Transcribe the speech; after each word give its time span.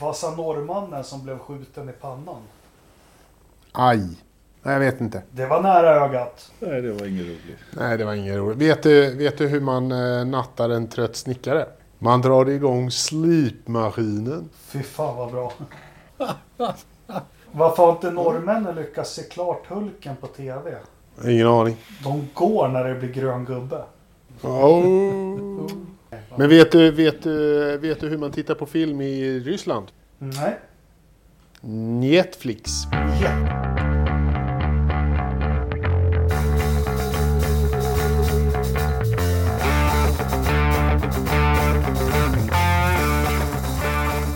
Vad 0.00 0.16
sa 0.16 0.30
norrmannen 0.30 1.04
som 1.04 1.24
blev 1.24 1.38
skjuten 1.38 1.88
i 1.88 1.92
pannan? 1.92 2.42
Aj. 3.72 3.98
Nej, 4.62 4.72
jag 4.74 4.80
vet 4.80 5.00
inte. 5.00 5.22
Det 5.30 5.46
var 5.46 5.62
nära 5.62 6.04
ögat. 6.04 6.52
Nej, 6.60 6.82
det 6.82 6.92
var 6.92 7.06
inget 7.06 7.26
roligt. 7.26 7.58
Nej, 7.70 7.98
det 7.98 8.04
var 8.04 8.14
ingen 8.14 8.36
roligt. 8.36 8.58
Vet 8.58 8.82
du, 8.82 9.14
vet 9.14 9.38
du 9.38 9.46
hur 9.46 9.60
man 9.60 9.92
eh, 9.92 10.24
nattar 10.24 10.70
en 10.70 10.88
trött 10.88 11.16
snickare? 11.16 11.66
Man 11.98 12.20
drar 12.20 12.48
igång 12.48 12.90
slipmaskinen. 12.90 14.48
Fy 14.54 14.82
fan 14.82 15.16
vad 15.16 15.32
bra. 15.32 15.52
Varför 17.52 17.82
har 17.82 17.92
inte 17.92 18.10
norrmännen 18.10 18.74
lyckats 18.74 19.14
se 19.14 19.22
klart 19.22 19.66
Hulken 19.66 20.16
på 20.16 20.26
TV? 20.26 20.76
Ingen 21.24 21.46
aning. 21.46 21.76
De 22.04 22.28
går 22.34 22.68
när 22.68 22.84
det 22.84 22.94
blir 22.94 23.12
grön 23.12 23.44
gubbe. 23.44 23.82
Oh. 24.42 25.66
Men 26.38 26.48
vet 26.48 26.72
du, 26.72 26.90
vet, 26.90 27.22
du, 27.22 27.78
vet 27.78 28.00
du 28.00 28.08
hur 28.08 28.18
man 28.18 28.30
tittar 28.30 28.54
på 28.54 28.66
film 28.66 29.00
i 29.00 29.40
Ryssland? 29.40 29.86
Nej. 30.18 30.58
Netflix. 32.00 32.70
Ja. 33.22 33.30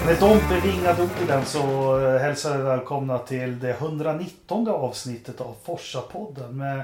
Med 0.07 0.19
de 0.21 0.39
bevingade 0.49 1.03
orden 1.03 1.45
så 1.45 1.99
eh, 2.07 2.21
hälsar 2.21 2.59
vi 2.59 2.63
välkomna 2.63 3.19
till 3.19 3.59
det 3.59 3.71
119 3.71 4.69
avsnittet 4.69 5.41
av 5.41 5.55
Forsa-podden. 5.65 6.53
Med, 6.53 6.83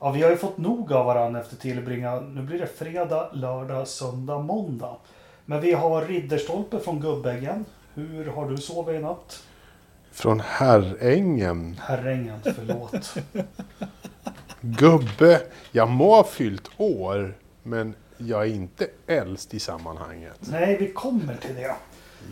ja, 0.00 0.10
vi 0.10 0.22
har 0.22 0.30
ju 0.30 0.36
fått 0.36 0.58
nog 0.58 0.92
av 0.92 1.06
varandra 1.06 1.40
efter 1.40 1.56
tillbringa. 1.56 2.20
Nu 2.20 2.42
blir 2.42 2.58
det 2.58 2.66
fredag, 2.66 3.30
lördag, 3.32 3.88
söndag, 3.88 4.38
måndag. 4.38 4.96
Men 5.44 5.60
vi 5.60 5.72
har 5.72 6.04
Ridderstolpe 6.06 6.78
från 6.78 7.00
Gubbäggen. 7.00 7.64
Hur 7.94 8.26
har 8.26 8.50
du 8.50 8.56
sovit 8.56 8.96
i 8.96 9.02
natt? 9.02 9.42
Från 10.12 10.40
Herrängen. 10.40 11.80
Herrängen, 11.80 12.40
förlåt. 12.42 13.14
Gubbe. 14.60 15.40
Jag 15.72 15.88
må 15.88 16.14
ha 16.14 16.24
fyllt 16.24 16.70
år. 16.76 17.34
Men 17.62 17.94
jag 18.16 18.42
är 18.42 18.54
inte 18.54 18.88
äldst 19.06 19.54
i 19.54 19.60
sammanhanget. 19.60 20.38
Nej, 20.40 20.76
vi 20.80 20.92
kommer 20.92 21.36
till 21.36 21.54
det. 21.54 21.74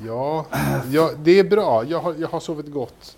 Ja, 0.07 0.47
ja 0.91 1.11
det 1.19 1.39
är 1.39 1.45
bra. 1.45 1.85
Jag 1.85 2.01
har, 2.01 2.15
jag 2.19 2.29
har 2.29 2.41
sovit 2.41 2.73
gott. 2.73 3.17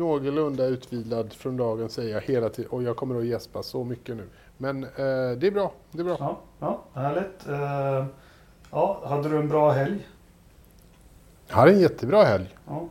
Någorlunda 0.00 0.64
utvilad 0.64 1.32
från 1.32 1.56
dagen 1.56 1.90
säger 1.90 2.14
jag 2.14 2.20
hela 2.20 2.48
tiden. 2.48 2.70
Och 2.70 2.82
jag 2.82 2.96
kommer 2.96 3.18
att 3.18 3.26
gäspa 3.26 3.62
så 3.62 3.84
mycket 3.84 4.16
nu. 4.16 4.28
Men 4.56 4.84
eh, 4.84 4.90
det 5.38 5.46
är 5.46 5.50
bra. 5.50 5.72
Det 5.90 6.00
är 6.00 6.04
bra. 6.04 6.16
Ja, 6.20 6.40
ja 6.58 6.84
härligt. 6.94 7.48
Eh, 7.48 8.06
ja, 8.70 9.02
hade 9.04 9.28
du 9.28 9.38
en 9.38 9.48
bra 9.48 9.70
helg? 9.70 10.08
Jag 11.48 11.56
hade 11.56 11.72
en 11.72 11.80
jättebra 11.80 12.24
helg. 12.24 12.56
Ja. 12.66 12.88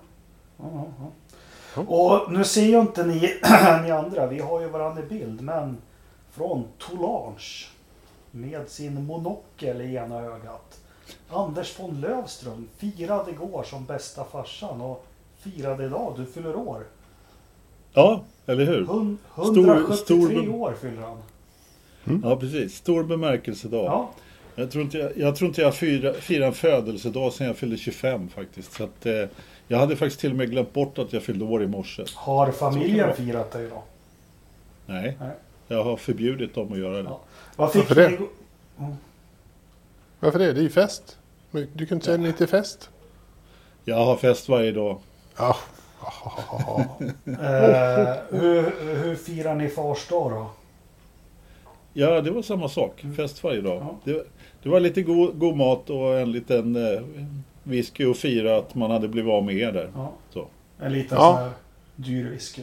Ja, 0.57 0.65
ja, 0.73 0.85
ja. 0.99 1.11
Ja. 1.75 1.81
Och 1.81 2.31
nu 2.31 2.43
ser 2.43 2.65
ju 2.65 2.79
inte 2.79 3.05
ni, 3.05 3.19
ni 3.83 3.91
andra, 3.91 4.27
vi 4.27 4.39
har 4.39 4.61
ju 4.61 4.67
varandra 4.67 5.03
i 5.03 5.05
bild, 5.05 5.41
men 5.41 5.77
från 6.31 6.67
Toulange 6.77 7.67
med 8.31 8.69
sin 8.69 9.05
monokel 9.05 9.81
i 9.81 9.95
ena 9.95 10.21
ögat. 10.21 10.79
Anders 11.29 11.79
von 11.79 12.01
Lövström 12.01 12.67
firade 12.77 13.31
igår 13.31 13.63
som 13.63 13.85
bästa 13.85 14.23
farsan 14.23 14.81
och 14.81 15.05
firade 15.37 15.85
idag, 15.85 16.13
du 16.17 16.25
fyller 16.25 16.55
år. 16.55 16.83
Ja, 17.93 18.23
eller 18.45 18.65
hur? 18.65 18.85
Hun- 18.85 19.17
Stor- 19.33 19.67
173 19.67 19.97
stor- 19.97 20.49
år 20.55 20.73
fyller 20.81 21.01
han. 21.01 21.17
Ja, 22.23 22.35
precis. 22.35 22.75
Stor 22.75 23.03
bemärkelsedag. 23.03 23.85
Ja, 23.85 24.11
Jag 24.55 24.71
tror 24.71 24.83
inte 24.83 24.97
jag, 24.97 25.17
jag, 25.17 25.35
tror 25.35 25.47
inte 25.47 25.61
jag 25.61 25.75
firar, 25.75 26.13
firar 26.13 26.47
en 26.47 26.53
födelsedag 26.53 27.33
sedan 27.33 27.47
jag 27.47 27.57
fyllde 27.57 27.77
25 27.77 28.29
faktiskt. 28.29 28.73
Så 28.73 28.83
att, 28.83 29.05
eh, 29.05 29.25
jag 29.67 29.77
hade 29.77 29.95
faktiskt 29.95 30.19
till 30.19 30.31
och 30.31 30.37
med 30.37 30.51
glömt 30.51 30.73
bort 30.73 30.97
att 30.97 31.13
jag 31.13 31.23
fyllde 31.23 31.45
år 31.45 31.63
i 31.63 31.67
morse. 31.67 32.03
har 32.15 32.51
familjen 32.51 33.13
firat 33.15 33.51
det 33.51 33.61
idag? 33.61 33.81
Nej, 34.85 35.17
Nej. 35.19 35.31
jag 35.67 35.83
har 35.83 35.97
förbjudit 35.97 36.55
dem 36.55 36.73
att 36.73 36.79
göra 36.79 36.97
det. 37.03 37.09
Ja. 37.09 37.19
Vad 37.55 37.71
fick 37.71 37.81
Varför 37.89 37.95
det? 37.95 38.07
ni 38.09 38.15
igår? 38.15 38.27
Varför 40.19 40.39
det? 40.39 40.53
Det 40.53 40.59
är 40.59 40.63
ju 40.63 40.69
fest. 40.69 41.17
Du 41.51 41.85
kan 41.85 41.95
inte 41.95 42.05
säga 42.05 42.17
nej 42.17 42.33
till 42.33 42.47
fest. 42.47 42.89
Jag 43.85 44.05
har 44.05 44.15
fest 44.17 44.49
varje 44.49 44.71
dag. 44.71 44.97
Ja. 45.37 45.55
Eh, 47.25 48.15
hur, 48.39 48.95
hur 49.03 49.15
firar 49.15 49.55
ni 49.55 49.69
fars 49.69 50.07
dag 50.07 50.31
då? 50.31 50.49
Ja, 51.93 52.21
det 52.21 52.31
var 52.31 52.41
samma 52.41 52.69
sak. 52.69 53.05
Fest 53.17 53.43
varje 53.43 53.61
dag. 53.61 53.75
Mm. 53.81 53.87
Ja. 53.87 53.99
Det, 54.13 54.23
det 54.63 54.69
var 54.69 54.79
lite 54.79 55.01
god, 55.01 55.39
god 55.39 55.55
mat 55.57 55.89
och 55.89 56.19
en 56.19 56.31
liten 56.31 56.75
eh, 56.75 57.01
whisky 57.63 58.05
och 58.05 58.17
fira 58.17 58.57
att 58.57 58.75
man 58.75 58.91
hade 58.91 59.07
blivit 59.07 59.31
av 59.31 59.43
med 59.43 59.55
er 59.55 59.71
där. 59.71 59.91
Ja. 59.95 60.11
Så. 60.29 60.47
En 60.79 60.93
liten 60.93 61.17
Ja. 61.17 61.33
sån 61.33 61.43
här 61.43 61.51
dyr 61.95 62.29
whisky. 62.29 62.61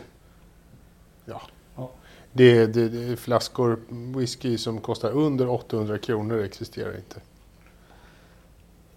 ja. 1.24 1.40
Ja. 1.76 1.90
Det, 2.32 2.66
det, 2.66 2.88
det 2.88 3.12
är 3.12 3.16
flaskor 3.16 3.80
whisky 4.16 4.58
som 4.58 4.80
kostar 4.80 5.10
under 5.10 5.48
800 5.48 5.98
kronor 5.98 6.44
existerar 6.44 6.96
inte. 6.96 7.20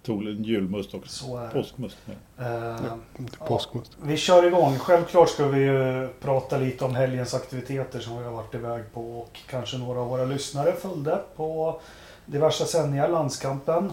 Tog 0.02 0.26
en 0.26 0.44
julmust 0.44 0.94
är 0.94 0.98
det. 0.98 1.50
Påskmust. 1.52 1.96
Ja. 2.36 2.44
Eh, 2.44 2.92
Inte 3.18 3.36
Ja. 3.40 3.46
påskmust. 3.46 3.92
vi 4.02 4.16
kör 4.16 4.46
igång. 4.46 4.78
Självklart 4.78 5.28
ska 5.28 5.46
vi 5.48 5.60
ju 5.60 6.08
prata 6.20 6.56
lite 6.58 6.84
om 6.84 6.94
helgens 6.94 7.34
aktiviteter 7.34 8.00
som 8.00 8.18
vi 8.18 8.24
har 8.24 8.32
varit 8.32 8.54
iväg 8.54 8.82
på 8.94 9.18
och 9.20 9.38
kanske 9.48 9.78
några 9.78 10.00
av 10.00 10.08
våra 10.08 10.24
lyssnare 10.24 10.72
följde 10.72 11.18
på 11.36 11.80
diverse 12.26 12.64
sändningar, 12.64 13.08
landskampen. 13.08 13.92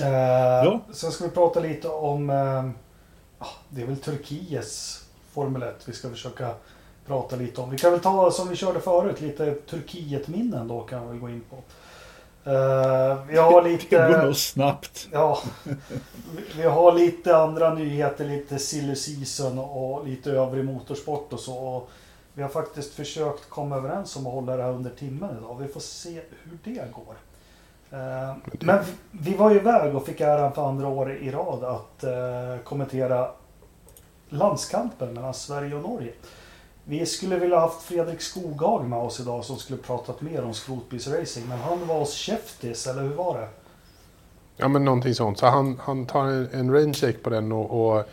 Eh, 0.00 0.08
Ja. 0.64 0.80
Sen 0.92 1.10
ska 1.12 1.24
vi 1.24 1.30
prata 1.30 1.60
lite 1.60 1.88
om, 1.88 2.30
eh, 2.30 2.64
ah, 3.38 3.48
det 3.68 3.82
är 3.82 3.86
väl 3.86 3.96
Turkiets 3.96 5.04
Formel 5.32 5.62
1 5.62 5.82
vi 5.88 5.92
ska 5.92 6.10
försöka 6.10 6.54
prata 7.06 7.36
lite 7.36 7.60
om. 7.60 7.70
Vi 7.70 7.78
kan 7.78 7.90
väl 7.90 8.00
ta 8.00 8.30
som 8.30 8.48
vi 8.48 8.56
körde 8.56 8.80
förut, 8.80 9.20
lite 9.20 9.54
Turkiet-minnen 9.54 10.68
då 10.68 10.80
kan 10.80 11.02
vi 11.02 11.08
väl 11.08 11.18
gå 11.18 11.28
in 11.28 11.42
på. 11.50 11.56
Eh, 12.44 13.24
vi 13.28 13.36
har 13.38 13.62
Det 13.64 13.68
lite... 13.68 13.96
går 13.96 14.22
nog 14.24 14.36
snabbt. 14.36 15.08
Ja, 15.12 15.38
vi- 16.56 16.62
har 16.62 16.92
lite 16.92 17.36
andra 17.36 17.74
nyheter, 17.74 18.24
lite 18.24 18.58
silly 18.58 18.94
season 18.96 19.58
och 19.58 20.06
lite 20.06 20.30
övrig 20.30 20.64
motorsport 20.64 21.32
och 21.32 21.40
så. 21.40 21.54
Och 21.56 21.88
vi 22.34 22.42
har 22.42 22.48
faktiskt 22.48 22.94
försökt 22.94 23.48
komma 23.50 23.76
överens 23.76 24.16
om 24.16 24.26
att 24.26 24.32
hålla 24.32 24.56
det 24.56 24.62
här 24.62 24.70
under 24.72 24.90
timmen 24.90 25.36
idag. 25.38 25.56
Vi 25.60 25.68
får 25.68 25.80
se 25.80 26.20
hur 26.44 26.58
det 26.64 26.92
går. 26.92 27.14
Eh, 27.98 28.34
Men 28.60 28.84
vi- 29.10 29.34
var 29.36 29.50
ju 29.50 29.56
iväg 29.56 29.94
och 29.96 30.06
fick 30.06 30.20
äran 30.20 30.52
för 30.52 30.68
andra 30.68 30.88
året 30.88 31.22
i 31.22 31.30
rad 31.30 31.64
att 31.64 32.04
eh, 32.04 32.62
kommentera 32.64 33.30
landskampen 34.28 35.14
mellan 35.14 35.34
Sverige 35.34 35.74
och 35.74 35.82
Norge. 35.82 36.12
Vi 36.84 37.06
skulle 37.06 37.38
vilja 37.38 37.58
haft 37.58 37.82
Fredrik 37.82 38.20
Skoghagen 38.20 38.88
med 38.88 38.98
oss 38.98 39.20
idag 39.20 39.44
som 39.44 39.56
skulle 39.56 39.78
pratat 39.78 40.20
mer 40.20 40.44
om 40.44 40.54
skrotbilsracing. 40.54 41.46
Men 41.48 41.58
han 41.58 41.86
var 41.86 41.98
hos 41.98 42.12
Käftis, 42.14 42.86
eller 42.86 43.02
hur 43.02 43.14
var 43.14 43.38
det? 43.40 43.48
Ja 44.56 44.68
men 44.68 44.84
någonting 44.84 45.14
sånt. 45.14 45.38
Så 45.38 45.46
han, 45.46 45.80
han 45.82 46.06
tar 46.06 46.24
en, 46.24 46.48
en 46.52 46.72
rain 46.72 46.94
check 46.94 47.22
på 47.22 47.30
den 47.30 47.52
och, 47.52 47.96
och 47.96 48.04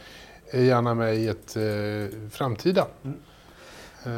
är 0.52 0.62
gärna 0.62 0.94
med 0.94 1.16
i 1.16 1.28
ett 1.28 1.56
eh, 1.56 2.30
framtida 2.32 2.88
Mm. 3.04 3.18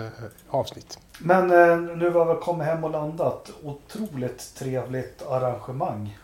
eh, 0.05 0.11
avsnitt. 0.49 0.99
Men 1.19 1.51
eh, 1.51 1.95
nu 1.97 2.09
har 2.09 2.35
vi 2.35 2.41
kommit 2.41 2.67
hem 2.67 2.83
och 2.83 2.91
landat. 2.91 3.51
Otroligt 3.63 4.55
trevligt 4.55 5.23
arrangemang. 5.27 6.17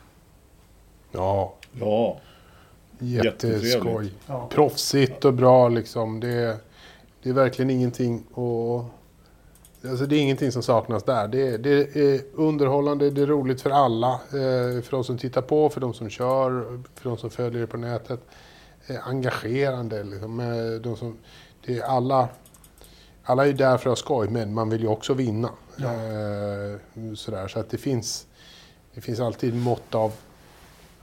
Ja, 1.12 1.54
Ja, 1.80 2.18
jätteskoj. 3.00 4.14
Ja. 4.28 4.48
Proffsigt 4.52 5.26
och 5.26 5.34
bra 5.34 5.70
liksom. 5.70 6.20
Det, 6.20 6.58
det 7.24 7.30
är 7.30 7.34
verkligen 7.34 7.70
ingenting 7.70 8.24
och 8.34 8.86
Alltså 9.84 10.06
det 10.06 10.16
är 10.16 10.20
ingenting 10.20 10.52
som 10.52 10.64
saknas 10.64 11.04
där. 11.04 11.28
Det, 11.28 11.58
det 11.58 11.96
är 11.96 12.22
underhållande, 12.34 13.10
det 13.10 13.22
är 13.22 13.26
roligt 13.26 13.62
för 13.62 13.70
alla. 13.70 14.14
Eh, 14.14 14.82
för 14.82 14.92
de 14.92 15.04
som 15.04 15.18
tittar 15.18 15.42
på, 15.42 15.70
för 15.70 15.82
de 15.82 15.94
som 15.94 16.10
kör, 16.10 16.82
för 16.96 17.10
de 17.10 17.18
som 17.18 17.30
följer 17.30 17.62
det 17.62 17.68
på 17.68 17.78
nätet. 17.78 18.20
Eh, 18.88 19.08
engagerande 19.08 20.04
liksom. 20.04 20.40
Eh, 20.40 20.82
de 20.82 20.98
som, 20.98 21.18
det 21.66 21.80
är 21.80 21.84
alla, 21.84 22.30
alla 23.24 23.44
är 23.44 23.48
ju 23.48 23.54
där 23.54 23.78
för 23.78 23.90
att 23.90 24.00
ha 24.00 24.04
skoj, 24.04 24.30
men 24.30 24.54
man 24.54 24.70
vill 24.70 24.82
ju 24.82 24.88
också 24.88 25.14
vinna. 25.14 25.50
Ja. 25.76 25.92
Sådär. 27.16 27.48
Så 27.48 27.60
att 27.60 27.70
det 27.70 27.78
finns, 27.78 28.28
det 28.94 29.02
finns 29.02 29.20
alltid 29.20 29.56
mått 29.56 29.96
av, 29.96 30.12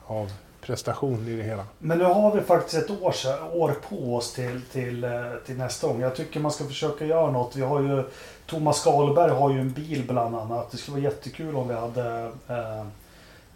av 0.07 0.33
prestation 0.67 1.29
i 1.29 1.37
det 1.37 1.43
hela. 1.43 1.65
Men 1.79 1.99
nu 1.99 2.05
har 2.05 2.35
vi 2.35 2.41
faktiskt 2.41 2.77
ett 2.77 2.91
år, 2.91 3.15
år 3.53 3.75
på 3.89 4.17
oss 4.17 4.33
till, 4.33 4.61
till, 4.73 5.05
eh, 5.05 5.11
till 5.47 5.57
nästa 5.57 5.87
gång. 5.87 6.01
Jag 6.01 6.17
tycker 6.17 6.41
man 6.41 6.51
ska 6.51 6.65
försöka 6.65 7.07
göra 7.07 7.31
något. 7.31 7.57
Vi 7.57 7.63
har 7.63 7.81
ju 7.81 8.05
Thomas 8.47 8.81
Skalberg 8.81 9.31
har 9.31 9.53
ju 9.53 9.61
en 9.61 9.73
bil 9.73 10.05
bland 10.09 10.37
annat. 10.37 10.71
Det 10.71 10.77
skulle 10.77 10.97
vara 10.97 11.05
jättekul 11.05 11.57
om 11.57 11.69
vi 11.69 11.75
hade 11.75 12.31
eh, 12.49 12.81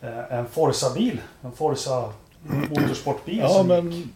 eh, 0.01 0.39
en 0.39 0.47
Forza-bil. 0.47 1.21
En 1.43 1.53
Forza 1.53 2.12
motorsportbil. 2.71 3.39
ja 3.39 3.49
som 3.49 3.67
men, 3.67 3.93
gick. 3.93 4.06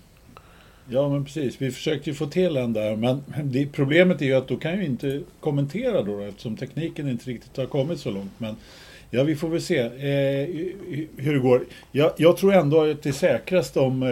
ja 0.89 1.09
men 1.09 1.25
precis. 1.25 1.63
Vi 1.63 1.71
försökte 1.71 2.11
ju 2.11 2.15
få 2.15 2.27
till 2.27 2.57
en 2.57 2.73
där. 2.73 2.97
Men 2.97 3.25
det, 3.43 3.67
problemet 3.67 4.21
är 4.23 4.27
ju 4.27 4.35
att 4.35 4.49
då 4.49 4.57
kan 4.57 4.71
jag 4.71 4.81
ju 4.81 4.87
inte 4.87 5.21
kommentera 5.41 6.03
då 6.03 6.21
eftersom 6.21 6.57
tekniken 6.57 7.09
inte 7.09 7.31
riktigt 7.31 7.57
har 7.57 7.67
kommit 7.67 8.01
så 8.01 8.11
långt. 8.11 8.33
Men 8.39 8.57
Ja, 9.15 9.23
vi 9.23 9.37
får 9.37 9.49
väl 9.49 9.63
se 9.63 9.79
eh, 9.79 10.49
hur 11.17 11.35
det 11.35 11.39
går. 11.39 11.65
Jag, 11.93 12.13
jag, 12.17 12.37
tror 12.37 12.55
ändå 12.55 12.83
att 12.83 13.03
det 13.03 13.09
är 13.09 13.13
säkrast 13.13 13.77
om 13.77 14.03
eh, 14.03 14.09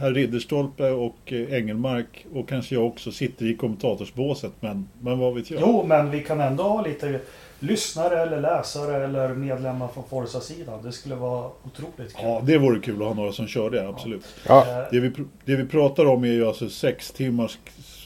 herr 0.00 0.14
Ridderstolpe 0.14 0.90
och 0.90 1.16
eh, 1.32 1.54
Engelmark 1.54 2.26
och 2.34 2.48
kanske 2.48 2.74
jag 2.74 2.86
också 2.86 3.12
sitter 3.12 3.46
i 3.46 3.56
kommentatorsbåset. 3.56 4.52
Men, 4.60 4.88
men 5.00 5.18
vad 5.18 5.34
vet 5.34 5.50
jag? 5.50 5.60
Jo, 5.60 5.84
men 5.86 6.10
vi 6.10 6.22
kan 6.22 6.40
ändå 6.40 6.62
ha 6.62 6.86
lite 6.86 7.20
lyssnare 7.58 8.22
eller 8.22 8.40
läsare 8.40 9.04
eller 9.04 9.28
medlemmar 9.28 9.88
från 9.88 10.04
Forza-sidan. 10.10 10.82
Det 10.82 10.92
skulle 10.92 11.14
vara 11.14 11.50
otroligt 11.64 12.14
kul. 12.16 12.22
Ja, 12.22 12.42
det 12.44 12.58
vore 12.58 12.80
kul 12.80 13.02
att 13.02 13.08
ha 13.08 13.14
några 13.14 13.32
som 13.32 13.46
kör 13.46 13.70
det, 13.70 13.88
absolut. 13.88 14.24
Ja. 14.46 14.66
Eh, 14.68 14.88
Det, 14.90 15.00
vi, 15.00 15.12
det 15.44 15.56
vi 15.56 15.64
pratar 15.64 16.06
om 16.06 16.24
är 16.24 16.28
ju 16.28 16.46
alltså 16.46 16.68
sex 16.68 17.10
timmars, 17.10 17.58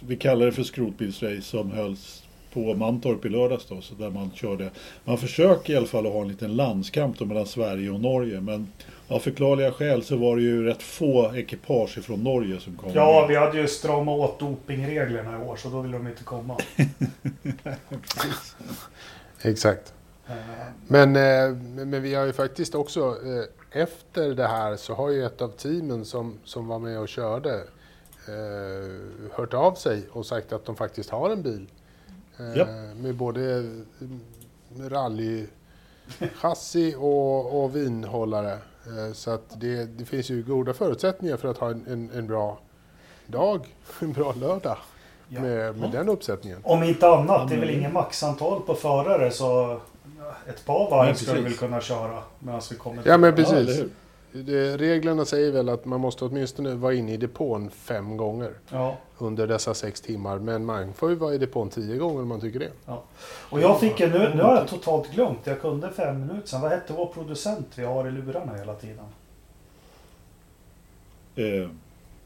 vi 0.06 0.16
kallar 0.16 0.46
det 0.46 0.52
för 0.52 0.62
skrotbilsrace 0.62 1.42
som 1.42 1.70
hölls 1.70 2.17
på 2.52 2.74
Mantorp 2.74 3.24
i 3.24 3.28
lördags 3.28 3.66
då, 3.68 3.80
så 3.80 3.94
där 3.94 4.10
man 4.10 4.30
körde. 4.34 4.70
Man 5.04 5.18
försöker 5.18 5.72
i 5.72 5.76
alla 5.76 5.86
fall 5.86 6.06
att 6.06 6.12
ha 6.12 6.20
en 6.20 6.28
liten 6.28 6.56
landskamp 6.56 7.18
då 7.18 7.24
mellan 7.24 7.46
Sverige 7.46 7.90
och 7.90 8.00
Norge, 8.00 8.40
men 8.40 8.72
av 9.08 9.18
förklarliga 9.18 9.72
skäl 9.72 10.02
så 10.02 10.16
var 10.16 10.36
det 10.36 10.42
ju 10.42 10.64
rätt 10.64 10.82
få 10.82 11.36
ekipage 11.36 12.04
från 12.04 12.24
Norge 12.24 12.60
som 12.60 12.76
kom. 12.76 12.90
Ja, 12.94 13.20
med. 13.20 13.28
vi 13.28 13.36
hade 13.36 13.60
ju 13.60 13.68
stramat 13.68 14.18
åt 14.18 14.38
dopingreglerna 14.38 15.38
i 15.38 15.42
år 15.44 15.56
så 15.56 15.68
då 15.68 15.80
ville 15.80 15.96
de 15.96 16.08
inte 16.08 16.24
komma. 16.24 16.56
Exakt. 19.42 19.92
Eh, 20.28 20.34
Men, 20.86 21.16
eh, 21.16 21.56
men 21.86 22.02
vi 22.02 22.14
har 22.14 22.24
ju 22.24 22.32
faktiskt 22.32 22.74
också, 22.74 23.00
eh, 23.00 23.82
efter 23.82 24.34
det 24.34 24.46
här 24.46 24.76
så 24.76 24.94
har 24.94 25.10
ju 25.10 25.26
ett 25.26 25.42
av 25.42 25.48
teamen 25.48 26.04
som, 26.04 26.38
som 26.44 26.68
var 26.68 26.78
med 26.78 27.00
och 27.00 27.08
körde 27.08 27.60
hört 29.32 29.54
av 29.54 29.74
sig 29.74 30.02
och 30.12 30.26
sagt 30.26 30.52
att 30.52 30.64
de 30.64 30.76
faktiskt 30.76 31.10
har 31.10 31.30
en 31.30 31.42
bil. 31.42 31.66
Eh, 32.40 32.56
Japp. 32.56 32.68
Med 32.96 33.14
både 33.14 33.70
rallychassi 34.80 36.94
och, 36.98 37.64
och 37.64 37.76
vinhållare. 37.76 38.52
Eh, 38.52 39.12
så 39.12 39.30
att 39.30 39.60
det, 39.60 39.84
det 39.84 40.04
finns 40.04 40.30
ju 40.30 40.42
goda 40.42 40.74
förutsättningar 40.74 41.36
för 41.36 41.48
att 41.48 41.58
ha 41.58 41.70
en, 41.70 41.84
en, 41.88 42.10
en 42.14 42.26
bra 42.26 42.58
dag, 43.26 43.66
en 44.00 44.12
bra 44.12 44.32
lördag 44.40 44.76
Ja. 45.30 45.40
med, 45.40 45.76
med 45.78 45.90
den 45.90 46.08
uppsättningen. 46.08 46.58
Om 46.64 46.82
inte 46.82 47.08
annat, 47.08 47.40
Ja, 47.40 47.46
det 47.48 47.54
är 47.54 47.58
väl 47.58 47.68
men- 47.68 47.78
ingen 47.78 47.92
maxantal 47.92 48.62
på 48.62 48.74
förare 48.74 49.30
så 49.30 49.80
ett 50.48 50.64
par 50.64 50.90
varv 50.90 51.14
ska 51.14 51.32
vi 51.32 51.40
väl 51.40 51.54
kunna 51.56 51.80
köra 51.80 52.22
medan 52.38 52.60
vi 52.70 52.76
kommer 52.76 53.02
Ja 53.04 53.16
men 53.18 53.34
Ja, 53.36 53.46
eller 53.46 53.64
precis. 53.64 53.84
Det, 54.32 54.76
reglerna 54.76 55.24
säger 55.24 55.52
väl 55.52 55.68
att 55.68 55.84
man 55.84 56.00
måste 56.00 56.24
åtminstone 56.24 56.74
vara 56.74 56.94
inne 56.94 57.12
i 57.12 57.16
depån 57.16 57.70
fem 57.70 58.16
gånger 58.16 58.50
Ja. 58.70 58.96
under 59.18 59.46
dessa 59.46 59.74
sex 59.74 60.00
timmar. 60.00 60.38
Men 60.38 60.64
man 60.64 60.92
får 60.92 61.10
ju 61.10 61.16
vara 61.16 61.34
i 61.34 61.38
depån 61.38 61.68
tio 61.70 61.96
gånger 61.96 62.22
om 62.22 62.28
man 62.28 62.40
tycker 62.40 62.58
det. 62.58 62.70
Och 63.50 63.60
jag 63.60 63.80
fick 63.80 64.00
en, 64.00 64.10
nu, 64.10 64.32
nu 64.34 64.42
har 64.42 64.56
jag 64.56 64.68
totalt 64.68 65.10
glömt, 65.10 65.38
jag 65.44 65.60
kunde 65.60 65.90
fem 65.90 66.20
minuter 66.26 66.48
sedan. 66.48 66.60
Vad 66.60 66.70
hette 66.70 66.92
vår 66.92 67.06
producent 67.06 67.66
vi 67.74 67.84
har 67.84 68.08
i 68.08 68.10
lurarna 68.10 68.54
hela 68.54 68.74
tiden? 68.74 69.04
Eh, 71.36 71.68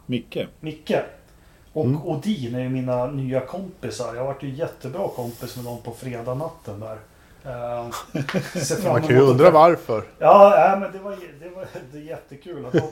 Micke. 0.07 0.39
Micke. 0.61 0.93
Och 1.73 1.85
Mm. 1.85 2.03
Odin 2.07 2.55
är 2.55 2.61
ju 2.61 2.69
mina 2.69 3.07
nya 3.07 3.41
kompisar. 3.41 4.15
Jag 4.15 4.25
varit 4.25 4.43
ju 4.43 4.51
jättebra 4.51 5.09
kompis 5.09 5.57
med 5.57 5.65
dem 5.65 5.79
på 5.85 5.91
fredag 5.91 6.35
natten 6.35 6.81
där. 6.81 6.99
Eh, 7.45 7.91
fram 8.83 8.93
Man 8.93 9.03
kan 9.03 9.17
ju 9.17 9.21
undra 9.21 9.51
varför. 9.51 10.05
Ja, 10.19 10.55
nej, 10.57 10.81
men 10.81 10.93
det 10.93 10.99
var, 10.99 11.17
det 11.41 11.49
var 11.49 11.67
det 11.93 11.99
är 11.99 12.03
jättekul. 12.03 12.67
Att 12.67 12.73
de, 12.73 12.83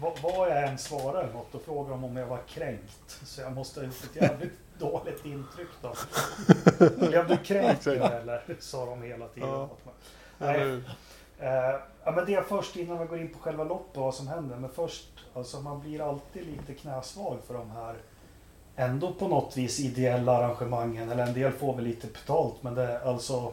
vad, 0.00 0.50
jag 0.50 0.68
än 0.68 0.78
svarar 0.78 1.22
eller 1.22 1.32
något, 1.32 1.52
då 1.52 1.58
frågar 1.58 1.90
de 1.90 2.04
om 2.04 2.16
jag 2.16 2.26
var 2.26 2.40
kränkt. 2.48 3.20
Så 3.24 3.40
jag 3.40 3.52
måste 3.52 3.80
ha 3.80 3.86
gjort 3.86 4.04
ett 4.04 4.22
jävligt 4.22 4.58
dåligt 4.78 5.24
intryck 5.24 5.68
då. 5.82 5.94
Blev 7.06 7.28
du 7.28 7.36
kränkt 7.36 7.86
eller? 7.86 8.42
Sa 8.60 8.86
de 8.86 9.02
hela 9.02 9.28
tiden. 9.28 9.48
Ja. 9.48 9.68
Nej, 10.38 10.80
eh, 11.38 11.80
ja, 12.04 12.10
men 12.10 12.26
det 12.26 12.34
är 12.34 12.42
först 12.42 12.76
innan 12.76 12.98
vi 12.98 13.06
går 13.06 13.18
in 13.18 13.32
på 13.32 13.38
själva 13.38 13.64
loppet 13.64 13.96
vad 13.96 14.14
som 14.14 14.28
händer. 14.28 14.56
Men 14.56 14.70
först, 14.70 15.08
alltså 15.34 15.60
man 15.60 15.80
blir 15.80 16.08
alltid 16.08 16.46
lite 16.46 16.74
knäsvag 16.74 17.38
för 17.46 17.54
de 17.54 17.70
här 17.70 17.96
ändå 18.76 19.12
på 19.12 19.28
något 19.28 19.56
vis 19.56 19.80
ideella 19.80 20.32
arrangemangen. 20.32 21.10
Eller 21.10 21.26
en 21.26 21.34
del 21.34 21.52
får 21.52 21.74
väl 21.74 21.84
lite 21.84 22.06
betalt 22.06 22.62
men 22.62 22.74
det 22.74 23.00
alltså 23.02 23.52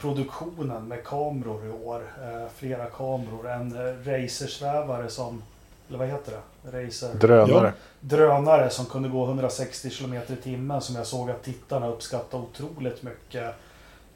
produktionen 0.00 0.88
med 0.88 1.04
kameror 1.04 1.66
i 1.66 1.70
år. 1.70 2.02
Eh, 2.22 2.48
flera 2.54 2.86
kameror. 2.86 3.50
En 3.50 3.76
eh, 3.76 3.94
racersvävare 4.04 5.08
som, 5.08 5.42
eller 5.88 5.98
vad 5.98 6.08
heter 6.08 6.32
det? 6.32 6.86
Racer 6.86 7.14
Drönare. 7.14 7.72
drönare 8.00 8.70
som 8.70 8.86
kunde 8.86 9.08
gå 9.08 9.24
160 9.24 9.90
km 9.90 10.14
i 10.14 10.36
timmen 10.42 10.80
som 10.80 10.96
jag 10.96 11.06
såg 11.06 11.30
att 11.30 11.42
tittarna 11.42 11.88
uppskattade 11.88 12.42
otroligt 12.42 13.02
mycket. 13.02 13.54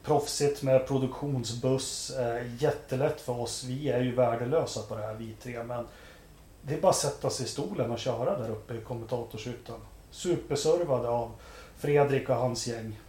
Proffsigt 0.04 0.62
med 0.62 0.86
produktionsbuss. 0.86 2.10
Eh, 2.10 2.62
jättelätt 2.62 3.20
för 3.20 3.40
oss. 3.40 3.64
Vi 3.64 3.88
är 3.88 4.00
ju 4.00 4.14
värdelösa 4.14 4.82
på 4.82 4.96
det 4.96 5.02
här 5.02 5.14
vi 5.14 5.34
tre. 5.42 5.62
Men 5.62 5.86
det 6.62 6.74
är 6.74 6.80
bara 6.80 6.90
att 6.90 6.96
sätta 6.96 7.30
sig 7.30 7.46
i 7.46 7.48
stolen 7.48 7.90
och 7.90 7.98
köra 7.98 8.38
där 8.38 8.50
uppe 8.50 8.74
i 8.74 8.80
kommentatorshytten. 8.80 9.76
Superservade 10.10 11.08
av 11.08 11.30
Fredrik 11.78 12.28
och 12.28 12.36
hans 12.36 12.66
gäng. 12.66 13.00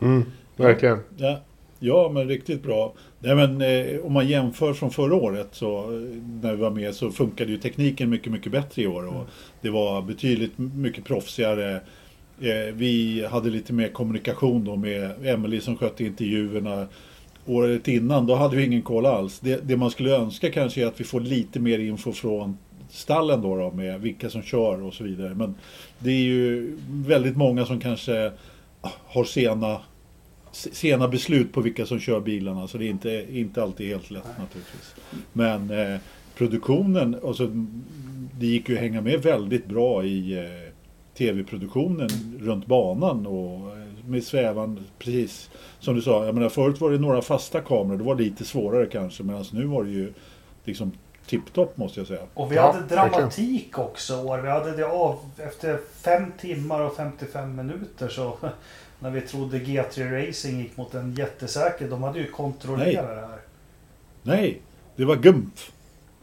Mm, 0.00 0.32
verkligen. 0.56 1.04
Ja, 1.16 1.40
ja, 1.84 2.10
men 2.14 2.28
riktigt 2.28 2.62
bra. 2.62 2.92
Nej, 3.18 3.34
men, 3.34 3.60
eh, 3.60 4.06
om 4.06 4.12
man 4.12 4.28
jämför 4.28 4.72
från 4.72 4.90
förra 4.90 5.14
året 5.14 5.48
så 5.52 5.78
eh, 5.78 6.00
när 6.42 6.50
vi 6.50 6.62
var 6.62 6.70
med 6.70 6.94
så 6.94 7.10
funkade 7.10 7.50
ju 7.50 7.58
tekniken 7.58 8.10
mycket, 8.10 8.32
mycket 8.32 8.52
bättre 8.52 8.82
i 8.82 8.86
år. 8.86 9.06
Och 9.06 9.14
Mm. 9.14 9.26
Det 9.60 9.70
var 9.70 10.02
betydligt 10.02 10.58
mycket 10.58 11.04
proffsigare. 11.04 11.74
Eh, 12.40 12.74
vi 12.74 13.24
hade 13.30 13.50
lite 13.50 13.72
mer 13.72 13.88
kommunikation 13.88 14.64
då 14.64 14.76
med 14.76 15.26
Emily 15.26 15.60
som 15.60 15.76
skötte 15.76 16.04
intervjuerna. 16.04 16.86
Året 17.46 17.88
innan, 17.88 18.26
då 18.26 18.34
hade 18.34 18.56
vi 18.56 18.64
ingen 18.64 18.82
koll 18.82 19.06
alls. 19.06 19.40
Det, 19.40 19.68
det 19.68 19.76
man 19.76 19.90
skulle 19.90 20.16
önska 20.16 20.50
kanske 20.50 20.82
är 20.82 20.86
att 20.86 21.00
vi 21.00 21.04
får 21.04 21.20
lite 21.20 21.60
mer 21.60 21.78
info 21.78 22.12
från 22.12 22.58
stallen 22.90 23.42
då, 23.42 23.56
då 23.56 23.70
med 23.70 24.00
vilka 24.00 24.30
som 24.30 24.42
kör 24.42 24.82
och 24.82 24.94
så 24.94 25.04
vidare. 25.04 25.34
Men 25.34 25.54
det 25.98 26.10
är 26.10 26.22
ju 26.22 26.76
väldigt 26.88 27.36
många 27.36 27.66
som 27.66 27.80
kanske 27.80 28.32
har 29.06 29.24
sena 29.24 29.80
sena 30.54 31.08
beslut 31.08 31.52
på 31.52 31.60
vilka 31.60 31.86
som 31.86 32.00
kör 32.00 32.20
bilarna 32.20 32.68
så 32.68 32.78
det 32.78 32.86
är 32.86 32.90
inte, 32.90 33.26
inte 33.30 33.62
alltid 33.62 33.88
helt 33.88 34.10
lätt 34.10 34.38
naturligtvis. 34.38 34.94
Men 35.32 35.70
eh, 35.70 36.00
produktionen, 36.34 37.16
alltså, 37.24 37.50
det 38.38 38.46
gick 38.46 38.68
ju 38.68 38.74
att 38.74 38.80
hänga 38.80 39.00
med 39.00 39.22
väldigt 39.22 39.66
bra 39.66 40.04
i 40.04 40.38
eh, 40.38 40.72
tv-produktionen 41.18 42.08
runt 42.40 42.66
banan 42.66 43.26
och 43.26 43.70
eh, 43.76 43.84
med 44.06 44.24
svävande, 44.24 44.82
precis 44.98 45.50
som 45.80 45.94
du 45.94 46.02
sa, 46.02 46.24
jag 46.26 46.34
menar 46.34 46.48
förut 46.48 46.80
var 46.80 46.90
det 46.90 46.98
några 46.98 47.22
fasta 47.22 47.60
kameror, 47.60 47.98
det 47.98 48.04
var 48.04 48.14
lite 48.14 48.44
svårare 48.44 48.86
kanske 48.86 49.22
medan 49.22 49.44
nu 49.52 49.64
var 49.66 49.84
det 49.84 49.90
ju 49.90 50.12
liksom 50.64 50.92
tipptopp 51.26 51.76
måste 51.76 52.00
jag 52.00 52.06
säga. 52.06 52.20
Och 52.34 52.52
vi 52.52 52.56
Ja, 52.56 52.72
hade 52.72 52.94
dramatik 52.94 53.78
också. 53.78 54.36
Vi 54.42 54.48
hade 54.48 54.76
det 54.76 54.86
av 54.86 55.18
efter 55.38 55.78
fem 56.02 56.32
timmar 56.40 56.80
och 56.80 56.96
55 56.96 57.56
minuter 57.56 58.08
så 58.08 58.38
när 59.04 59.10
vi 59.10 59.20
trodde 59.20 59.58
G3 59.58 60.26
Racing 60.28 60.60
gick 60.62 60.76
mot 60.76 60.94
en 60.94 61.14
jättesäker. 61.14 61.88
De 61.88 62.02
hade 62.02 62.18
ju 62.18 62.30
kontrollerat 62.30 63.08
det 63.08 63.20
här. 63.20 63.38
Nej, 64.22 64.60
det 64.96 65.04
var 65.04 65.16
Gumpf. 65.16 65.72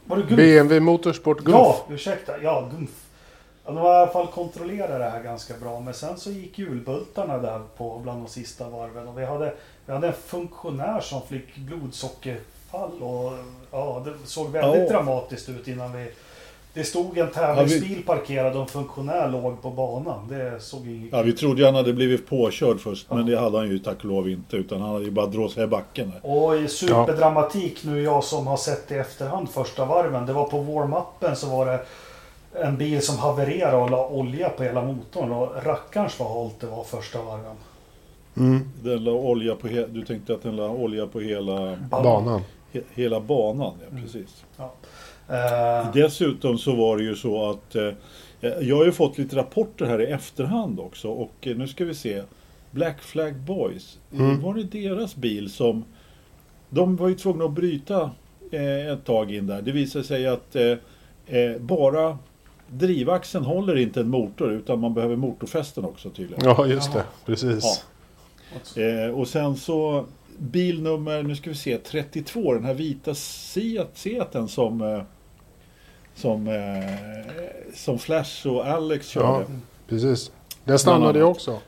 Var 0.04 0.16
det 0.16 0.22
Gumf? 0.22 0.36
BMW 0.36 0.80
Motorsport 0.80 1.38
Gulf. 1.40 1.56
Ja, 1.56 1.86
ursäkta. 1.90 2.42
Ja, 2.42 2.68
Gumf. 2.76 2.90
Ja, 3.64 3.70
de 3.72 3.76
har 3.78 3.94
i 3.94 3.96
alla 3.96 4.12
fall 4.12 4.26
kontrollerat 4.26 4.88
det 4.98 5.10
här 5.10 5.22
ganska 5.22 5.54
bra. 5.60 5.80
Men 5.80 5.94
sen 5.94 6.16
så 6.18 6.30
gick 6.30 6.58
hjulbultarna 6.58 7.38
där 7.38 7.60
på 7.76 7.98
bland 7.98 8.22
de 8.24 8.28
sista 8.28 8.68
varven. 8.68 9.08
Och 9.08 9.18
vi 9.18 9.24
hade, 9.24 9.54
vi 9.86 9.92
hade 9.92 10.06
en 10.06 10.12
funktionär 10.26 11.00
som 11.00 11.22
fick 11.22 11.56
blodsockerfall. 11.56 13.02
Och 13.02 13.32
ja, 13.70 14.02
det 14.04 14.14
såg 14.28 14.50
väldigt 14.50 14.82
Ja. 14.82 14.88
dramatiskt 14.98 15.48
ut 15.48 15.68
innan 15.68 15.92
vi... 15.92 16.10
Det 16.74 16.84
stod 16.84 17.18
en 17.18 17.30
tävlingsbil 17.30 18.02
parkerad 18.06 18.54
och 18.56 18.60
en 18.62 18.66
funktionär 18.68 19.28
låg 19.28 19.62
på 19.62 19.70
banan. 19.70 20.28
Det 20.28 20.60
såg 20.62 20.86
inget 20.86 21.12
Ja, 21.12 21.22
vi 21.22 21.32
trodde 21.32 21.60
ju 21.60 21.66
han 21.66 21.74
hade 21.74 21.92
blivit 21.92 22.26
påkörd 22.28 22.80
först 22.80 23.06
men 23.10 23.26
det 23.26 23.38
hade 23.38 23.58
han 23.58 23.68
ju 23.70 23.78
tack 23.78 23.98
och 23.98 24.04
lov 24.04 24.28
inte 24.30 24.56
utan 24.56 24.80
han 24.80 24.92
hade 24.92 25.04
ju 25.04 25.10
bara 25.10 25.26
dråsat 25.26 25.64
i 25.64 25.66
backen. 25.66 26.12
Och 26.22 26.56
i 26.56 26.68
superdramatik 26.68 27.84
nu, 27.84 28.02
jag 28.02 28.24
som 28.24 28.46
har 28.46 28.56
sett 28.56 28.88
det 28.88 28.94
i 28.94 28.98
efterhand 28.98 29.50
första 29.50 29.84
varven. 29.84 30.26
Det 30.26 30.32
var 30.32 30.44
på 30.44 30.56
warm-upen 30.58 31.34
så 31.34 31.46
var 31.56 31.66
det 31.66 31.80
en 32.52 32.76
bil 32.76 33.02
som 33.02 33.18
havererade 33.18 33.76
och 33.76 33.90
la 33.90 34.08
olja 34.08 34.48
på 34.48 34.62
hela 34.62 34.82
motorn. 34.84 35.32
Och 35.32 35.64
rackarns 35.64 36.18
vad 36.20 36.28
halt 36.30 36.60
det 36.60 36.66
var 36.66 36.84
första 36.84 37.22
varven. 37.22 37.56
Mm, 38.36 38.68
Den 38.82 39.04
la 39.04 39.10
olja 39.12 39.54
på 39.54 39.66
he- 39.68 39.88
du 39.92 40.04
tänkte 40.04 40.34
att 40.34 40.42
den 40.42 40.56
la 40.56 40.68
olja 40.68 41.06
på 41.06 41.20
hela, 41.20 41.76
banan. 41.90 42.40
he- 42.72 42.82
hela 42.94 43.20
banan. 43.20 43.72
Ja, 43.80 43.86
Mm. 43.90 44.02
precis. 44.02 44.44
Eh, 45.28 45.92
Dessutom 45.92 46.58
så 46.58 46.74
var 46.74 46.96
det 46.96 47.02
ju 47.04 47.16
så 47.16 47.50
att 47.50 47.74
eh, 47.74 47.90
jag 48.60 48.76
har 48.76 48.84
ju 48.84 48.92
fått 48.92 49.18
lite 49.18 49.36
rapporter 49.36 49.84
här 49.86 50.00
i 50.02 50.06
efterhand 50.06 50.80
också 50.80 51.08
och 51.08 51.32
eh, 51.40 51.56
nu 51.56 51.68
ska 51.68 51.84
vi 51.84 51.94
se. 51.94 52.22
Black 52.70 53.02
Flag 53.02 53.36
Boys, 53.36 53.98
Mm. 54.12 54.40
var 54.42 54.54
det 54.54 54.62
deras 54.62 55.16
bil 55.16 55.50
som 55.50 55.84
de 56.70 56.96
var 56.96 57.08
ju 57.08 57.14
tvungna 57.14 57.44
att 57.44 57.50
bryta 57.52 58.10
eh, 58.50 58.92
ett 58.92 59.04
tag 59.04 59.34
in 59.34 59.46
där. 59.46 59.62
Det 59.62 59.72
visade 59.72 60.04
sig 60.04 60.26
att 60.26 60.56
eh, 60.56 60.64
eh, 61.26 61.58
bara 61.60 62.18
drivaxeln 62.68 63.44
håller 63.44 63.76
inte 63.76 64.00
en 64.00 64.08
motor 64.08 64.52
utan 64.52 64.80
man 64.80 64.94
behöver 64.94 65.16
motorfästen 65.16 65.84
också 65.84 66.10
tydligen. 66.10 66.44
Ja, 66.44 66.66
just 66.66 66.92
det. 66.92 67.04
Precis. 67.26 67.84
Eh, 68.76 69.14
och 69.14 69.28
sen 69.28 69.56
så 69.56 70.04
bilnummer, 70.38 71.22
nu 71.22 71.36
ska 71.36 71.50
vi 71.50 71.56
se, 71.56 71.78
32, 71.78 72.54
den 72.54 72.64
här 72.64 72.74
vita 72.74 73.14
Seat, 73.14 73.90
Seaten 73.94 74.48
som, 74.48 74.80
eh, 74.80 75.02
som, 76.14 76.48
eh, 76.48 77.74
som 77.74 77.98
Flash 77.98 78.46
och 78.46 78.66
Alex 78.66 79.08
körde. 79.08 79.26
Ja, 79.26 79.44
precis. 79.88 80.30
Den 80.64 80.78
stannade 80.78 81.18
jag 81.18 81.30
också. 81.30 81.60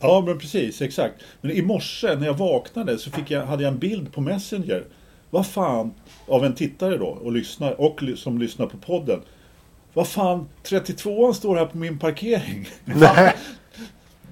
Ja, 0.00 0.22
men 0.26 0.38
precis, 0.38 0.82
exakt. 0.82 1.14
Men 1.40 1.50
i 1.50 1.62
morse 1.62 2.14
när 2.14 2.26
jag 2.26 2.34
vaknade 2.34 2.98
så 2.98 3.10
fick 3.10 3.30
jag, 3.30 3.46
hade 3.46 3.62
jag 3.62 3.72
en 3.72 3.78
bild 3.78 4.12
på 4.12 4.20
Messenger. 4.20 4.84
Vad 5.30 5.46
fan, 5.46 5.94
av 6.28 6.44
en 6.44 6.54
tittare 6.54 6.96
då 6.96 7.06
och 7.06 7.32
lyssnar, 7.32 7.80
och 7.80 8.02
som 8.16 8.38
lyssnar 8.38 8.66
på 8.66 8.76
podden. 8.76 9.20
Vad 9.92 10.08
fan, 10.08 10.48
32an 10.64 11.32
står 11.32 11.56
här 11.56 11.66
på 11.66 11.76
min 11.76 11.98
parkering. 11.98 12.68
Nej. 12.84 13.34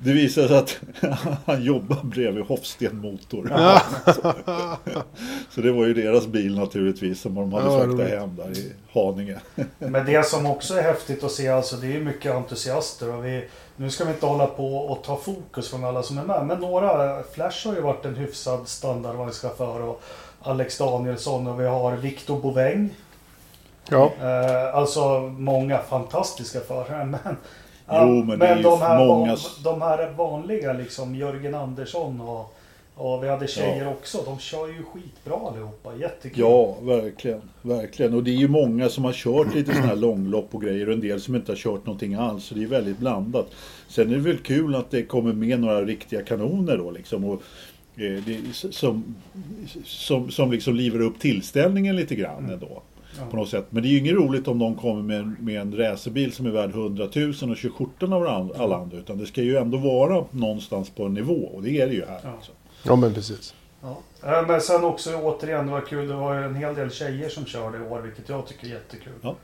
Det 0.05 0.13
visade 0.13 0.49
sig 0.49 0.59
att 0.59 0.81
han 1.47 1.63
jobbar 1.65 2.01
bredvid 2.03 2.45
Hofsten 2.45 2.99
Motor. 2.99 3.49
Så 5.51 5.61
det 5.61 5.73
var 5.73 5.87
ju 5.87 5.95
deras 5.95 6.27
bil 6.27 6.59
naturligtvis 6.59 7.21
som 7.21 7.35
de 7.35 7.53
hade 7.53 7.67
Ja, 7.67 7.85
fraktat 7.85 8.09
hem 8.09 8.37
där 8.37 8.59
i 8.59 8.73
Haninge. 8.93 9.41
Men 9.79 10.07
det 10.07 10.27
som 10.27 10.47
också 10.47 10.75
är 10.75 10.83
häftigt 10.83 11.25
att 11.25 11.33
se, 11.33 11.49
alltså 11.49 11.77
det 11.77 11.97
är 11.97 12.01
mycket 12.01 12.35
entusiaster 12.35 13.15
och 13.15 13.25
vi, 13.25 13.45
nu 13.77 13.91
ska 13.91 14.05
vi 14.05 14.11
inte 14.11 14.27
hålla 14.27 14.47
på 14.47 14.77
och 14.77 15.05
ta 15.05 15.17
fokus 15.17 15.71
från 15.71 15.85
alla 15.85 16.03
som 16.03 16.19
är 16.19 16.25
med, 16.25 16.47
men 16.47 16.61
några, 16.61 17.23
Flash 17.23 17.69
har 17.69 17.75
ju 17.75 17.81
varit 17.81 18.05
en 18.05 18.17
hyfsad 18.17 18.69
standardvagnschaufför 18.69 19.83
och 19.83 20.03
Alex 20.43 20.79
Danielsson 20.79 21.47
och 21.47 21.61
vi 21.61 21.67
har 21.67 21.97
Victor 21.97 22.41
Boväng. 22.41 22.91
Ja, 23.89 24.13
Eh, 24.21 24.75
alltså 24.75 25.21
många 25.21 25.79
fantastiska 25.79 26.61
förare. 26.61 27.05
Men, 27.05 27.37
Jo, 28.01 28.25
men 28.25 28.57
ju 28.57 28.63
de, 28.63 28.81
här 28.81 29.07
många 29.07 29.37
de 29.65 29.83
här 29.83 30.11
vanliga 30.17 30.73
liksom, 30.73 31.15
Jörgen 31.15 31.55
Andersson 31.55 32.21
och, 32.21 32.57
och 32.95 33.25
vi 33.25 33.29
hade 33.29 33.47
tjejer 33.47 33.89
också. 33.89 34.23
De 34.25 34.39
kör 34.39 34.69
ju 34.69 34.83
skitbra 34.83 35.49
allihopa. 35.49 35.95
Jättekul. 36.01 36.41
Ja, 36.41 36.77
verkligen. 36.81 37.41
Verkligen. 37.63 38.15
Och 38.15 38.25
det 38.25 38.31
är 38.31 38.37
ju 38.37 38.49
många 38.49 38.89
som 38.89 39.05
har 39.05 39.13
kört 39.13 39.55
lite 39.55 39.73
sådana 39.73 39.87
här 39.87 39.97
långlopp 39.97 40.55
och 40.55 40.63
grejer 40.63 40.87
och 40.87 40.95
en 40.95 41.01
del 41.01 41.21
som 41.21 41.37
inte 41.37 41.53
har 41.53 41.57
kört 41.57 41.87
någonting 41.87 42.15
alls. 42.15 42.45
Så 42.45 42.55
det 42.55 42.63
är 42.63 42.69
väldigt 42.69 42.99
blandat. 42.99 43.47
Sen 43.89 44.11
är 44.11 44.15
det 44.15 44.21
väl 44.21 44.39
kul 44.39 44.75
att 44.75 44.91
det 44.91 45.03
kommer 45.03 45.33
med 45.33 45.61
några 45.61 45.85
riktiga 45.85 46.23
kanoner 46.23 46.77
då 46.79 46.91
liksom. 46.91 47.25
Och, 47.25 47.43
eh, 47.97 48.23
det, 48.27 48.39
som, 48.53 49.15
som, 49.85 50.31
som 50.31 50.53
liksom 50.53 50.75
livar 50.75 51.01
upp 51.01 51.19
tillställningen 51.21 51.97
lite 51.97 52.15
grann 52.15 52.51
ändå. 52.51 52.83
Ja. 53.19 53.23
På 53.31 53.37
något 53.37 53.49
sätt. 53.49 53.67
Men 53.71 53.83
det 53.83 53.89
är 53.89 53.91
ju 53.91 53.99
inget 53.99 54.15
roligt 54.15 54.49
om 54.49 54.59
de 54.59 54.75
kommer 54.75 55.03
med, 55.03 55.19
en- 55.21 55.37
med 55.41 55.61
en 55.61 55.77
racerbil 55.77 56.33
som 56.33 56.47
är 56.47 56.51
värd 56.51 56.71
100 56.71 57.09
000 57.15 57.29
och 57.31 57.35
kör 57.57 57.69
skjortan 57.69 58.13
av 58.13 58.53
alla 58.59 58.77
andra. 58.77 58.97
Utan 58.99 59.19
det 59.19 59.27
ska 59.27 59.43
ju 59.43 59.57
ändå 59.57 59.79
vara 59.79 60.25
någonstans 60.31 60.91
på 60.91 61.05
en 61.05 61.15
nivå. 61.15 61.35
Och 61.55 61.63
det 61.63 61.81
är 61.81 61.87
det 61.87 61.95
ju 61.95 62.05
här. 62.07 62.21
Ja. 62.25 62.31
Alltså. 62.31 62.53
ja 62.85 62.97
men 62.97 63.15
precis. 63.15 63.55
Ja. 63.83 63.99
Eh, 64.25 64.47
Men 64.47 64.61
sen 64.61 64.85
också 64.85 65.17
återigen, 65.17 65.67
det 65.67 65.73
var 65.73 65.81
kul. 65.81 66.09
Det 66.09 66.15
var 66.15 66.35
ju 66.39 66.45
en 66.45 66.55
hel 66.55 66.75
del 66.75 66.91
tjejer 66.91 67.29
som 67.29 67.45
körde 67.47 67.79
i 67.79 67.81
år, 67.81 68.01
vilket 68.01 68.29
jag 68.29 68.47
tycker 68.47 68.67
är 68.67 68.71
jättekul. 68.71 69.13
Ja. 69.23 69.35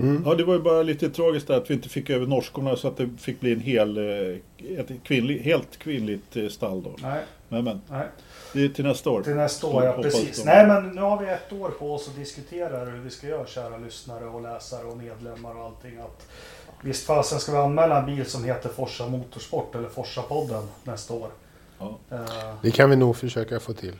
Mm. 0.00 0.22
Ja, 0.26 0.34
det 0.34 0.44
var 0.44 0.54
ju 0.54 0.60
bara 0.60 0.82
lite 0.82 1.10
tragiskt 1.10 1.46
där 1.48 1.56
att 1.56 1.70
vi 1.70 1.74
inte 1.74 1.88
fick 1.88 2.10
över 2.10 2.26
norskorna 2.26 2.76
så 2.76 2.88
att 2.88 2.96
det 2.96 3.08
fick 3.18 3.40
bli 3.40 3.52
en 3.52 3.60
hel, 3.60 3.96
eh, 3.98 4.78
ett 4.78 4.90
kvinnlig, 5.02 5.38
helt 5.38 5.76
kvinnligt 5.76 6.36
eh, 6.36 6.48
stall 6.48 6.82
då. 6.82 6.90
Nej, 7.02 7.22
Men, 7.48 7.64
men 7.64 7.80
nej. 7.90 8.06
Det 8.52 8.64
är 8.64 8.68
till 8.68 8.84
nästa 8.84 9.10
år. 9.10 9.22
Till 9.22 9.34
nästa 9.34 9.66
år, 9.66 9.84
ja 9.84 9.92
precis. 9.92 10.44
Nej 10.44 10.66
men 10.66 10.88
nu 10.88 11.00
har 11.00 11.18
vi 11.20 11.26
ett 11.28 11.52
år 11.52 11.68
på 11.68 11.94
oss 11.94 12.08
att 12.08 12.16
diskutera 12.16 12.84
hur 12.84 12.98
vi 12.98 13.10
ska 13.10 13.26
göra 13.26 13.46
kära 13.46 13.76
lyssnare 13.78 14.24
och 14.26 14.42
läsare 14.42 14.84
och 14.86 14.96
medlemmar 14.96 15.54
och 15.58 15.64
allting. 15.64 15.98
Att, 15.98 16.26
visst 16.82 17.06
fasen 17.06 17.40
ska 17.40 17.52
vi 17.52 17.58
anmäla 17.58 17.98
en 18.00 18.06
bil 18.06 18.26
som 18.26 18.44
heter 18.44 18.68
Forsa 18.68 19.06
Motorsport 19.06 19.74
eller 19.74 19.88
Forsa-podden 19.88 20.62
nästa 20.84 21.14
år. 21.14 21.28
Ja. 21.78 21.98
Eh, 22.10 22.54
Det 22.62 22.70
kan 22.70 22.90
vi 22.90 22.96
nog 22.96 23.16
försöka 23.16 23.60
få 23.60 23.72
till. 23.72 23.94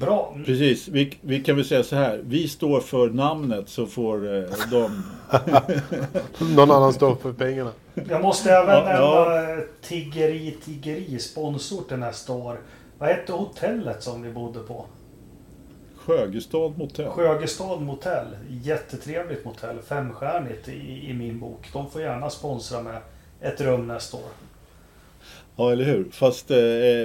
bra. 0.00 0.34
Precis, 0.46 0.88
vi, 0.88 1.18
vi 1.20 1.42
kan 1.42 1.56
väl 1.56 1.64
säga 1.64 1.82
så 1.82 1.96
här. 1.96 2.20
Vi 2.24 2.48
står 2.48 2.80
för 2.80 3.08
namnet 3.10 3.68
så 3.68 3.86
får 3.86 4.36
eh, 4.36 4.44
de... 4.70 5.02
Någon 6.54 6.70
annan 6.70 6.92
står 6.92 7.14
för 7.14 7.32
pengarna. 7.32 7.70
Jag 8.08 8.22
måste 8.22 8.52
även 8.52 8.74
Ja, 8.74 8.84
nämna 8.84 8.98
ja. 9.00 9.52
eh, 9.52 9.58
Tiggeri 9.82 10.56
Tiggeri, 10.64 11.18
sponsor 11.18 11.82
till 11.88 11.96
nästa 11.96 12.32
år. 12.32 12.58
Vad 12.98 13.08
hette 13.08 13.32
hotellet 13.32 14.02
som 14.02 14.22
vi 14.22 14.30
bodde 14.30 14.60
på? 14.60 14.86
Sjögestad 15.96 16.78
motell. 16.78 17.10
Sjögestad 17.10 17.82
motell. 17.82 18.36
Jättetrevligt 18.48 19.44
motell. 19.44 19.78
Femstjärnigt 19.78 20.68
i, 20.68 21.10
i 21.10 21.14
min 21.14 21.40
bok. 21.40 21.68
De 21.72 21.90
får 21.90 22.00
gärna 22.00 22.30
sponsra 22.30 22.82
med 22.82 23.00
ett 23.40 23.60
rum 23.60 23.86
nästa 23.86 24.16
år. 24.16 24.30
Ja, 25.56 25.72
eller 25.72 25.84
hur? 25.84 26.10
Fast 26.10 26.50
eh, 26.50 26.56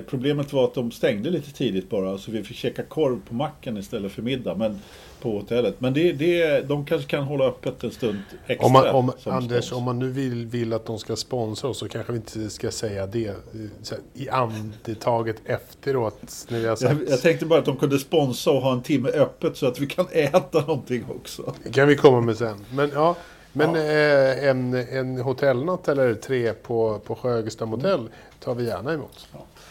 problemet 0.07 0.53
var 0.53 0.63
att 0.63 0.73
de 0.73 0.91
stängde 0.91 1.29
lite 1.29 1.53
tidigt 1.53 1.89
bara. 1.89 2.17
Så 2.17 2.31
vi 2.31 2.43
fick 2.43 2.57
käka 2.57 2.83
korv 2.83 3.19
på 3.27 3.33
macken 3.33 3.77
istället 3.77 4.11
för 4.11 4.21
middag. 4.21 4.55
Men, 4.55 4.79
på 5.23 5.31
hotellet. 5.39 5.75
Men 5.79 5.93
det, 5.93 6.11
det, 6.11 6.61
de 6.67 6.85
kanske 6.85 7.07
kan 7.09 7.23
hålla 7.23 7.45
öppet 7.45 7.83
en 7.83 7.91
stund 7.91 8.19
extra. 8.47 8.65
Om 8.65 8.71
man, 8.73 8.87
om, 8.87 9.11
Anders, 9.25 9.65
spons. 9.65 9.71
om 9.71 9.83
man 9.83 9.99
nu 9.99 10.09
vill, 10.09 10.45
vill 10.45 10.73
att 10.73 10.85
de 10.85 10.99
ska 10.99 11.15
sponsra 11.15 11.69
oss 11.69 11.77
så 11.77 11.87
kanske 11.89 12.11
vi 12.11 12.17
inte 12.17 12.49
ska 12.49 12.71
säga 12.71 13.07
det 13.07 13.27
eh, 13.27 13.33
så 13.81 13.95
här, 13.95 14.03
i 14.13 14.29
andetaget 14.29 15.35
efteråt. 15.45 16.45
När 16.49 16.59
vi 16.59 16.67
har 16.67 16.75
sagt, 16.75 16.91
Jag, 16.91 17.09
jag 17.09 17.21
tänkte 17.21 17.45
bara 17.45 17.59
att 17.59 17.65
de 17.65 17.77
kunde 17.77 17.99
sponsra 17.99 18.53
och 18.53 18.61
ha 18.61 18.73
en 18.73 18.81
timme 18.83 19.09
öppet 19.09 19.57
så 19.57 19.67
att 19.67 19.79
vi 19.79 19.87
kan 19.87 20.07
äta 20.11 20.59
någonting 20.61 21.05
också. 21.19 21.53
Det 21.63 21.71
kan 21.71 21.87
vi 21.87 21.95
komma 21.95 22.21
med 22.21 22.37
sen. 22.37 22.65
Men, 22.73 22.91
ja, 22.93 23.15
men 23.53 23.75
Ja. 23.75 23.81
eh, 23.81 24.49
en, 24.49 24.73
en 24.73 25.17
hotellnatt 25.17 25.87
eller 25.87 26.13
tre 26.13 26.53
på, 26.53 26.99
på 27.05 27.15
Sjögesta 27.15 27.65
motell 27.65 28.09
tar 28.39 28.55
vi 28.55 28.65
gärna 28.65 28.93
emot. 28.93 29.27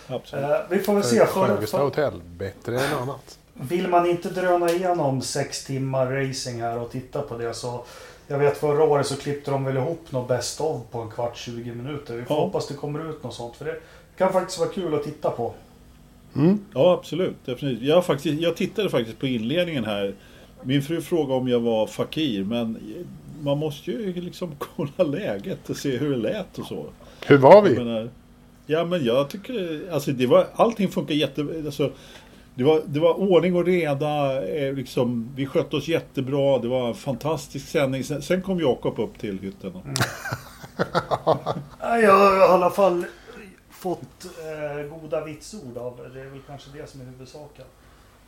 Absolut. 0.07 0.45
Eh, 0.45 0.51
vi 0.71 0.79
får 0.79 0.95
väl 0.95 1.05
se. 1.05 1.27
Sjögesta 1.27 1.79
hotell, 1.79 2.21
bättre 2.39 2.81
än 2.81 2.95
annat. 3.03 3.39
Vill 3.55 3.89
man 3.89 4.07
inte 4.11 4.29
dröna 4.31 4.71
igenom 4.71 5.23
sex 5.23 5.65
timmar 5.65 6.07
racing 6.07 6.61
här 6.63 6.79
och 6.79 6.91
titta 6.91 7.23
på 7.23 7.39
det 7.39 7.55
så 7.55 7.85
jag 8.27 8.39
vet 8.39 8.57
förra 8.59 8.85
året 8.85 9.07
så 9.07 9.17
klippte 9.17 9.51
de 9.51 9.65
väl 9.65 9.77
ihop 9.77 10.13
något 10.13 10.29
best 10.29 10.61
of 10.61 10.81
på 10.91 10.99
en 11.01 11.11
kvart 11.11 11.37
20 11.37 11.73
minuter. 11.75 12.17
Vi 12.17 12.25
får 12.25 12.37
Ja. 12.37 12.43
hoppas 12.45 12.69
det 12.69 12.75
kommer 12.75 13.11
ut 13.11 13.25
något 13.25 13.35
sånt 13.35 13.57
för 13.57 13.65
det 13.65 13.81
kan 14.19 14.33
faktiskt 14.33 14.59
vara 14.59 14.69
kul 14.69 14.95
att 14.95 15.05
titta 15.05 15.31
på. 15.31 15.55
Mm. 16.37 16.59
Ja, 16.75 16.93
absolut. 16.95 17.37
Definitivt. 17.45 17.83
Jag, 17.89 18.05
faktiskt, 18.07 18.41
jag 18.43 18.57
tittade 18.57 18.91
faktiskt 18.91 19.19
på 19.19 19.27
inledningen 19.27 19.85
här. 19.85 20.15
Min 20.63 20.83
fru 20.83 21.01
frågade 21.01 21.41
om 21.41 21.49
jag 21.49 21.61
var 21.61 21.87
fakir, 21.87 22.45
men 22.45 22.79
man 23.43 23.59
måste 23.59 23.91
ju 23.91 24.13
liksom 24.21 24.51
kolla 24.77 25.05
läget 25.11 25.71
och 25.71 25.77
se 25.77 25.97
hur 25.97 26.11
det 26.11 26.17
lät 26.17 26.59
och 26.59 26.67
så. 26.67 26.87
Hur 27.27 27.39
var 27.39 27.55
Jag 27.55 27.63
vi? 27.63 27.75
menar, 27.77 28.11
ja, 28.67 28.85
men 28.85 29.05
jag 29.05 29.31
tycker 29.31 29.83
alltså 29.93 30.11
det 30.13 30.27
var 30.27 30.47
allting 30.55 30.89
funkar 30.89 31.15
jätte... 31.15 31.47
Alltså, 31.67 31.91
det 32.55 32.65
var, 32.65 32.83
det 32.87 33.01
var 33.01 33.15
ordning 33.21 33.57
och 33.57 33.65
reda, 33.67 34.43
eh, 34.49 34.73
liksom, 34.75 35.29
vi 35.37 35.47
skötte 35.47 35.77
oss 35.77 35.89
jättebra, 35.89 36.59
det 36.59 36.69
var 36.69 36.89
en 36.89 36.95
fantastisk 36.95 37.69
sändning. 37.69 38.05
Sen, 38.05 38.23
sen 38.23 38.43
kom 38.43 38.61
Jakob 38.61 38.99
upp 38.99 39.19
till 39.19 39.39
hytten. 39.39 39.73
Och, 39.75 39.83
Ja, 41.81 41.99
Jag 42.01 42.15
har 42.19 42.37
i 42.37 42.41
alla 42.43 42.71
fall 42.71 43.05
fått 43.71 44.25
eh, 44.25 44.99
goda 45.01 45.25
vitsord 45.25 45.77
av 45.77 46.01
det. 46.15 46.21
är 46.21 46.25
väl 46.25 46.41
kanske 46.47 46.71
det 46.79 46.91
som 46.91 47.01
är 47.01 47.05
huvudsaken. 47.05 47.65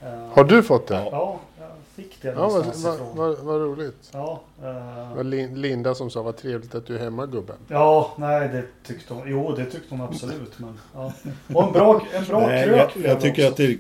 Eh, 0.03 0.29
Har 0.35 0.45
du 0.45 0.63
fått 0.63 0.87
det? 0.87 0.95
Ja. 0.95 1.09
Ja, 1.13 1.41
jag 1.61 1.69
fick 2.05 2.23
det 2.23 2.29
Ja, 2.29 2.35
vad, 2.35 2.49
någonstans 2.51 2.85
vad, 2.85 2.95
ifrån. 2.95 3.09
vad, 3.17 3.39
vad 3.39 3.61
roligt. 3.61 4.11
Ja, 4.13 4.41
Det 4.61 4.69
eh, 4.69 5.17
var 5.17 5.25
Lin- 5.25 5.55
Linda 5.61 5.95
som 5.95 6.11
sa 6.11 6.23
vad 6.23 6.37
trevligt 6.37 6.75
att 6.75 6.87
du 6.87 6.97
är 6.97 7.01
hemma 7.01 7.27
gubben. 7.27 7.57
ja, 7.69 8.13
nej 8.19 8.49
det 8.49 8.65
tyckte 8.87 9.15
hon. 9.15 9.23
Jo, 9.27 9.53
det 9.57 9.65
tyckte 9.65 9.87
hon 9.91 10.01
absolut. 10.01 10.59
Men, 10.59 10.79
ja. 10.95 11.13
Och 11.55 11.65
en 11.67 11.73
bra, 11.73 12.01
en 12.13 12.25
bra 12.25 12.47
Nej, 12.47 12.65
krök 12.65 12.91
jag, 12.97 13.05
jag, 13.05 13.17
det 13.17 13.21
tycker 13.21 13.43
också. 13.43 13.51
att 13.53 13.57
det, 13.57 13.79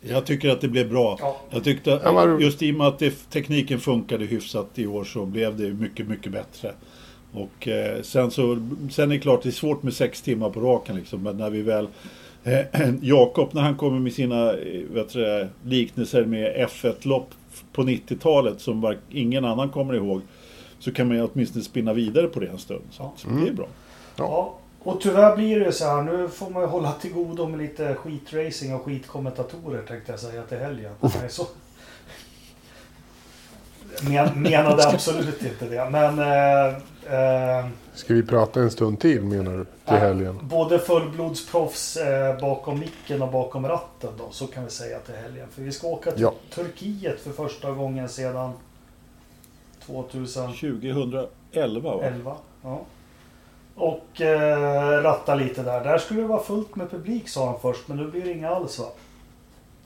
jag 0.00 0.26
tycker 0.26 0.48
att 0.50 0.60
det 0.60 0.68
blev 0.68 0.88
bra. 0.90 1.16
Ja, 1.20 1.36
Jag 1.50 1.64
tyckte 1.64 2.00
just 2.40 2.62
i 2.62 2.72
och 2.72 2.74
med 2.74 2.86
att 2.86 2.98
det, 2.98 3.30
tekniken 3.30 3.80
funkade 3.80 4.24
hyfsat 4.24 4.66
i 4.74 4.86
år 4.86 5.04
så 5.04 5.26
blev 5.26 5.56
det 5.56 5.68
mycket, 5.72 6.08
mycket 6.08 6.32
bättre. 6.32 6.72
Och 7.32 7.68
eh, 7.68 8.02
sen 8.02 8.30
så, 8.30 8.68
sen 8.90 9.10
är 9.10 9.14
det 9.14 9.20
klart 9.20 9.42
det 9.42 9.48
är 9.48 9.50
svårt 9.50 9.82
med 9.82 9.94
sex 9.94 10.22
timmar 10.22 10.50
på 10.50 10.60
raken 10.60 10.96
liksom, 10.96 11.22
men 11.22 11.36
när 11.36 11.50
vi 11.50 11.62
väl 11.62 11.88
eh, 12.44 12.58
Jakob 13.02 13.48
när 13.54 13.62
han 13.62 13.76
kommer 13.76 13.98
med 14.00 14.12
sina 14.12 14.52
eh, 14.52 14.80
vet 14.90 15.12
du, 15.12 15.48
liknelser 15.64 16.24
med 16.24 16.68
F1-lopp 16.68 17.30
på 17.72 17.82
90-talet 17.82 18.60
som 18.60 18.80
var, 18.80 18.98
ingen 19.10 19.44
annan 19.44 19.68
kommer 19.68 19.94
ihåg. 19.94 20.20
Så 20.78 20.92
kan 20.92 21.08
man 21.08 21.16
ju 21.16 21.28
åtminstone 21.32 21.64
spinna 21.64 21.92
vidare 21.92 22.26
på 22.26 22.40
det 22.40 22.46
en 22.46 22.58
stund. 22.58 22.82
Så, 22.90 23.02
Ja. 23.02 23.12
så 23.16 23.28
det 23.28 23.48
är 23.48 23.52
bra. 23.52 23.66
ja. 24.16 24.58
Och 24.86 25.00
tyvärr 25.00 25.36
blir 25.36 25.60
det 25.60 25.72
så 25.72 25.84
här. 25.84 26.02
Nu 26.02 26.28
får 26.28 26.50
man 26.50 26.62
ju 26.62 26.68
hålla 26.68 26.92
till 26.92 27.12
godo 27.12 27.48
med 27.48 27.58
lite 27.58 27.94
skitracing 27.94 28.74
och 28.74 28.84
skitkommentatorer 28.84 29.82
tänkte 29.82 30.12
jag 30.12 30.20
säga 30.20 30.42
till 30.42 30.58
helgen. 30.58 30.92
Nej, 31.00 31.12
så. 31.28 31.46
Men, 34.02 34.42
menade 34.42 34.88
absolut 34.88 35.42
inte 35.42 35.64
det. 35.64 35.90
Men 35.90 36.18
eh, 36.18 36.66
eh, 37.58 37.66
Ska 37.94 38.14
vi 38.14 38.22
prata 38.22 38.60
en 38.60 38.70
stund 38.70 39.00
till 39.00 39.22
menar 39.22 39.52
du? 39.56 39.64
Till 39.64 39.96
helgen? 39.96 40.38
Både 40.42 40.78
fullblodsproffs 40.78 41.96
eh, 41.96 42.40
bakom 42.40 42.78
micken 42.78 43.22
och 43.22 43.32
bakom 43.32 43.68
ratten 43.68 44.10
då, 44.18 44.30
så 44.30 44.46
kan 44.46 44.64
vi 44.64 44.70
säga 44.70 44.98
till 44.98 45.14
helgen. 45.14 45.48
För 45.50 45.62
vi 45.62 45.72
ska 45.72 45.86
åka 45.86 46.10
till 46.10 46.22
Ja. 46.22 46.34
Turkiet 46.54 47.20
för 47.20 47.30
första 47.30 47.70
gången 47.70 48.08
sedan 48.08 48.52
2011. 49.86 51.26
2011 51.52 52.20
va? 52.24 52.36
Ja. 52.62 52.80
Och 53.76 54.20
eh, 54.20 55.02
ratta 55.02 55.34
lite 55.34 55.62
där. 55.62 55.84
Där 55.84 55.98
skulle 55.98 56.20
det 56.20 56.26
vara 56.26 56.42
fullt 56.42 56.76
med 56.76 56.90
publik 56.90 57.28
sa 57.28 57.46
han 57.50 57.60
först, 57.60 57.88
men 57.88 57.96
nu 57.96 58.10
blir 58.10 58.24
det 58.24 58.32
inga 58.32 58.50
alls 58.50 58.78
va? 58.78 58.86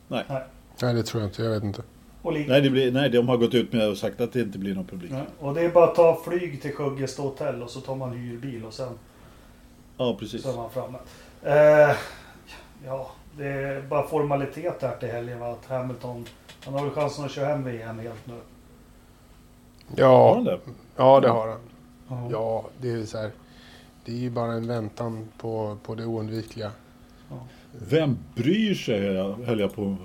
Nej. 0.09 0.25
Nej. 0.29 0.43
Nej, 0.83 0.95
det 0.95 1.03
tror 1.03 1.23
jag 1.23 1.29
inte. 1.31 1.43
Jag 1.43 1.51
vet 1.51 1.63
inte. 1.63 1.83
Nej, 2.23 2.61
det 2.61 2.71
blir, 2.71 2.93
nej, 2.93 3.11
de 3.11 3.29
har 3.29 3.37
gått 3.37 3.55
ut 3.55 3.73
med 3.73 3.89
och 3.89 3.97
sagt 3.97 4.21
att 4.21 4.33
det 4.33 4.41
inte 4.41 4.59
blir 4.59 4.75
någon 4.75 4.85
publik. 4.87 5.11
Nej. 5.11 5.25
och 5.39 5.55
det 5.55 5.61
är 5.61 5.69
bara 5.71 5.85
att 5.85 5.95
ta 5.95 6.21
flyg 6.25 6.63
till 6.63 6.75
Sjuggesta 6.75 7.23
hotell 7.23 7.63
och 7.63 7.71
så 7.71 7.81
tar 7.81 7.95
man 7.97 8.13
hyrbil 8.13 8.65
och 8.65 8.73
sen 8.75 8.99
Ja, 9.97 10.17
precis. 10.21 10.43
så 10.43 10.53
är 10.53 10.57
man 10.57 10.71
framme. 10.71 10.99
Eh, 11.43 11.97
ja, 12.87 13.11
det 13.39 13.47
är 13.47 13.83
bara 13.83 14.07
formalitet 14.09 14.83
här 14.83 14.97
till 14.97 15.09
helgen 15.09 15.41
va? 15.41 15.53
Att 15.53 15.67
Hamilton, 15.67 16.25
han 16.65 16.75
har 16.75 16.83
väl 16.83 16.91
chansen 16.91 17.25
att 17.25 17.31
köra 17.31 17.47
hem 17.47 17.65
VM 17.65 17.99
helt 17.99 18.27
nu. 18.27 18.33
Har 18.35 18.41
Ja, 19.97 20.35
han 20.35 20.45
det? 20.45 20.59
ja 20.97 21.21
det 21.21 21.29
har 21.29 21.49
han. 22.09 22.31
Ja, 22.31 22.65
det 22.81 22.91
är 22.91 23.05
så 23.05 23.19
här. 23.19 23.31
Det 24.05 24.13
är 24.13 24.17
ju 24.17 24.31
bara 24.31 24.53
en 24.53 24.67
väntan 24.67 25.29
på, 25.39 25.77
på 25.83 25.95
det 25.95 26.05
oundvikliga. 26.05 26.71
Vem 27.73 28.19
bryr 28.35 28.75
sig, 28.75 29.17
höll 29.45 29.61
jag 29.61 29.75
på 29.75 29.97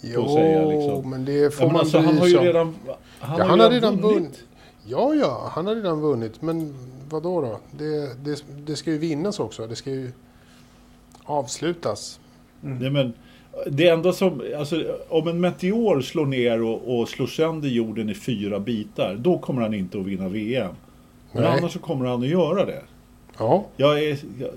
Jo, 0.00 0.28
säga, 0.36 0.68
liksom. 0.68 1.10
men 1.10 1.24
det 1.24 1.54
får 1.54 1.62
Ja, 1.62 1.66
men 1.66 1.72
man 1.72 1.80
alltså, 1.80 1.98
han 1.98 2.06
bry 2.06 2.18
har 2.18 2.26
sig 2.26 2.36
ju 2.36 2.40
redan, 2.40 2.74
han 3.18 3.38
ja, 3.38 3.44
har 3.44 3.50
han 3.50 3.60
har 3.60 3.70
redan 3.70 4.00
vunnit. 4.00 4.38
Ja. 4.38 4.46
Ja, 4.86 5.14
ja, 5.14 5.50
han 5.52 5.66
har 5.66 5.74
redan 5.74 6.00
vunnit. 6.00 6.42
Men 6.42 6.74
vad 7.10 7.22
då? 7.22 7.40
då? 7.40 7.60
Det, 7.78 8.24
det, 8.24 8.44
det 8.66 8.76
ska 8.76 8.90
ju 8.90 8.98
vinnas 8.98 9.40
också. 9.40 9.66
Det 9.66 9.76
ska 9.76 9.90
ju 9.90 10.12
avslutas. 11.24 12.20
Nej, 12.60 12.90
men 12.90 13.12
det 13.66 13.88
enda 13.88 14.12
som, 14.12 14.42
alltså, 14.58 14.96
om 15.08 15.28
en 15.28 15.40
meteor 15.40 16.00
slår 16.00 16.26
ner 16.26 16.62
och, 16.62 17.00
och 17.00 17.08
slår 17.08 17.26
sönder 17.26 17.68
jorden 17.68 18.10
i 18.10 18.14
fyra 18.14 18.60
bitar, 18.60 19.14
då 19.14 19.38
kommer 19.38 19.62
han 19.62 19.74
inte 19.74 19.98
att 19.98 20.06
vinna 20.06 20.28
VM. 20.28 20.74
Men 21.32 21.42
Nej. 21.42 21.58
annars 21.58 21.72
så 21.72 21.78
kommer 21.78 22.06
han 22.06 22.22
att 22.22 22.28
göra 22.28 22.64
det. 22.64 22.82
Ja, 23.40 23.64
Jag 23.76 23.98
är, 24.04 24.18
jag, 24.38 24.50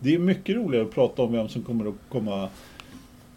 det 0.00 0.14
är 0.14 0.18
mycket 0.18 0.56
roligare 0.56 0.84
att 0.86 0.92
prata 0.94 1.22
om 1.22 1.32
vem 1.32 1.48
som 1.48 1.62
kommer 1.62 1.88
att 1.88 1.94
komma 2.12 2.48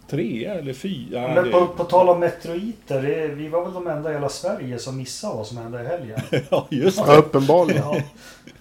trea 0.08 0.54
eller 0.54 0.72
fyra. 0.72 1.34
Men 1.34 1.44
det- 1.44 1.50
på, 1.50 1.66
på 1.66 1.84
tal 1.84 2.08
om 2.08 2.20
meteoriter, 2.20 3.02
det, 3.02 3.28
vi 3.28 3.48
var 3.48 3.64
väl 3.64 3.74
de 3.74 3.86
enda 3.86 4.10
i 4.10 4.14
hela 4.14 4.28
Sverige 4.28 4.78
som 4.78 4.96
missade 4.96 5.34
vad 5.36 5.46
som 5.46 5.56
hände 5.56 5.82
i 5.82 5.86
helgen. 5.86 6.20
ja, 6.50 6.66
just 6.70 6.98
ja 6.98 7.06
det. 7.12 7.16
uppenbarligen. 7.18 7.82
Ja, 7.84 8.00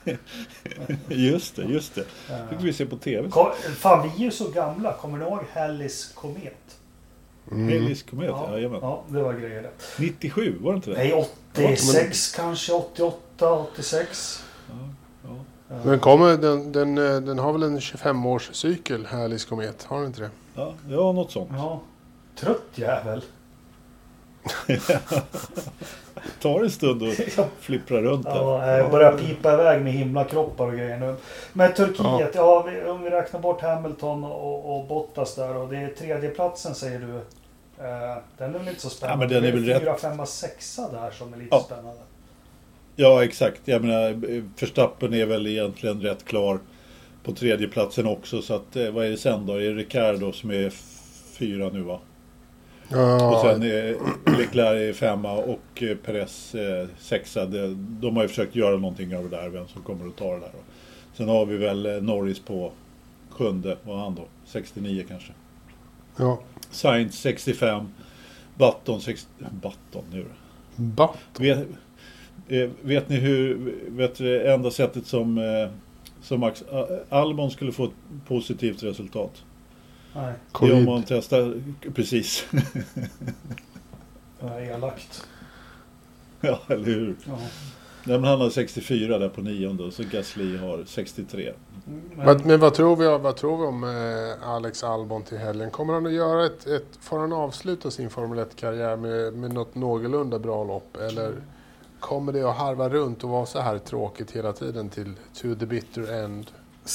Just 1.10 1.56
det, 1.56 1.64
just 1.64 1.96
det. 1.96 2.02
eh, 2.30 2.50
fick 2.50 2.64
vi 2.64 2.74
se 2.74 2.86
på 2.86 2.98
TV. 2.98 3.30
kom, 3.30 3.48
fan, 3.78 4.10
vi 4.18 4.22
är 4.24 4.26
ju 4.26 4.32
så 4.32 4.50
gamla. 4.50 4.94
Kommer 4.94 5.18
ni 5.18 5.26
ihåg 5.26 5.40
Hallis 5.54 6.12
komet? 6.16 6.78
Mm. 7.52 7.68
Hellis 7.70 8.04
komet, 8.04 8.26
Ja, 8.30 8.52
jajamän. 8.52 8.80
ja, 8.82 9.04
det 9.08 9.22
var 9.24 9.34
grejer 9.34 9.62
det. 9.62 9.70
97, 10.00 10.56
var 10.62 10.72
det 10.72 10.76
inte 10.76 10.90
det? 10.90 10.98
Nej, 10.98 11.26
86 11.54 12.36
kanske, 12.36 12.74
88, 12.74 13.52
86. 13.74 14.44
Ja, 14.70 14.74
ja. 15.70 15.76
Men 15.84 16.00
kommer 16.00 16.38
den, 16.38 16.72
den, 16.72 16.96
den 17.26 17.40
har 17.40 17.54
väl 17.54 17.64
en 17.64 17.80
25-årscykel, 17.80 19.06
Härlis 19.08 19.46
komet? 19.46 19.84
Har 19.84 19.98
den 19.98 20.06
inte 20.08 20.22
det? 20.22 20.30
Ja, 20.56 20.74
ja, 20.90 21.12
något 21.12 21.32
sånt. 21.32 21.50
Ja. 21.54 21.82
Trött 22.40 22.64
jävel. 22.76 23.24
Tar 26.42 26.64
en 26.64 26.72
stund 26.72 27.04
att 27.04 27.50
flippra 27.60 28.02
runt 28.02 28.24
där. 28.26 28.36
Ja, 28.36 28.78
jag 28.78 28.92
börjar 28.92 29.18
pipa 29.18 29.54
iväg 29.54 29.82
med 29.82 29.94
himlakroppar 29.94 30.68
och 30.68 30.74
grejer 30.74 30.98
nu. 31.00 31.16
Men 31.54 31.74
Turkiet, 31.74 32.36
ja, 32.36 32.62
vi, 32.70 32.90
om 32.90 33.02
vi 33.02 33.10
räknar 33.10 33.40
bort 33.40 33.62
Hamilton 33.62 34.24
och, 34.24 34.78
och 34.80 34.88
Bottas 34.88 35.36
där 35.36 35.56
och 35.58 35.70
det 35.70 35.78
är 35.78 35.88
tredjeplatsen 35.88 36.76
säger 36.76 37.00
du. 37.00 37.16
Eh, 37.86 38.18
den 38.38 38.56
är 38.56 38.60
väl 38.60 38.68
inte 38.68 38.82
så 38.82 38.90
spännande? 38.90 39.26
Ja, 39.26 39.30
men 39.42 39.44
den 39.44 39.52
är 39.52 39.56
väl 39.56 39.66
det 39.66 39.74
rätt- 39.74 39.80
Fyra, 39.82 39.96
femma, 39.96 40.26
sexa 40.26 40.90
där 40.92 41.12
som 41.12 41.34
är 41.34 41.38
lite 41.38 41.56
Ja. 41.56 41.60
spännande. 41.66 42.02
Ja, 43.02 43.24
exakt. 43.24 43.62
Jag 43.66 43.82
menar, 43.82 44.14
Verstappen 44.60 45.14
är 45.14 45.26
väl 45.26 45.48
egentligen 45.48 46.02
rätt 46.02 46.26
klar 46.26 46.60
på 47.24 47.32
tredjeplatsen 47.32 48.08
också. 48.08 48.42
Så 48.42 48.54
att, 48.54 48.76
eh, 48.76 48.92
vad 48.92 49.06
är 49.06 49.10
det 49.10 49.18
sen 49.18 49.46
då? 49.46 49.54
Är 49.54 49.60
det 49.60 49.74
Ricardo 49.74 50.32
som 50.32 50.52
är 50.52 50.70
fyra 51.34 51.70
nu 51.70 51.82
va? 51.82 52.00
Och 52.90 52.98
Ja, 52.98 53.42
sen 53.44 53.64
är 53.64 53.96
Leclerc 54.38 54.90
är 54.90 54.94
femma 54.94 55.34
och 55.34 55.84
eh, 55.84 55.98
Perez 55.98 56.56
sexa. 57.00 57.46
De 57.76 58.16
har 58.16 58.24
ju 58.24 58.28
försökt 58.28 58.56
göra 58.56 58.78
någonting 58.78 59.16
av 59.16 59.30
det 59.30 59.38
där, 59.38 59.50
vem 59.50 59.68
som 59.68 59.82
kommer 59.82 60.08
att 60.08 60.18
ta 60.18 60.34
det 60.34 60.40
där. 60.40 60.50
Då. 60.54 60.60
Sen 61.14 61.30
har 61.30 61.46
vi 61.46 61.58
väl 61.58 61.86
eh, 61.86 62.02
Norris 62.02 62.40
på 62.40 62.72
sjunde, 63.30 63.78
vad 63.84 63.96
har 63.96 64.04
han 64.04 64.16
då? 64.16 64.26
69 64.46 65.06
kanske. 65.08 65.32
ja. 66.18 66.40
Sainz 66.72 67.20
65. 67.20 67.88
Button 68.56 69.02
60... 69.02 69.30
Button 69.52 70.04
nu 70.12 70.24
då. 70.24 70.30
Eh, 72.50 72.70
vet 72.82 73.10
ni 73.10 73.16
hur, 73.16 73.74
vet 73.88 74.16
du, 74.16 74.24
det 74.24 74.54
enda 74.54 74.72
sättet 74.72 75.06
som, 75.06 75.38
eh, 75.38 75.70
som 76.22 76.40
Max 76.40 76.62
eh, 76.62 76.86
Albon 77.10 77.52
skulle 77.52 77.72
få 77.72 77.86
ett 77.86 77.92
positivt 78.28 78.84
resultat? 78.84 79.44
Nej, 80.16 80.34
Det 80.60 80.68
är 80.68 80.74
om 80.74 80.86
man 80.86 81.04
testar, 81.08 81.62
precis. 81.96 82.46
elakt. 84.60 85.28
ja, 86.42 86.60
eller 86.68 86.86
hur? 86.86 87.16
Ja. 87.28 87.38
Nej, 88.04 88.20
men 88.20 88.30
han 88.30 88.42
har 88.42 88.50
64 88.50 89.18
där 89.18 89.30
på 89.30 89.42
nionde 89.42 89.84
och 89.84 89.94
så 89.94 90.04
Gasly 90.12 90.58
har 90.58 90.84
63. 90.86 91.54
Men, 91.86 92.26
Men, 92.26 92.42
men 92.46 92.60
vad, 92.60 92.74
tror 92.74 92.96
vi, 92.96 93.06
vad 93.06 93.36
tror 93.36 93.58
vi 93.58 93.64
om 93.64 93.84
eh, 93.84 94.50
Alex 94.50 94.84
Albon 94.84 95.24
till 95.24 95.38
helgen? 95.38 95.72
Kommer 95.72 95.94
han 95.94 96.06
att 96.06 96.14
göra 96.14 96.46
ett, 96.46 96.68
ett 96.68 96.88
får 97.00 97.20
han 97.20 97.34
avsluta 97.34 97.92
sin 97.92 98.10
Formel 98.10 98.40
1-karriär 98.40 98.96
med, 98.96 99.34
med 99.34 99.54
något 99.54 99.76
någorlunda 99.76 100.40
bra 100.40 100.64
lopp? 100.64 100.98
Eller 100.98 101.34
kommer 102.00 102.34
det 102.34 102.44
att 102.50 102.56
harva 102.58 102.90
runt 102.90 103.24
och 103.24 103.30
vara 103.30 103.46
så 103.46 103.60
här 103.60 103.78
tråkigt 103.80 104.32
hela 104.32 104.54
tiden 104.54 104.90
till 104.90 105.14
to 105.34 105.56
the 105.60 105.66
bitter 105.66 106.14
end? 106.24 106.48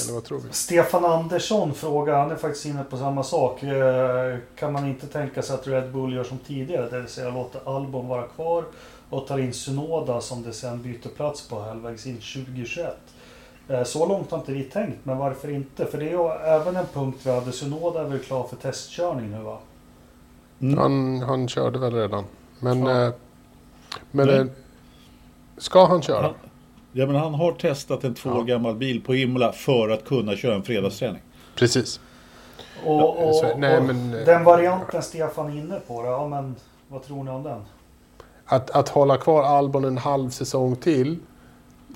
Eller 0.05 0.15
vad 0.15 0.25
tror 0.25 0.39
vi? 0.41 0.53
Stefan 0.53 1.05
Andersson 1.05 1.75
frågar, 1.75 2.19
han 2.19 2.31
är 2.31 2.37
faktiskt 2.37 2.67
inne 2.67 2.85
på 2.85 2.97
samma 2.97 3.23
sak. 3.23 3.63
Eh, 3.63 4.37
Kan 4.57 4.73
man 4.73 4.87
inte 4.89 5.07
tänka 5.07 5.43
sig 5.43 5.55
att 5.55 5.67
Red 5.67 5.93
Bull 5.93 6.15
gör 6.15 6.25
som 6.25 6.39
tidigare, 6.39 6.89
det 6.91 7.01
vill 7.01 7.09
säga 7.09 7.31
låter 7.31 7.77
Albon 7.77 8.09
vara 8.09 8.23
kvar 8.23 8.65
och 9.11 9.27
tar 9.27 9.39
in 9.39 9.53
Sunoda 9.53 10.21
som 10.21 10.43
det 10.43 10.53
sen 10.53 10.83
byter 10.83 11.09
plats 11.17 11.49
på 11.49 11.61
halvvägs 11.61 12.07
in 12.07 12.17
2021. 12.17 12.97
Eh, 13.69 13.85
Så 13.85 14.07
långt 14.09 14.31
har 14.31 14.39
inte 14.39 14.53
vi 14.53 14.65
tänkt, 14.65 14.99
men 15.03 15.19
varför 15.19 15.51
inte? 15.51 15.87
För 15.87 15.99
det 15.99 16.05
är 16.05 16.11
ju 16.11 16.29
även 16.29 16.77
en 16.77 16.87
punkt 16.93 17.19
vi 17.23 17.31
hade. 17.31 17.53
Sunoda 17.53 18.01
är 18.01 18.05
väl 18.05 18.19
klar 18.19 18.47
för 18.47 18.57
testkörning 18.57 19.31
nu 19.31 19.39
va? 19.43 19.59
Mm. 20.61 20.79
Han, 20.79 21.19
han 21.29 21.49
körde 21.49 21.79
väl 21.79 21.95
redan. 21.95 22.25
Men, 22.61 22.87
Ja. 22.87 23.05
eh, 23.07 23.13
men 24.11 24.27
Nej. 24.27 24.47
Ska 25.59 25.85
han 25.87 26.03
köra? 26.03 26.23
Han, 26.23 26.35
ja, 26.93 27.07
men 27.07 27.17
han 27.17 27.35
har 27.35 27.53
testat 27.53 28.05
en 28.05 28.15
två 28.15 28.31
år 28.31 28.37
Ja. 28.37 28.43
gammal 28.43 28.75
bil 28.75 29.01
på 29.03 29.15
Imola 29.15 29.53
för 29.53 29.89
att 29.89 30.05
kunna 30.05 30.37
köra 30.37 30.55
en 30.55 30.63
fredagsträning. 30.63 31.23
Precis. 31.57 32.01
Och, 32.85 33.29
och, 33.29 33.35
så- 33.35 33.57
nej, 33.57 33.79
och 33.79 33.85
men, 33.85 34.11
den 34.11 34.45
varianten 34.45 35.03
Stefan 35.03 35.47
är 35.53 35.59
inne 35.59 35.81
på, 35.87 36.03
då, 36.03 36.09
ja 36.09 36.29
men 36.29 36.57
vad 36.89 37.03
tror 37.07 37.25
ni 37.25 37.31
om 37.31 37.43
den? 37.43 37.61
Att, 38.47 38.71
att 38.71 38.89
hålla 38.89 39.17
kvar 39.17 39.43
Albon 39.43 39.85
en 39.85 39.99
halv 39.99 40.31
säsong 40.31 40.77
till? 40.77 41.17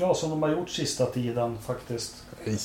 Ja, 0.01 0.15
som 0.15 0.31
de 0.31 0.43
har 0.43 0.51
gjort 0.51 0.69
sista 0.71 1.07
tiden 1.07 1.59
faktiskt. 1.67 2.25
Nej. 2.47 2.59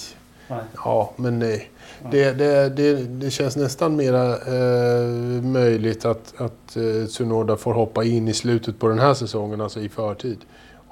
Nej. 0.47 0.59
Ja, 0.75 1.13
men 1.15 1.39
nej. 1.39 1.69
Det, 2.11 2.31
det, 2.31 2.69
det, 2.69 2.93
det 2.95 3.31
känns 3.31 3.55
nästan 3.55 3.95
mera 3.95 4.31
eh, 4.37 5.41
möjligt 5.43 6.05
att, 6.05 6.33
att 6.37 6.75
eh, 6.75 7.05
Tsunoda 7.07 7.55
får 7.57 7.73
hoppa 7.73 8.03
in 8.03 8.27
i 8.27 8.33
slutet 8.33 8.79
på 8.79 8.87
den 8.87 8.99
här 8.99 9.13
säsongen, 9.13 9.61
alltså 9.61 9.79
i 9.79 9.89
förtid. 9.89 10.37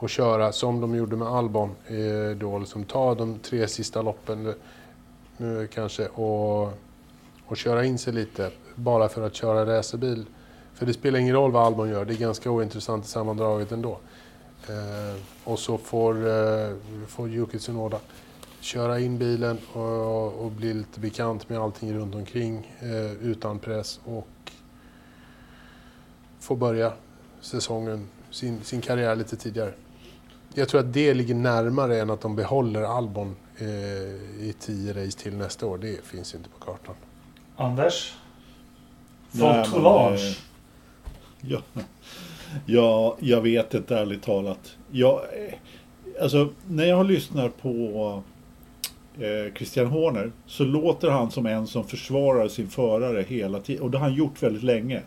Och 0.01 0.09
köra 0.09 0.51
som 0.51 0.81
de 0.81 0.95
gjorde 0.95 1.15
med 1.15 1.27
Albon 1.27 1.69
eh, 1.87 2.37
då, 2.37 2.59
liksom 2.59 2.83
ta 2.83 3.15
de 3.15 3.39
tre 3.39 3.67
sista 3.67 4.01
loppen 4.01 4.53
nu 5.37 5.67
kanske 5.73 6.07
och, 6.07 6.73
och 7.45 7.57
köra 7.57 7.85
in 7.85 7.97
sig 7.97 8.13
lite 8.13 8.51
bara 8.75 9.09
för 9.09 9.21
att 9.21 9.35
köra 9.35 9.77
racerbil. 9.77 10.25
För 10.73 10.85
det 10.85 10.93
spelar 10.93 11.19
ingen 11.19 11.35
roll 11.35 11.51
vad 11.51 11.65
Albon 11.65 11.89
gör, 11.89 12.05
det 12.05 12.13
är 12.13 12.17
ganska 12.17 12.51
ointressant 12.51 13.05
i 13.05 13.07
sammandraget 13.07 13.71
ändå. 13.71 13.99
Eh, 14.67 15.21
och 15.43 15.59
så 15.59 15.77
får, 15.77 16.27
eh, 16.27 16.75
får 17.07 17.29
Yuki 17.29 17.59
Tsunoda 17.59 17.99
köra 18.59 18.99
in 18.99 19.17
bilen 19.17 19.57
och, 19.73 20.33
och 20.33 20.51
bli 20.51 20.73
lite 20.73 20.99
bekant 20.99 21.49
med 21.49 21.59
allting 21.59 21.93
runt 21.93 22.15
omkring 22.15 22.75
eh, 22.79 23.11
utan 23.11 23.59
press 23.59 23.99
och 24.05 24.51
få 26.39 26.55
börja 26.55 26.93
säsongen, 27.41 28.07
sin, 28.31 28.63
sin 28.63 28.81
karriär 28.81 29.15
lite 29.15 29.35
tidigare. 29.35 29.73
Jag 30.53 30.69
tror 30.69 30.79
att 30.81 30.93
det 30.93 31.13
ligger 31.13 31.35
närmare 31.35 31.99
än 32.01 32.09
att 32.09 32.21
de 32.21 32.35
behåller 32.35 32.81
Albon 32.81 33.35
eh, 33.57 33.67
i 34.47 34.55
tio 34.59 35.05
race 35.05 35.19
till 35.19 35.37
nästa 35.37 35.65
år. 35.65 35.77
Det 35.77 36.05
finns 36.05 36.35
inte 36.35 36.49
på 36.49 36.65
kartan. 36.65 36.95
Anders? 37.55 38.13
Från 39.31 39.63
Toulage? 39.63 40.19
eh, 40.21 40.35
Ja, 41.41 41.61
ja, 42.65 43.17
jag 43.19 43.41
vet 43.41 43.73
inte 43.73 43.97
ärligt 43.97 44.23
talat. 44.23 44.77
Jag, 44.91 45.13
eh, 45.13 45.53
alltså, 46.21 46.49
när 46.67 46.85
jag 46.85 47.05
lyssnar 47.05 47.49
på 47.49 48.23
eh, 49.19 49.53
Christian 49.55 49.87
Horner 49.87 50.31
så 50.45 50.63
låter 50.63 51.09
han 51.09 51.31
som 51.31 51.45
en 51.45 51.67
som 51.67 51.83
försvarar 51.87 52.47
sin 52.47 52.67
förare 52.69 53.25
hela 53.27 53.59
tiden. 53.59 53.83
Och 53.83 53.91
det 53.91 53.97
har 53.97 54.05
han 54.05 54.15
gjort 54.15 54.43
väldigt 54.43 54.63
länge. 54.63 55.01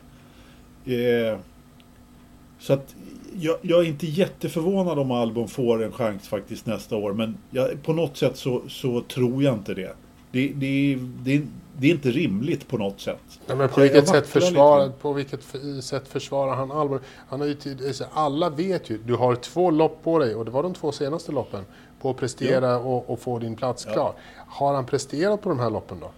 Så 2.64 2.72
att 2.72 2.94
jag, 3.40 3.56
jag 3.62 3.80
är 3.80 3.84
inte 3.84 4.06
jätteförvånad 4.06 4.98
om 4.98 5.10
Albon 5.10 5.48
får 5.48 5.82
en 5.84 5.92
chans 5.92 6.28
faktiskt 6.28 6.66
nästa 6.66 6.96
år. 6.96 7.12
Men 7.12 7.38
jag, 7.50 7.82
på 7.82 7.92
något 7.92 8.16
sätt 8.16 8.36
så, 8.36 8.62
så 8.68 9.00
tror 9.00 9.42
jag 9.42 9.54
inte 9.54 9.74
det. 9.74 9.96
det, 10.30 10.52
det, 10.54 10.98
det, 11.24 11.42
det 11.78 11.86
är 11.86 11.90
inte 11.90 12.10
rimligt 12.10 12.68
på 12.68 12.78
något 12.78 13.00
sätt. 13.00 13.40
Nej, 13.46 13.56
men 13.56 13.68
på 13.68 13.80
vilket, 13.80 14.08
sätt 14.08 14.34
grann. 14.54 14.92
på 15.00 15.12
vilket 15.12 15.40
sätt 15.80 16.08
försvarar 16.08 16.54
han 16.54 16.72
Albon? 16.72 17.00
Han 17.28 17.40
har 17.40 17.46
ju 17.46 17.54
tid, 17.54 18.02
alla 18.12 18.50
vet 18.50 18.90
ju, 18.90 18.98
du 18.98 19.14
har 19.14 19.34
två 19.34 19.70
lopp 19.70 20.02
på 20.04 20.18
dig 20.18 20.34
och 20.34 20.44
det 20.44 20.50
var 20.50 20.62
de 20.62 20.74
två 20.74 20.92
senaste 20.92 21.32
loppen. 21.32 21.64
På 22.00 22.10
att 22.10 22.16
prestera 22.16 22.78
och, 22.78 23.10
och 23.10 23.20
få 23.20 23.38
din 23.38 23.56
plats 23.56 23.84
Ja. 23.86 23.92
klar. 23.92 24.14
Har 24.46 24.74
han 24.74 24.86
presterat 24.86 25.42
på 25.42 25.48
de 25.48 25.58
här 25.58 25.70
loppen 25.70 26.00
då? 26.00 26.10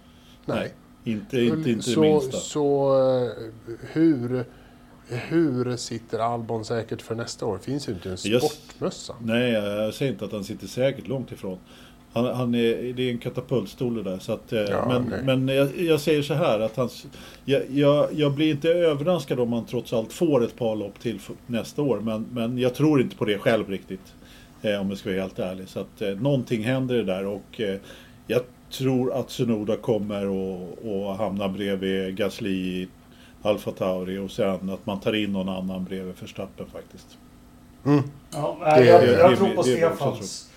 Nej, 0.45 0.73
inte, 1.03 1.41
inte, 1.41 1.69
inte 1.69 1.83
så, 1.83 2.01
minsta. 2.01 2.37
Så 2.37 2.97
eh, 2.99 3.31
hur, 3.91 4.45
hur 5.09 5.77
sitter 5.77 6.19
Albon 6.19 6.65
säkert 6.65 7.01
för 7.01 7.15
nästa 7.15 7.45
år? 7.45 7.57
Finns 7.57 7.89
ju 7.89 7.93
inte 7.93 8.09
en 8.09 8.17
sportmössa. 8.17 9.15
Nej, 9.21 9.51
jag 9.51 9.93
säger 9.93 10.11
inte 10.11 10.25
att 10.25 10.31
han 10.31 10.43
sitter 10.43 10.67
säkert 10.67 11.07
långt 11.07 11.31
ifrån. 11.31 11.57
Han, 12.13 12.25
han 12.25 12.55
är, 12.55 12.93
det 12.93 13.03
är 13.03 13.11
en 13.11 13.17
katapultstol 13.17 13.95
det 13.95 14.03
där. 14.03 14.19
Så 14.19 14.31
att, 14.33 14.53
eh, 14.53 14.59
Ja, 14.61 14.85
men 14.87 15.03
nej. 15.03 15.35
men 15.37 15.55
jag, 15.55 15.77
jag 15.77 16.01
säger 16.01 16.21
så 16.21 16.33
här 16.33 16.59
att 16.59 16.75
hans, 16.75 17.07
jag, 17.45 17.61
jag, 17.69 18.07
jag 18.13 18.33
blir 18.33 18.51
inte 18.51 18.69
överraskad 18.69 19.39
om 19.39 19.53
han 19.53 19.65
trots 19.65 19.93
allt 19.93 20.13
får 20.13 20.43
ett 20.43 20.55
par 20.55 20.75
lopp 20.75 20.99
till 20.99 21.19
nästa 21.47 21.81
år. 21.81 21.99
Men, 21.99 22.25
men 22.31 22.57
jag 22.57 22.75
tror 22.75 23.01
inte 23.01 23.15
på 23.15 23.25
det 23.25 23.37
själv 23.37 23.69
riktigt. 23.69 24.13
Eh, 24.61 24.81
om 24.81 24.89
jag 24.89 24.97
ska 24.97 25.09
vara 25.09 25.21
helt 25.21 25.39
ärlig. 25.39 25.67
Så 25.69 25.79
att 25.79 26.01
eh, 26.01 26.09
någonting 26.09 26.63
händer 26.63 26.95
det 26.95 27.03
där 27.03 27.25
och 27.25 27.61
eh, 27.61 27.79
jag 28.27 28.41
tror 28.71 29.13
att 29.13 29.29
Sunoda 29.29 29.75
kommer 29.75 30.27
och, 30.27 30.77
och 30.85 31.15
hamna 31.15 31.49
bredvid 31.49 32.15
Gasly 32.17 32.49
i 32.81 32.87
Alfa 33.47 33.71
Tauri 33.71 34.17
och 34.17 34.31
sen 34.31 34.69
att 34.69 34.85
man 34.85 34.99
tar 34.99 35.13
in 35.15 35.31
någon 35.33 35.49
annan 35.49 35.83
bredvid 35.83 36.15
Verstappen 36.21 36.65
faktiskt. 36.73 37.17
Mm. 37.85 38.03
Ja, 38.33 38.57
jag, 38.61 38.85
jag 38.85 39.01
det- 39.31 39.37
tror 39.37 39.47
på 39.47 39.53
jag 39.55 39.65
Stefans 39.65 40.49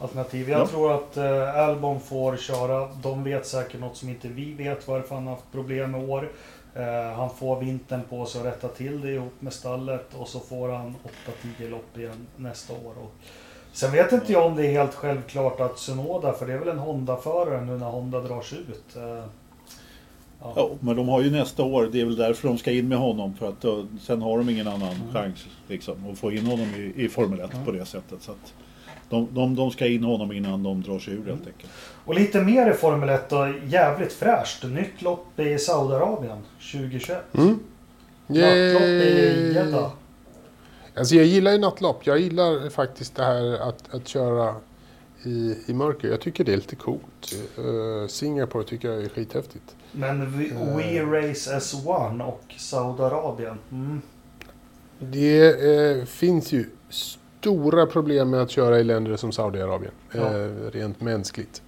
alternativ. 0.00 0.48
Jag 0.50 0.60
Ja. 0.60 0.66
tror 0.66 0.94
att 0.94 1.16
eh, 1.16 1.56
Albon 1.68 2.00
får 2.00 2.36
köra. 2.36 2.88
De 3.02 3.24
vet 3.24 3.46
säkert 3.46 3.80
något 3.80 3.96
som 3.96 4.08
inte 4.08 4.28
vi 4.28 4.52
vet 4.52 4.88
varför 4.88 5.14
han 5.14 5.26
har 5.26 5.34
haft 5.34 5.52
problem 5.52 5.94
i 5.94 6.04
år. 6.06 6.30
Eh, 6.74 7.16
han 7.16 7.30
får 7.30 7.60
vintern 7.60 8.00
på 8.10 8.26
sig 8.26 8.40
att 8.40 8.46
rätta 8.46 8.68
till 8.68 9.00
det 9.00 9.10
ihop 9.10 9.32
med 9.40 9.52
stallet 9.52 10.14
och 10.14 10.28
så 10.28 10.40
får 10.40 10.68
han 10.68 10.94
8-10 11.58 11.70
lopp 11.70 11.98
igen 11.98 12.26
nästa 12.36 12.72
år. 12.72 12.92
Och 13.02 13.12
sen 13.72 13.92
vet 13.92 14.12
inte 14.12 14.32
jag 14.32 14.46
om 14.46 14.56
det 14.56 14.66
är 14.66 14.72
helt 14.72 14.94
självklart 14.94 15.60
att 15.60 15.78
Sunoda, 15.78 16.32
för 16.32 16.46
det 16.46 16.52
är 16.52 16.58
väl 16.58 16.68
en 16.68 16.78
Honda-förare 16.78 17.64
nu 17.64 17.78
när 17.78 17.86
Honda 17.86 18.20
drar 18.20 18.40
sig 18.42 18.58
ut. 18.58 18.96
Eh, 18.96 19.24
ja. 20.56 20.70
Ja, 20.70 20.70
men 20.80 20.96
de 20.96 21.08
har 21.08 21.22
ju 21.22 21.30
nästa 21.30 21.62
år, 21.62 21.88
det 21.92 22.00
är 22.00 22.04
väl 22.04 22.16
därför 22.16 22.48
de 22.48 22.58
ska 22.58 22.70
in 22.70 22.88
med 22.88 22.98
honom. 22.98 23.34
För 23.34 23.48
att 23.48 23.60
då, 23.60 23.86
sen 24.00 24.22
har 24.22 24.38
de 24.38 24.48
ingen 24.48 24.68
annan 24.68 24.94
chans 25.12 25.46
liksom, 25.68 25.94
att 26.12 26.18
få 26.18 26.32
in 26.32 26.46
honom 26.46 26.66
i, 26.76 27.04
i 27.04 27.08
Formel 27.08 27.40
1 27.40 27.50
på 27.64 27.72
det 27.72 27.84
sättet. 27.84 28.22
Så 28.22 28.30
att 28.30 28.54
de, 29.08 29.28
de, 29.30 29.54
de 29.54 29.70
ska 29.70 29.86
in 29.86 30.04
honom 30.04 30.32
innan 30.32 30.62
de 30.62 30.82
drar 30.82 30.98
sig 30.98 31.14
ur 31.14 31.26
helt 31.26 31.46
enkelt. 31.46 31.72
Och 32.04 32.14
lite 32.14 32.40
mer 32.40 32.70
i 32.70 32.74
Formel 32.74 33.08
1 33.08 33.28
då, 33.28 33.52
jävligt 33.66 34.12
fräscht. 34.12 34.64
Nytt 34.64 35.02
lopp 35.02 35.40
i 35.40 35.58
Saudiarabien 35.58 36.38
2021. 36.72 37.18
Mm. 37.34 37.58
Nattlopp 38.26 38.82
i! 38.82 39.52
Jeddah. 39.54 39.90
Alltså 40.96 41.14
jag 41.14 41.24
gillar 41.24 41.52
ju 41.52 41.58
nattlopp. 41.58 42.06
Jag 42.06 42.18
gillar 42.18 42.70
faktiskt 42.70 43.16
det 43.16 43.24
här 43.24 43.68
att, 43.68 43.94
att 43.94 44.08
köra 44.08 44.54
i, 45.26 45.58
i 45.66 45.74
mörker. 45.74 46.08
Jag 46.08 46.20
tycker 46.20 46.44
det 46.44 46.52
är 46.52 46.56
lite 46.56 46.76
coolt. 46.76 47.34
Uh, 47.58 48.06
Singapore 48.06 48.64
tycker 48.64 48.90
jag 48.90 49.04
är 49.04 49.08
skithäftigt. 49.08 49.76
Men 49.92 50.38
vi, 50.38 50.48
We 50.48 51.02
Race 51.02 51.56
as 51.56 51.86
One 51.86 52.24
och 52.24 52.54
Saudiarabien. 52.58 53.58
Mm. 53.70 54.02
Det 54.98 55.48
eh, 55.48 56.04
finns 56.04 56.52
ju 56.52 56.70
stora 56.88 57.86
problem 57.86 58.30
med 58.30 58.42
att 58.42 58.50
köra 58.50 58.78
i 58.78 58.84
länder 58.84 59.16
som 59.16 59.32
Saudiarabien. 59.32 59.92
Ja. 60.12 60.36
Eh, 60.36 60.70
rent 60.72 61.00
mänskligt. 61.00 61.62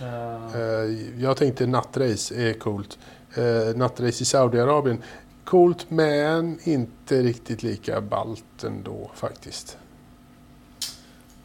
Eh, 0.00 0.32
Eh, 0.54 1.22
jag 1.22 1.36
tänkte 1.36 1.66
nattrace 1.66 2.34
är 2.34 2.52
coolt. 2.52 2.98
Eh, 3.34 3.76
nattrace 3.76 4.22
i 4.22 4.24
Saudiarabien. 4.24 5.02
Coolt 5.44 5.90
men 5.90 6.58
inte 6.62 7.22
riktigt 7.22 7.62
lika 7.62 8.00
ballt 8.00 8.64
ändå 8.64 9.10
faktiskt. 9.14 9.78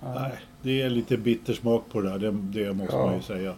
Nej, 0.04 0.40
det 0.68 0.82
är 0.82 0.90
lite 0.90 1.18
bittersmak 1.18 1.84
på 1.92 2.02
det 2.02 2.10
där, 2.10 2.18
det, 2.20 2.62
det 2.64 2.74
måste 2.74 2.96
Ja. 2.96 3.06
man 3.06 3.16
ju 3.16 3.22
säga. 3.22 3.54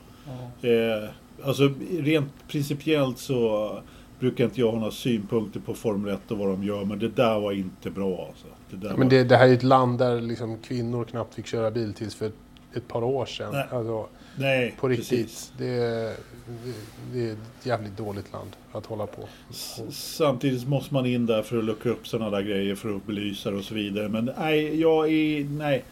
ja. 0.62 0.70
Eh, 0.70 1.10
alltså 1.44 1.70
rent 2.00 2.32
principiellt 2.48 3.18
så 3.18 3.72
brukar 4.20 4.44
inte 4.44 4.60
jag 4.60 4.72
ha 4.72 4.80
några 4.80 4.92
synpunkter 4.92 5.60
på 5.60 5.74
Formel 5.74 6.14
1 6.14 6.32
och 6.32 6.38
vad 6.38 6.48
de 6.48 6.64
gör. 6.64 6.86
Men 6.86 7.00
det 7.00 7.10
där 7.10 7.40
var 7.40 7.52
inte 7.52 7.90
bra 7.90 8.26
alltså. 8.30 8.48
Det 8.70 8.76
där 8.88 8.90
Men 8.90 9.00
var... 9.08 9.10
det, 9.10 9.24
det 9.24 9.38
här 9.38 9.48
är 9.48 9.54
ett 9.54 9.64
land 9.64 10.00
där 10.00 10.22
liksom 10.22 10.58
kvinnor 10.58 11.04
knappt 11.06 11.36
fick 11.36 11.46
köra 11.48 11.72
bil 11.72 11.94
tills 11.94 12.16
för 12.16 12.26
ett, 12.26 12.34
ett 12.74 12.88
par 12.88 13.04
år 13.04 13.26
sedan. 13.26 13.50
Nej. 13.54 13.66
Alltså, 13.72 14.08
Nej, 14.38 14.76
på 14.80 14.88
riktigt. 14.88 15.10
precis. 15.10 15.54
Det, 15.58 15.68
är- 15.68 16.16
det, 16.64 16.74
det 17.14 17.30
är 17.30 17.32
ett 17.34 17.66
jävligt 17.66 17.98
dåligt 17.98 18.34
land 18.34 18.50
att 18.72 18.86
hålla 18.86 19.08
på. 19.08 19.22
S- 19.50 19.82
Samtidigt 19.90 20.68
måste 20.68 20.94
man 20.94 21.06
in 21.06 21.26
där 21.26 21.42
för 21.42 21.58
att 21.58 21.64
luckra 21.66 21.92
upp 21.92 22.08
sådana 22.08 22.30
där 22.30 22.42
grejer 22.42 22.76
för 22.76 22.96
att 22.96 23.06
belysa 23.08 23.50
och 23.50 23.64
så 23.64 23.74
vidare. 23.74 24.10
Men 24.10 24.32
nej, 24.40 24.80
jag 24.82 25.12
är... 25.12 25.44
Nej. 25.44 25.84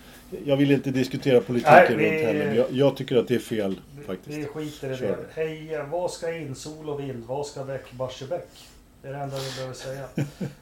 Jag 0.45 0.57
vill 0.57 0.71
inte 0.71 0.91
diskutera 0.91 1.41
politiken 1.41 1.73
Nej, 1.73 1.95
vi- 1.95 2.11
runt 2.11 2.25
heller. 2.25 2.55
Jag, 2.55 2.65
jag 2.71 2.97
tycker 2.97 3.15
att 3.15 3.27
det 3.27 3.35
är 3.35 3.39
fel 3.39 3.81
Vi 3.99 4.03
faktiskt. 4.03 4.49
skiter 4.49 4.93
i 4.93 4.97
Kör. 4.97 5.07
det. 5.07 5.25
Hej, 5.41 5.79
vad 5.91 6.11
ska 6.11 6.35
in? 6.37 6.55
Sol 6.55 6.89
och 6.89 6.99
vind. 6.99 7.23
Vad 7.27 7.45
ska 7.45 7.63
väck? 7.63 7.91
Barsebäck. 7.91 8.47
Det 9.01 9.07
är 9.07 9.13
det 9.13 9.19
enda 9.19 9.35
vi 9.37 9.55
behöver 9.55 9.73
säga. 9.73 10.03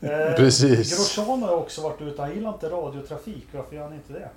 Eh, 0.30 0.36
Precis. 0.36 1.16
Grosjean 1.18 1.42
har 1.44 1.52
också 1.56 1.82
varit 1.82 2.02
ute. 2.02 2.22
Han 2.22 2.36
gillar 2.36 2.54
inte 2.54 2.70
radiotrafik. 2.70 3.46
Varför 3.52 3.76
gör 3.76 3.84
han 3.84 3.94
inte 3.94 4.14
det? 4.14 4.30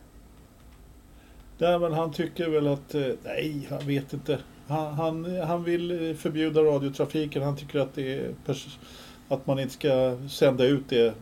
Nej, 1.59 1.79
men 1.79 1.93
han 1.93 2.13
tycker 2.13 2.49
väl 2.49 2.67
att... 2.67 2.95
eh, 2.95 3.03
Nej, 3.25 3.67
han 3.71 3.87
vet 3.87 4.13
inte. 4.13 4.39
Han, 4.69 4.95
han, 4.95 5.41
han 5.41 5.65
vill 5.65 6.11
eh, 6.11 6.17
förbjuda 6.17 6.61
radiotrafiken. 6.63 7.43
Han 7.43 7.57
tycker 7.57 7.79
att 7.79 7.95
det 7.95 8.15
är... 8.19 8.31
Att 9.29 9.47
man 9.47 9.59
inte 9.59 9.75
ska 9.75 10.19
sända 10.31 10.65
ut 10.65 10.85
det 10.89 11.15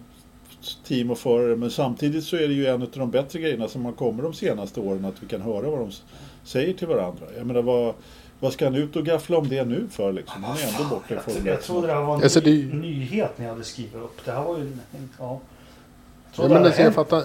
team 0.84 1.10
och 1.10 1.18
förare. 1.18 1.56
Men 1.56 1.70
samtidigt 1.70 2.24
så 2.24 2.36
är 2.36 2.48
det 2.48 2.54
ju 2.54 2.66
en 2.66 2.82
av 2.82 2.88
de 2.94 3.10
bättre 3.10 3.38
grejerna 3.40 3.68
som 3.68 3.84
har 3.84 3.92
kommit 3.92 4.22
de 4.22 4.34
senaste 4.34 4.80
åren. 4.80 5.04
Att 5.04 5.22
vi 5.22 5.26
kan 5.26 5.40
höra 5.40 5.70
vad 5.70 5.78
de 5.78 5.90
säger 6.44 6.72
till 6.74 6.86
varandra. 6.86 7.26
Jag 7.36 7.46
menar, 7.46 7.62
vad, 7.62 7.94
vad 8.40 8.52
ska 8.52 8.64
han 8.64 8.74
ut 8.74 8.96
och 8.96 9.04
gaffla 9.06 9.38
om 9.38 9.48
det 9.48 9.64
nu 9.64 9.86
för 9.90 10.12
liksom? 10.12 10.44
Han 10.44 10.56
är 10.56 10.68
ändå 10.68 10.88
borta 10.94 11.06
i 11.08 11.14
Jag, 11.14 11.22
Formel 11.24 11.46
jag 11.46 11.54
1 11.58 11.62
trodde 11.64 11.86
det 11.86 11.92
här 11.92 12.02
var 12.02 12.14
en 12.16 12.22
Alltså, 12.22 12.40
ny, 12.40 12.62
det 12.62 12.76
nyhet 12.76 13.38
ni 13.38 13.46
hade 13.46 13.64
skrivit 13.64 13.94
upp. 13.94 14.24
Det 14.24 14.30
här 14.32 14.42
var 14.44 14.56
ju... 14.56 14.62
en- 14.62 14.80
Ja. 15.18 15.40
Ja, 16.38 16.42
Trodde 16.42 16.54
men 16.54 16.62
det 16.62 16.66
alltså, 16.68 16.80
jag 16.82 16.84
hänt. 16.84 16.94
fattar. 16.94 17.22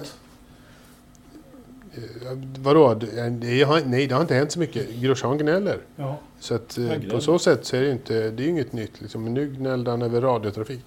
Eh, 1.94 2.38
Vadå? 2.60 2.94
Det, 2.94 3.63
har, 3.63 3.82
nej, 3.86 4.08
det 4.08 4.13
har 4.15 4.22
inte 4.22 4.34
hänt 4.36 4.52
så 4.52 4.60
mycket. 4.60 4.89
Grosjean 4.96 5.38
gnäller. 5.38 5.78
Ja. 5.96 6.17
Så 6.39 6.56
att, 6.56 6.78
eh, 6.78 7.00
på 7.12 7.20
så 7.22 7.39
sätt 7.39 7.65
så 7.65 7.76
är 7.76 7.80
det 7.82 7.86
ju 7.86 7.91
inte, 7.91 8.13
det 8.13 8.44
är 8.44 8.46
ju 8.46 8.50
inget 8.50 8.74
nytt. 8.74 9.02
Liksom. 9.02 9.24
Men 9.24 9.34
nu 9.34 9.48
gnällde 9.50 9.91
han 9.91 10.02
över 10.02 10.22
radiotrafik. 10.22 10.80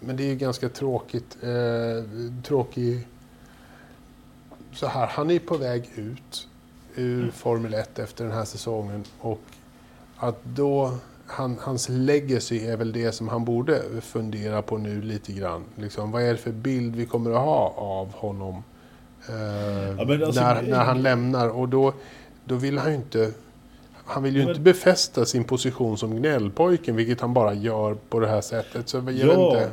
Men 0.00 0.16
det 0.16 0.22
är 0.22 0.28
ju 0.28 0.34
ganska 0.36 0.68
tråkigt. 0.68 1.36
Eh, 1.42 2.04
tråkig... 2.42 3.06
Så 4.72 4.86
här, 4.86 5.06
han 5.06 5.30
är 5.30 5.38
på 5.38 5.56
väg 5.56 5.90
ut 5.96 6.48
ur 6.96 7.18
Mm. 7.18 7.32
Formel 7.32 7.74
1 7.74 7.98
efter 7.98 8.24
den 8.24 8.32
här 8.32 8.44
säsongen. 8.44 9.04
Och 9.20 9.40
att 10.16 10.44
då... 10.44 10.92
Han, 11.26 11.56
hans 11.60 11.88
legacy 11.88 12.66
är 12.66 12.76
väl 12.76 12.92
det 12.92 13.12
som 13.12 13.28
han 13.28 13.44
borde 13.44 13.82
fundera 14.00 14.62
på 14.62 14.78
nu 14.78 15.02
lite 15.02 15.32
grann. 15.32 15.64
Liksom, 15.76 16.10
vad 16.10 16.22
är 16.22 16.30
det 16.32 16.36
för 16.38 16.52
bild 16.52 16.96
vi 16.96 17.06
kommer 17.06 17.30
att 17.30 17.36
ha 17.44 17.74
av 17.76 18.12
honom 18.12 18.62
eh, 19.28 19.34
Ja, 19.98 20.24
alltså, 20.26 20.40
när, 20.42 20.62
det- 20.62 20.70
när 20.70 20.84
han 20.84 21.02
lämnar? 21.02 21.48
Och 21.48 21.68
då, 21.68 21.92
då 22.44 22.54
vill 22.54 22.78
han 22.78 22.90
ju 22.90 22.96
inte... 22.96 23.32
Han 24.04 24.22
vill 24.22 24.34
ju 24.36 24.40
men- 24.40 24.48
inte 24.48 24.60
befästa 24.60 25.24
sin 25.24 25.44
position 25.44 25.98
som 25.98 26.16
gnällpojken, 26.16 26.96
vilket 26.96 27.20
han 27.20 27.34
bara 27.34 27.54
gör 27.54 27.94
på 28.08 28.20
det 28.20 28.28
här 28.28 28.40
sättet. 28.40 28.88
Så 28.88 28.96
jag 28.96 29.02
vet 29.02 29.16
Ja. 29.16 29.46
inte. 29.50 29.70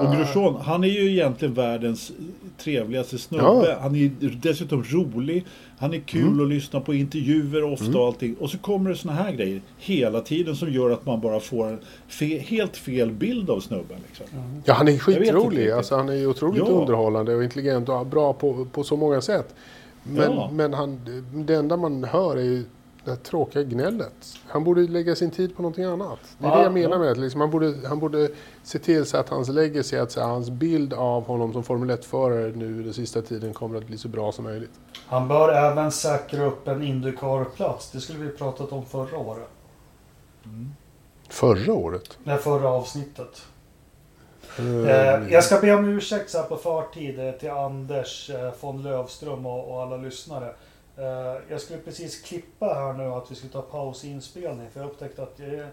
Och 0.00 0.12
Grosjean, 0.16 0.56
han 0.60 0.84
är 0.84 0.88
ju 0.88 1.10
egentligen 1.10 1.54
världens 1.54 2.12
trevligaste 2.58 3.18
snubbe. 3.18 3.44
Ja. 3.68 3.76
Han 3.80 3.96
är 3.96 4.10
dessutom 4.42 4.82
rolig. 4.82 5.44
Han 5.78 5.94
är 5.94 5.98
kul 6.00 6.22
Mm. 6.26 6.40
att 6.42 6.48
lyssna 6.48 6.80
på 6.80 6.94
intervjuer 6.94 7.64
ofta 7.72 7.98
och 7.98 8.06
allting. 8.06 8.34
Och 8.40 8.50
så 8.50 8.58
kommer 8.58 8.90
det 8.90 8.96
såna 8.96 9.14
här 9.14 9.32
grejer 9.32 9.60
hela 9.78 10.20
tiden 10.20 10.56
som 10.56 10.72
gör 10.72 10.90
att 10.90 11.06
man 11.06 11.20
bara 11.20 11.40
får 11.40 11.66
en 11.66 11.78
fe- 12.10 12.38
helt 12.40 12.76
fel 12.76 13.10
bild 13.12 13.50
av 13.50 13.60
snubben. 13.60 13.96
Liksom. 14.08 14.26
Ja, 14.64 14.74
han 14.74 14.88
är 14.88 14.98
skitrolig. 14.98 15.70
Alltså, 15.70 15.96
han 15.96 16.08
är 16.08 16.14
ju 16.14 16.26
otroligt 16.26 16.62
Ja. 16.66 16.72
underhållande 16.72 17.34
och 17.34 17.44
intelligent 17.44 17.88
och 17.88 18.06
bra 18.06 18.32
på, 18.32 18.64
på 18.72 18.84
så 18.84 18.96
många 18.96 19.20
sätt. 19.20 19.54
Men, 20.02 20.32
Ja. 20.32 20.50
men 20.52 20.74
han, 20.74 21.00
det 21.46 21.54
enda 21.54 21.76
man 21.76 22.04
hör 22.04 22.36
är 22.36 22.42
ju 22.42 22.64
det 23.04 23.10
här 23.10 23.18
tråkiga 23.18 23.62
gnället. 23.62 24.38
Han 24.46 24.64
borde 24.64 24.80
lägga 24.80 25.16
sin 25.16 25.30
tid 25.30 25.56
på 25.56 25.62
någonting 25.62 25.84
annat. 25.84 26.18
Det 26.38 26.46
är 26.46 26.50
Ja, 26.50 26.56
det 26.56 26.62
jag 26.62 26.72
menar 26.72 26.96
ja. 26.96 26.98
med 26.98 27.10
att 27.10 27.18
liksom, 27.18 27.40
han, 27.40 27.50
borde, 27.50 27.74
han 27.88 27.98
borde 27.98 28.28
se 28.62 28.78
till 28.78 29.06
så 29.06 29.16
att 29.16 29.28
hans 29.28 29.48
legacy, 29.48 29.96
att 29.96 30.12
så 30.12 30.20
hans 30.20 30.50
bild 30.50 30.92
av 30.92 31.24
honom 31.26 31.52
som 31.52 31.64
Formel 31.64 31.90
1-förare 31.90 32.52
nu 32.56 32.82
den 32.82 32.94
sista 32.94 33.22
tiden 33.22 33.54
kommer 33.54 33.78
att 33.78 33.86
bli 33.86 33.98
så 33.98 34.08
bra 34.08 34.32
som 34.32 34.44
möjligt. 34.44 34.72
Han 35.06 35.28
bör 35.28 35.52
även 35.52 35.92
säkra 35.92 36.44
upp 36.44 36.68
en 36.68 36.82
Indycar-plats. 36.82 37.90
Det 37.90 38.00
skulle 38.00 38.18
vi 38.18 38.28
pratat 38.28 38.72
om 38.72 38.84
förra 38.86 39.18
året. 39.18 39.48
Förra 41.28 41.72
året? 41.74 42.18
Det 42.24 42.36
förra 42.36 42.68
avsnittet. 42.68 43.42
Eh, 44.58 45.32
jag 45.32 45.44
ska 45.44 45.60
be 45.60 45.74
om 45.74 45.88
ursäkt 45.88 46.30
så 46.30 46.38
här 46.38 46.44
på 46.44 46.56
förtid 46.56 47.18
eh, 47.20 47.32
till 47.32 47.50
Anders 47.50 48.30
eh, 48.30 48.52
von 48.60 48.82
Lövström 48.82 49.46
och, 49.46 49.72
och 49.72 49.82
alla 49.82 49.96
lyssnare. 49.96 50.54
Eh, 50.98 51.36
jag 51.50 51.60
skulle 51.60 51.78
precis 51.78 52.22
klippa 52.22 52.66
här 52.66 52.92
nu 52.92 53.04
att 53.04 53.30
vi 53.30 53.34
skulle 53.34 53.52
ta 53.52 53.62
paus 53.62 54.04
i 54.04 54.08
inspelning 54.08 54.70
för 54.70 54.80
jag 54.80 54.90
upptäckte 54.90 55.22
att 55.22 55.38
jag, 55.38 55.68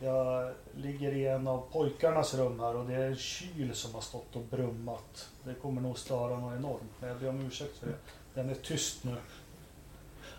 jag 0.00 0.52
ligger 0.76 1.12
i 1.12 1.26
en 1.26 1.48
av 1.48 1.62
pojkarnas 1.72 2.34
rum 2.34 2.60
här 2.60 2.76
och 2.76 2.86
det 2.86 2.94
är 2.94 3.06
en 3.06 3.16
kyl 3.16 3.70
som 3.74 3.94
har 3.94 4.00
stått 4.00 4.36
och 4.36 4.42
brummat. 4.50 5.28
Det 5.44 5.54
kommer 5.54 5.80
nog 5.80 5.98
störa 5.98 6.38
något 6.38 6.56
enormt 6.58 6.90
men 7.00 7.08
jag 7.08 7.18
ber 7.18 7.28
om 7.28 7.46
ursäkt 7.46 7.78
för 7.78 7.86
det. 7.86 7.94
Den 8.34 8.50
är 8.50 8.54
tyst 8.54 9.04
nu. 9.04 9.14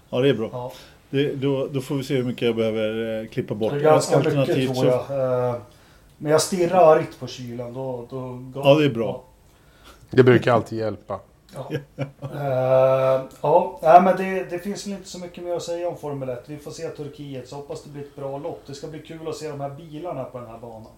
Ja, 0.09 0.19
det 0.19 0.29
är 0.29 0.33
bra. 0.33 0.49
Ja, 0.51 0.71
Det, 1.09 1.35
då, 1.35 1.67
då 1.67 1.81
får 1.81 1.95
vi 1.95 2.03
se 2.03 2.15
hur 2.15 2.23
mycket 2.23 2.41
jag 2.41 2.55
behöver 2.55 3.21
eh, 3.23 3.27
klippa 3.29 3.55
bort. 3.55 3.71
det 3.71 3.79
är 3.79 3.83
ganska 3.83 4.17
mycket 4.17 4.73
tror 4.75 4.85
jag. 4.85 5.49
Eh, 5.49 5.55
Men 6.17 6.31
jag 6.31 6.41
stirrar 6.41 6.95
argt 6.97 7.19
på 7.19 7.27
kylen. 7.27 7.73
Då, 7.73 8.07
då, 8.09 8.51
Ja, 8.55 8.75
det 8.75 8.85
är 8.85 8.89
bra. 8.89 9.23
Det 10.09 10.23
brukar 10.23 10.53
alltid 10.53 10.79
hjälpa. 10.79 11.19
Ja, 11.55 11.71
Eh, 12.33 13.21
ja 13.41 13.79
nej, 13.81 14.01
men 14.01 14.17
det, 14.17 14.43
det 14.49 14.59
finns 14.59 14.87
väl 14.87 14.93
inte 14.93 15.09
så 15.09 15.19
mycket 15.19 15.43
mer 15.43 15.55
att 15.55 15.63
säga 15.63 15.89
om 15.89 15.97
Formel 15.97 16.29
1. 16.29 16.43
Vi 16.45 16.57
får 16.57 16.71
se 16.71 16.89
Turkiet, 16.89 17.47
så 17.49 17.55
hoppas 17.55 17.83
det 17.83 17.89
blir 17.89 18.01
ett 18.03 18.15
bra 18.15 18.37
lopp. 18.37 18.61
Det 18.65 18.73
ska 18.73 18.87
bli 18.87 18.99
kul 18.99 19.27
att 19.27 19.35
se 19.35 19.49
de 19.49 19.61
här 19.61 19.69
bilarna 19.69 20.23
på 20.23 20.39
den 20.39 20.47
här 20.47 20.57
banan. 20.57 20.91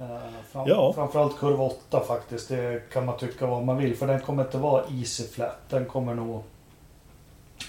Eh, 0.00 0.06
fram, 0.52 0.68
Ja. 0.68 0.92
Framförallt 0.92 1.38
kurva 1.38 1.64
8 1.64 2.00
faktiskt. 2.00 2.48
Det 2.48 2.82
kan 2.92 3.06
man 3.06 3.18
tycka 3.18 3.46
vad 3.46 3.64
man 3.64 3.76
vill. 3.76 3.96
För 3.96 4.06
den 4.06 4.20
kommer 4.20 4.42
inte 4.44 4.58
vara 4.58 4.84
easy 4.90 5.24
flat. 5.26 5.58
Den 5.68 5.84
kommer 5.86 6.14
nog... 6.14 6.42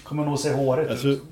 Kommer 0.04 0.24
nog 0.24 0.38
se 0.38 0.52
hårigt 0.52 0.90
Alltså, 0.90 1.08
ut. 1.08 1.22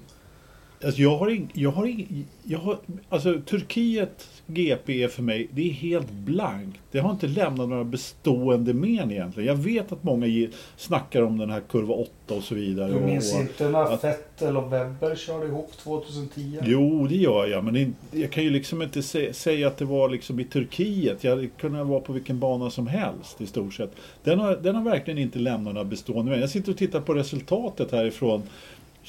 Alltså 0.84 1.02
jag 1.02 1.16
har 1.16 1.30
ing, 1.30 1.50
jag 1.52 1.70
har 1.70 1.86
ing, 1.86 2.24
jag 2.42 2.58
har, 2.58 2.78
alltså 3.08 3.40
Turkiet 3.46 4.28
GP 4.46 5.02
är 5.02 5.08
för 5.08 5.22
mig, 5.22 5.48
det 5.50 5.68
är 5.68 5.72
helt 5.72 6.10
blankt. 6.10 6.80
Det 6.90 6.98
har 6.98 7.10
inte 7.10 7.26
lämnat 7.28 7.68
några 7.68 7.84
bestående 7.84 8.74
men 8.74 9.10
egentligen. 9.12 9.46
Jag 9.46 9.56
vet 9.56 9.92
att 9.92 10.04
många 10.04 10.26
ge, 10.26 10.48
snackar 10.76 11.22
om 11.22 11.38
den 11.38 11.50
här 11.50 11.60
kurva 11.70 11.94
8 11.94 12.10
och 12.34 12.42
så 12.42 12.54
vidare. 12.54 12.92
Du 12.92 13.00
minns 13.00 13.34
och, 13.34 13.40
inte 13.40 13.68
när 13.68 13.92
att- 13.94 14.04
Vettel 14.04 14.56
och 14.56 14.72
Webber 14.72 15.16
körde 15.16 15.46
ihop 15.46 15.72
2010? 15.76 16.58
Jo, 16.64 17.06
det 17.06 17.16
gör 17.16 17.46
jag. 17.46 17.64
Men 17.64 17.74
det, 17.74 17.90
jag 18.20 18.32
kan 18.32 18.44
ju 18.44 18.50
liksom 18.50 18.82
inte 18.82 19.02
sä, 19.02 19.32
säga 19.32 19.66
att 19.66 19.76
det 19.76 19.84
var 19.84 20.08
liksom 20.08 20.40
i 20.40 20.44
Turkiet. 20.44 21.24
Jag 21.24 21.48
kunnat 21.58 21.86
vara 21.86 22.00
på 22.00 22.12
vilken 22.12 22.40
bana 22.40 22.70
som 22.70 22.86
helst 22.86 23.40
i 23.40 23.46
stort 23.46 23.74
sett. 23.74 23.90
Den 24.24 24.38
har, 24.38 24.56
den 24.56 24.74
har 24.74 24.82
verkligen 24.82 25.18
inte 25.18 25.38
lämnat 25.38 25.74
några 25.74 25.84
bestående 25.84 26.30
men 26.30 26.40
Jag 26.40 26.50
sitter 26.50 26.72
och 26.72 26.78
tittar 26.78 27.00
på 27.00 27.14
resultatet 27.14 27.92
härifrån 27.92 28.42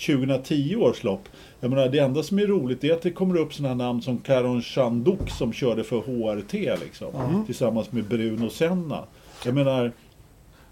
2010 0.06 0.76
års 0.76 1.04
lopp. 1.04 1.30
Jag 1.60 1.70
menar, 1.70 1.90
det 1.90 2.00
enda 2.00 2.24
som 2.24 2.40
är 2.40 2.48
roligt 2.48 2.84
är 2.84 2.94
att 2.94 3.02
det 3.02 3.12
kommer 3.12 3.38
upp 3.38 3.54
sådana 3.54 3.74
namn 3.86 4.02
som 4.02 4.18
Karon 4.18 4.62
Chanduk 4.62 5.30
som 5.30 5.54
körde 5.54 5.84
för 5.84 5.98
HRT 5.98 6.54
liksom. 6.80 7.16
Mm. 7.16 7.46
Tillsammans 7.46 7.92
med 7.92 8.04
Bruno 8.04 8.50
Senna. 8.50 9.04
Jag 9.46 9.54
menar, 9.56 9.92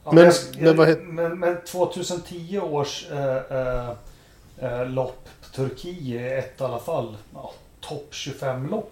Ja, 0.08 0.12
Men- 0.12 0.32
jag- 0.60 0.78
men 0.78 0.88
het- 0.88 1.04
men, 1.04 1.40
men 1.40 1.58
2010 1.66 2.60
års 2.60 3.06
eh, 3.12 3.36
eh, 3.36 3.90
eh, 4.58 4.90
lopp 4.90 5.30
på 5.42 5.50
Turkiet 5.56 6.22
är 6.22 6.38
ett 6.38 6.62
i 6.62 6.64
alla 6.64 6.80
fall 6.80 7.16
ja, 7.34 7.52
topp 7.82 8.08
25 8.12 8.68
lopp. 8.70 8.92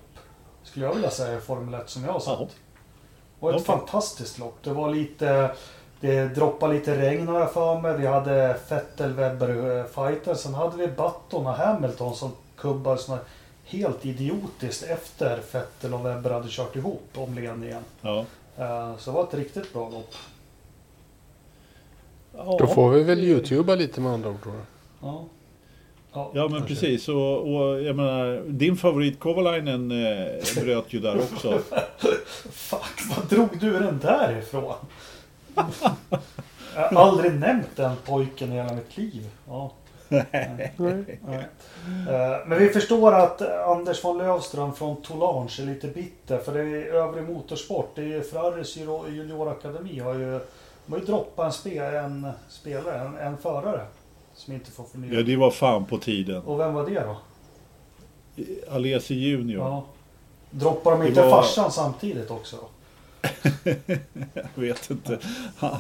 Skulle 0.64 0.86
jag 0.86 0.94
vilja 0.94 1.10
säga 1.10 1.38
i 1.38 1.42
Formel 1.42 1.74
1 1.82 1.90
som 1.90 2.04
jag 2.04 2.12
har 2.14 2.20
sett. 2.20 2.30
Ja. 2.40 2.48
Och 3.40 3.50
ett 3.50 3.56
Okej. 3.56 3.66
fantastiskt 3.66 4.40
lopp. 4.40 4.58
Det 4.64 4.74
var 4.74 4.94
lite... 4.96 5.52
Det 6.04 6.28
droppade 6.36 6.74
lite 6.74 6.98
regn 7.02 7.28
har 7.28 7.40
jag 7.40 7.54
för 7.54 7.82
mig. 7.82 7.98
Vi 7.98 8.06
hade 8.08 8.58
Vettel, 8.70 9.14
Webber 9.14 9.78
eh, 9.80 9.86
fighten. 9.86 10.36
Sen 10.36 10.54
hade 10.54 10.78
vi 10.78 10.88
Button 10.88 11.48
och 11.48 11.54
Hamilton 11.54 12.16
som 12.16 12.32
kubbade 12.58 12.98
såna 12.98 13.20
helt 13.66 14.06
idiotiskt 14.06 14.84
efter 14.84 15.40
Vettel 15.52 15.94
och 15.94 16.06
Webber 16.06 16.30
hade 16.30 16.48
kört 16.50 16.76
ihop 16.76 17.04
om 17.16 17.36
ledningen. 17.36 17.84
ja. 18.02 18.26
Eh, 18.58 18.98
Så 18.98 19.12
det 19.12 19.16
var 19.18 19.24
ett 19.24 19.34
riktigt 19.34 19.74
bra 19.74 19.90
lopp. 19.90 20.14
ja. 22.38 22.58
Då 22.60 22.68
får 22.68 22.90
vi 22.90 23.04
väl 23.04 23.20
youtuba 23.24 23.76
lite 23.76 24.02
med 24.02 24.12
andra 24.12 24.30
ord. 24.30 24.38
Då. 24.44 24.52
Ja. 25.02 25.24
Ja. 26.14 26.32
Ja 26.34 26.42
men 26.42 26.52
Kanske. 26.52 26.68
precis 26.68 27.10
och, 27.10 27.56
och 27.56 27.82
jag 27.82 27.96
menar 27.96 28.44
din 28.48 28.78
favorit 28.78 29.20
Kovalainen 29.20 29.92
eh, 29.92 30.64
bröt 30.64 30.86
ju 30.94 31.00
där 31.00 31.18
också. 31.18 31.60
Fuck, 32.52 33.02
vad 33.18 33.26
drog 33.30 33.50
du 33.60 33.72
den 33.80 34.00
där 34.00 34.38
ifrån? 34.38 34.74
Jag 36.76 36.90
har 36.90 37.08
aldrig 37.08 37.34
nämnt 37.34 37.76
den 37.76 37.96
pojken 38.06 38.52
i 38.52 38.56
hela 38.56 38.74
mitt 38.74 38.98
liv. 38.98 39.30
Ja. 39.48 39.72
Nej. 40.10 40.74
Nej. 40.78 41.20
Nej. 41.28 41.46
Eh, 42.10 42.48
Men 42.48 42.60
vi 42.60 42.70
förstår 42.70 43.14
att 43.14 43.42
Anders 43.42 44.04
von 44.04 44.18
Lövström 44.18 44.74
från 44.74 45.02
Tolange 45.02 45.52
är 45.62 45.66
lite 45.66 45.88
bitter. 45.88 46.38
För 46.38 46.54
det 46.54 46.60
är 46.60 46.94
övrig 46.94 47.24
motorsport. 47.30 47.92
Det 47.96 48.14
är 48.14 48.22
Ferraris 48.22 48.78
junior- 48.78 49.10
juniorakademi 49.10 50.00
har 50.00 50.14
ju, 50.14 50.40
de 50.86 50.92
har 50.92 51.00
ju 51.00 51.06
droppat 51.06 51.46
en, 51.46 51.52
spe, 51.52 51.78
en 51.86 52.28
spelare, 52.50 53.00
en, 53.00 53.18
en 53.18 53.38
förare. 53.38 53.86
Som 54.36 54.54
inte 54.54 54.72
får 54.72 54.84
förnya. 54.84 55.14
Ja 55.14 55.24
det 55.24 55.36
var 55.36 55.52
fan 55.52 55.86
på 55.86 55.98
tiden. 55.98 56.42
Och 56.44 56.60
vem 56.60 56.74
var 56.74 56.86
det 56.90 57.00
då? 57.00 57.18
Alesi 58.72 59.16
Junior. 59.16 59.68
Ja. 59.68 59.84
Droppar 60.50 60.92
de 60.92 61.08
inte 61.08 61.22
var- 61.22 61.30
farsan 61.30 61.72
samtidigt 61.72 62.32
också? 62.32 62.56
då? 62.56 62.68
Jag 64.34 64.62
vet 64.64 64.90
inte. 64.90 65.20
Han, 65.58 65.78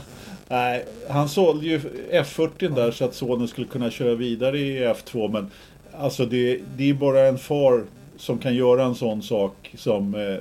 nej, 0.47 0.85
han 1.09 1.29
sålde 1.29 1.65
ju 1.65 1.79
F40 2.11 2.75
där 2.75 2.91
så 2.91 3.05
att 3.05 3.13
sonen 3.13 3.47
skulle 3.47 3.67
kunna 3.67 3.91
köra 3.91 4.15
vidare 4.15 4.59
i 4.59 4.87
F2 4.87 5.31
men 5.31 5.51
alltså 5.97 6.25
det, 6.25 6.59
det 6.77 6.89
är 6.89 6.93
bara 6.93 7.27
en 7.27 7.37
far 7.37 7.85
som 8.17 8.37
kan 8.37 8.55
göra 8.55 8.85
en 8.85 8.95
sån 8.95 9.21
sak 9.21 9.75
som 9.77 10.15
eh, 10.15 10.37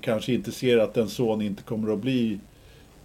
kanske 0.00 0.32
inte 0.32 0.52
ser 0.52 0.78
att 0.78 0.96
en 0.96 1.08
son 1.08 1.42
inte 1.42 1.62
kommer 1.62 1.92
att 1.92 1.98
bli 1.98 2.40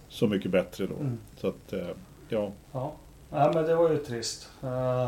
så 0.08 0.26
mycket 0.26 0.50
bättre 0.50 0.86
då. 0.86 0.94
Mm. 0.94 1.18
Så 1.40 1.48
att, 1.48 1.72
eh, 1.72 1.88
ja. 2.28 2.50
Ja, 2.72 2.92
Nej, 3.32 3.50
men 3.54 3.64
det 3.64 3.74
var 3.74 3.90
ju 3.90 3.98
trist. 3.98 4.48
Eh, 4.62 5.06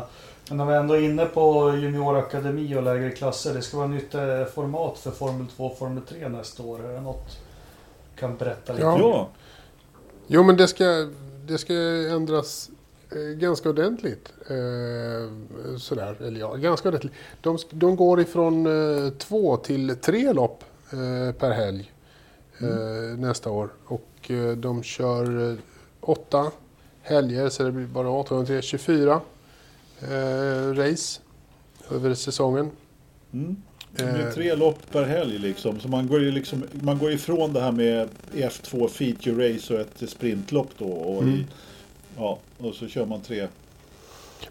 Men 0.49 0.57
när 0.57 0.65
vi 0.65 0.73
ändå 0.73 0.93
är 0.93 1.01
inne 1.01 1.25
på 1.25 1.75
juniorakademi 1.77 2.75
och 2.75 2.83
lägre 2.83 3.11
klasser. 3.11 3.53
Det 3.53 3.61
ska 3.61 3.77
vara 3.77 3.87
nytt 3.87 4.15
eh, 4.15 4.45
format 4.45 4.97
för 4.97 5.11
Formel 5.11 5.47
2 5.47 5.65
och 5.65 5.77
Formel 5.77 6.03
3 6.03 6.29
nästa 6.29 6.63
år. 6.63 6.85
Är 6.85 6.93
det 6.93 7.01
något 7.01 7.37
kan 8.15 8.37
berätta 8.37 8.73
lite? 8.73 8.85
Ja. 8.85 8.99
Ja, 8.99 9.29
Jo, 10.27 10.43
men 10.43 10.57
det 10.57 10.67
ska, 10.67 11.07
det 11.45 11.57
ska 11.57 11.73
ändras 12.09 12.69
eh, 13.11 13.37
ganska 13.37 13.69
ordentligt. 13.69 14.33
Eh, 14.47 15.77
sådär, 15.77 16.21
eller 16.21 16.39
ja, 16.39 16.55
ganska 16.55 16.89
ordentligt. 16.89 17.13
De, 17.41 17.57
de 17.71 17.95
går 17.95 18.21
ifrån 18.21 18.65
eh, 18.65 19.09
två 19.09 19.57
till 19.57 19.95
tre 20.01 20.33
lopp 20.33 20.63
eh, 20.91 21.35
per 21.35 21.51
helg 21.51 21.91
eh, 22.59 23.17
nästa 23.17 23.49
år. 23.49 23.69
Och 23.85 24.31
de 24.57 24.83
kör 24.83 25.57
åtta 25.99 26.51
helger, 27.01 27.49
så 27.49 27.63
det 27.63 27.71
blir 27.71 27.85
bara 27.85 28.09
8 28.09 28.35
och 28.35 28.47
3, 28.47 28.61
24 28.61 29.21
eh, 29.99 30.73
race 30.73 31.21
över 31.91 32.13
säsongen. 32.13 32.71
Mm. 33.33 33.55
Det 33.95 34.03
Eh, 34.03 34.27
är 34.27 34.31
tre 34.31 34.55
lopp 34.55 34.91
per 34.91 35.03
helg 35.03 35.37
liksom. 35.39 35.79
Så 35.79 35.87
man 35.87 36.07
går, 36.07 36.21
ju 36.21 36.31
liksom, 36.31 36.63
man 36.71 36.97
går 36.97 37.11
ifrån 37.11 37.53
det 37.53 37.61
här 37.61 37.71
med 37.71 38.09
F2 38.33 38.87
feature 38.87 39.53
race 39.53 39.73
och 39.73 39.79
ett 39.79 40.09
sprintlopp 40.09 40.69
då. 40.77 40.85
Och, 40.85 41.21
Mm. 41.23 41.35
i, 41.35 41.45
ja, 42.17 42.39
och 42.57 42.75
så 42.75 42.87
kör 42.87 43.05
man 43.05 43.21
tre. 43.21 43.47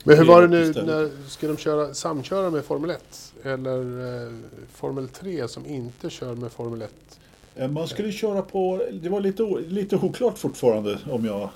Men 0.04 0.16
hur 0.18 0.24
tre 0.24 0.34
var 0.34 0.42
det 0.42 0.48
nu, 0.48 0.72
när, 0.72 1.28
ska 1.28 1.46
de 1.46 1.56
köra, 1.56 1.94
samköra 1.94 2.50
med 2.50 2.64
Formel 2.64 2.90
1? 2.90 3.32
Eller 3.42 3.80
eh, 4.26 4.32
Formel 4.74 5.08
3 5.08 5.48
som 5.48 5.66
inte 5.66 6.10
kör 6.10 6.34
med 6.34 6.52
Formel 6.52 6.82
1? 6.82 6.90
Eh, 7.56 7.68
Man 7.68 7.88
skulle 7.88 8.12
köra 8.12 8.42
på, 8.42 8.82
det 8.92 9.08
var 9.08 9.20
lite, 9.20 9.42
lite 9.68 9.96
oklart 9.96 10.38
fortfarande 10.38 10.98
om 11.10 11.24
jag, 11.24 11.48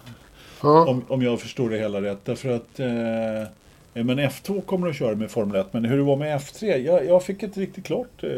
Ja, 0.62 0.86
om, 0.88 1.04
om 1.08 1.22
jag 1.22 1.40
förstår 1.40 1.70
det 1.70 1.78
hela 1.78 2.02
rätt. 2.02 2.24
Därför 2.24 2.48
att 2.48 2.80
eh, 2.80 3.40
eh, 3.42 3.46
Eh, 3.98 4.04
men 4.04 4.18
F2 4.18 4.60
kommer 4.60 4.88
att 4.88 4.96
köra 4.96 5.16
med 5.16 5.30
Formel 5.30 5.60
1. 5.60 5.66
Men 5.72 5.84
hur 5.84 5.96
det 5.96 6.02
var 6.02 6.16
med 6.16 6.40
F3, 6.40 6.76
jag, 6.76 7.06
jag 7.06 7.22
fick 7.22 7.42
inte 7.42 7.60
riktigt 7.60 7.84
klart. 7.84 8.24
Eh, 8.24 8.30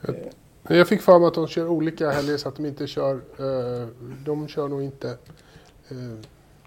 jag, 0.00 0.76
jag 0.76 0.88
fick 0.88 1.02
för 1.02 1.18
mig 1.18 1.28
att 1.28 1.34
de 1.34 1.48
kör 1.48 1.68
olika 1.68 2.10
helger 2.10 2.36
så 2.36 2.48
att 2.48 2.56
de 2.56 2.66
inte 2.66 2.86
kör... 2.86 3.14
Eh, 3.14 3.88
de 4.24 4.48
kör 4.48 4.68
nog 4.68 4.82
inte... 4.82 5.16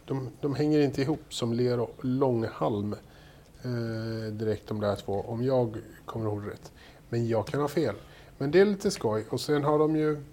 De, 0.05 0.29
de 0.41 0.55
hänger 0.55 0.79
inte 0.79 1.01
ihop 1.01 1.23
som 1.29 1.53
ler 1.53 1.79
och 1.79 1.95
långhalm 2.01 2.95
direkt 4.31 4.67
de 4.67 4.81
där 4.81 4.95
två, 4.95 5.25
om 5.27 5.43
jag 5.43 5.77
kommer 6.05 6.25
ihåg 6.25 6.47
rätt. 6.47 6.71
Men 7.09 7.27
jag 7.27 7.47
kan 7.47 7.61
ha 7.61 7.67
fel. 7.67 7.95
Men 8.38 8.51
det 8.51 8.59
är 8.59 8.65
lite 8.65 8.91
skoj. 8.91 9.25
Och 9.29 9.41
sen 9.41 9.63
har 9.63 9.79
de 9.79 9.95
ju... 9.95 10.23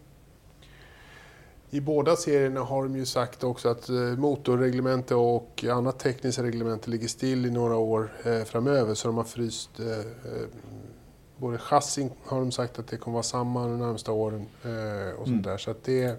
I 1.74 1.80
båda 1.80 2.16
serierna 2.16 2.60
har 2.60 2.82
de 2.82 2.96
ju 2.96 3.06
sagt 3.06 3.44
också 3.44 3.68
att 3.68 3.88
eh, 3.88 3.96
motorreglemente 3.96 5.14
och 5.14 5.64
annat 5.70 5.98
tekniskt 5.98 6.38
reglemente 6.38 6.90
ligger 6.90 7.08
still 7.08 7.46
i 7.46 7.50
några 7.50 7.76
år 7.76 8.12
eh, 8.24 8.42
framöver. 8.42 8.94
Så 8.94 9.08
de 9.08 9.16
har 9.16 9.24
fryst 9.24 9.80
eh, 9.80 10.04
både 11.36 11.58
chassin 11.58 12.10
har 12.24 12.38
de 12.38 12.52
sagt 12.52 12.78
att 12.78 12.86
det 12.86 12.96
kommer 12.96 13.12
vara 13.12 13.22
samma 13.22 13.66
de 13.66 13.78
närmsta 13.78 14.12
åren 14.12 14.46
och 15.18 15.26
sånt 15.26 15.28
Mm. 15.28 15.42
där. 15.42 15.56
Så 15.56 15.70
att 15.70 15.84
det, 15.84 16.16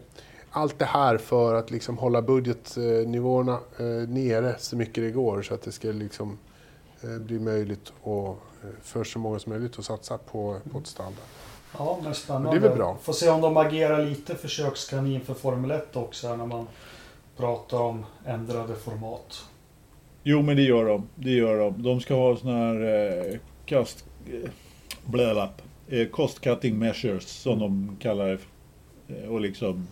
allt 0.50 0.80
det 0.80 0.86
här 0.86 1.18
för 1.18 1.56
att 1.56 1.72
liksom 1.72 1.98
hålla 1.98 2.22
budgetnivåerna 2.22 3.60
nere 4.08 4.56
så 4.60 4.76
mycket 4.76 5.04
det 5.04 5.12
går 5.12 5.42
så 5.42 5.54
att 5.54 5.62
det 5.62 5.72
ska 5.72 5.88
liksom 5.88 6.38
bli 7.20 7.40
möjligt 7.40 7.94
och, 8.02 8.40
för 8.82 9.04
så 9.04 9.20
många 9.20 9.40
som 9.40 9.52
möjligt 9.52 9.80
att 9.80 9.86
satsa 9.86 10.18
på, 10.18 10.58
på 10.72 10.78
ett 10.78 10.88
stall. 10.88 11.14
Ja, 11.78 12.00
men 12.04 12.14
spännande. 12.16 12.50
Det 12.52 12.56
är 12.56 12.70
väl 12.70 12.78
bra. 12.78 12.98
Får 13.02 13.14
se 13.14 13.30
om 13.30 13.42
de 13.42 13.58
agerar 13.58 14.06
lite 14.06 14.36
försökskanin 14.36 15.22
för 15.22 15.34
Formel 15.34 15.72
1 15.72 15.96
också 15.96 16.28
här 16.28 16.38
när 16.38 16.46
man 16.46 16.68
pratar 17.38 17.78
om 17.80 18.06
ändrade 18.26 18.76
format. 18.76 19.44
Jo, 20.24 20.42
men 20.42 20.56
det 20.56 20.62
gör 20.64 20.86
de. 20.86 21.08
Det 21.16 21.32
gör 21.32 21.58
de. 21.60 21.84
De 21.84 22.00
ska 22.02 22.14
ha 22.16 22.38
såna 22.38 22.58
här 22.58 22.84
eh, 23.32 23.38
kast... 23.66 24.06
Eh, 24.28 24.50
blölapp. 25.06 25.62
Eh, 25.90 26.08
cost 26.08 26.40
cutting 26.42 26.80
measures 26.80 27.28
som 27.28 27.60
de 27.60 27.98
kallar 28.02 28.26
det. 28.28 28.38
Eh, 29.24 29.30
Och 29.30 29.42
liksom... 29.42 29.88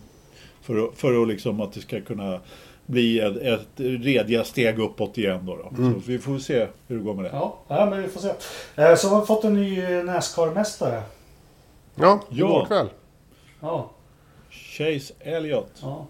För, 0.62 0.84
att- 0.88 0.94
för 0.98 1.22
att 1.22 1.28
liksom 1.28 1.60
att 1.60 1.72
det 1.72 1.80
ska 1.80 2.00
kunna 2.00 2.40
bli 2.86 3.20
ett, 3.20 3.36
ett 3.36 3.68
rediga 3.76 4.44
steg 4.44 4.78
uppåt 4.78 5.18
igen 5.18 5.46
då. 5.46 5.56
då. 5.56 5.68
Mm. 5.82 5.92
Så 5.94 6.00
vi 6.10 6.18
får 6.18 6.38
se 6.38 6.66
hur 6.88 6.96
det 6.98 7.04
går 7.04 7.14
med 7.14 7.24
det. 7.24 7.30
Ja, 7.32 7.58
ja, 7.68 7.86
men 7.90 8.02
vi 8.02 8.08
får 8.08 8.20
se. 8.20 8.28
Eh, 8.82 8.94
Så 8.96 9.08
har 9.08 9.20
vi 9.20 9.26
fått 9.26 9.44
en 9.44 9.54
ny 9.54 9.80
Nascar-mästare. 10.02 11.02
Ja, 11.94 12.20
Ja. 12.30 12.36
igår 12.36 12.64
kväll. 12.66 12.88
Ja, 13.60 13.90
Chase 14.50 15.14
Elliott. 15.20 15.72
ja. 15.82 16.06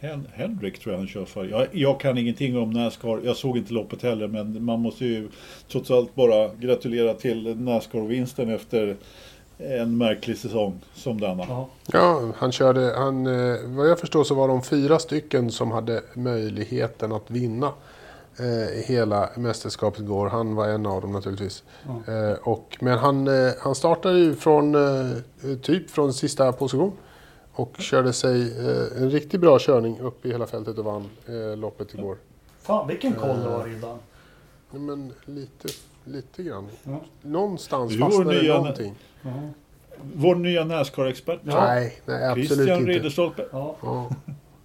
Hen 0.00 0.28
Henrik 0.32 0.78
tror 0.80 0.92
jag 0.92 0.98
han 0.98 1.08
kör 1.08 1.24
för. 1.24 1.44
Jag, 1.44 1.66
jag 1.72 2.00
kan 2.00 2.18
ingenting 2.18 2.58
om 2.58 2.70
Nascar. 2.70 3.20
Jag 3.24 3.36
såg 3.36 3.56
inte 3.56 3.72
loppet 3.72 4.02
heller. 4.02 4.28
Men 4.28 4.64
man 4.64 4.80
måste 4.80 5.04
ju 5.04 5.28
trots 5.68 5.90
allt 5.90 6.14
bara 6.14 6.48
gratulera 6.54 7.14
till 7.14 7.56
Nascar-vinsten 7.56 8.50
efter 8.54 8.96
en 9.58 9.98
märklig 9.98 10.38
säsong 10.38 10.80
som 10.94 11.20
denna. 11.20 11.44
ja. 11.48 11.68
Ja, 11.92 12.32
han 12.36 12.52
körde, 12.52 12.92
han, 12.96 13.26
eh, 13.26 13.56
vad 13.64 13.88
jag 13.90 13.98
förstår 13.98 14.24
så 14.24 14.34
var 14.34 14.48
de 14.48 14.62
fyra 14.62 14.98
stycken 14.98 15.50
som 15.50 15.70
hade 15.70 16.02
möjligheten 16.14 17.12
att 17.12 17.30
vinna 17.30 17.72
eh, 18.40 18.82
hela 18.84 19.30
mästerskapet 19.36 20.00
igår. 20.00 20.28
Han 20.28 20.54
var 20.54 20.68
en 20.68 20.86
av 20.86 21.00
dem 21.00 21.12
naturligtvis. 21.12 21.64
Eh, 22.08 22.32
och, 22.42 22.76
men 22.80 22.98
han, 22.98 23.28
eh, 23.28 23.52
han 23.60 23.74
startade 23.74 24.18
ju 24.18 24.34
från, 24.34 24.74
eh, 24.74 25.56
typ 25.62 25.90
från 25.90 26.12
sista 26.12 26.52
position. 26.52 26.92
Och 27.52 27.76
körde 27.78 28.12
sig 28.12 28.42
eh, 28.42 29.02
en 29.02 29.10
riktigt 29.10 29.40
bra 29.40 29.58
körning 29.58 30.00
upp 30.00 30.26
i 30.26 30.30
hela 30.32 30.46
fältet 30.46 30.78
och 30.78 30.84
vann 30.84 31.08
eh, 31.26 31.56
loppet 31.56 31.94
igår. 31.94 32.16
Fan 32.62 32.88
vilken 32.88 33.12
koll 33.14 33.36
du 33.42 33.48
har 33.48 33.64
Riddan. 33.64 33.98
Nej, 34.70 34.80
Men 34.82 35.12
lite, 35.24 35.68
lite 36.04 36.42
grann. 36.42 36.68
Ja. 36.84 37.00
Någonstans 37.22 37.98
fastnade 38.00 38.34
det 38.34 38.42
nya- 38.42 38.54
någonting. 38.56 38.94
Ja. 39.22 39.30
Vår 40.14 40.34
nya 40.34 40.64
Nascar-expert. 40.64 41.40
Ja. 41.44 41.64
Nej, 41.64 42.00
nej 42.06 42.24
absolut 42.28 42.48
Christian 42.48 42.78
inte. 42.78 42.90
Ridderstolpe. 42.92 43.44
Ja. 43.52 43.76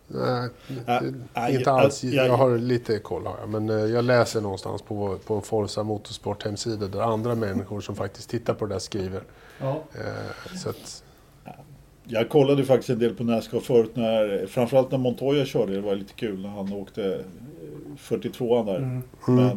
Nej, 0.07 0.49
Äh, 0.87 1.01
det- 1.01 1.39
äh, 1.41 1.49
inte 1.55 1.61
jag- 1.69 1.79
alls. 1.79 2.03
jag- 2.03 2.27
Jag 2.27 2.37
har 2.37 2.57
lite 2.57 2.99
koll 2.99 3.25
har 3.25 3.35
jag. 3.39 3.49
Men 3.49 3.69
eh, 3.69 3.75
jag 3.85 4.05
läser 4.05 4.41
någonstans 4.41 4.81
på, 4.81 5.17
på 5.25 5.41
Forza 5.41 5.83
Motorsport 5.83 6.43
hemsida 6.45 6.87
där 6.87 6.99
andra 7.01 7.35
människor 7.35 7.81
som 7.81 7.95
faktiskt 7.95 8.29
tittar 8.29 8.53
på 8.53 8.65
det 8.65 8.73
där 8.75 8.79
skriver. 8.79 9.21
Ja. 9.61 9.83
Eh, 9.93 10.55
Så 10.57 10.69
att, 10.69 11.03
Jag 12.07 12.29
kollade 12.29 12.63
faktiskt 12.65 12.89
en 12.89 12.99
del 12.99 13.15
på 13.15 13.23
Nascar 13.23 13.59
förut 13.59 13.91
när, 13.95 14.45
framförallt 14.47 14.91
när 14.91 14.97
Montoya 14.97 15.45
körde. 15.45 15.73
Det 15.73 15.81
var 15.81 15.95
lite 15.95 16.13
kul 16.13 16.41
när 16.41 16.49
han 16.49 16.73
åkte 16.73 17.03
eh, 17.05 17.19
42an 17.97 18.65
där. 18.65 18.77
Mm. 18.77 19.01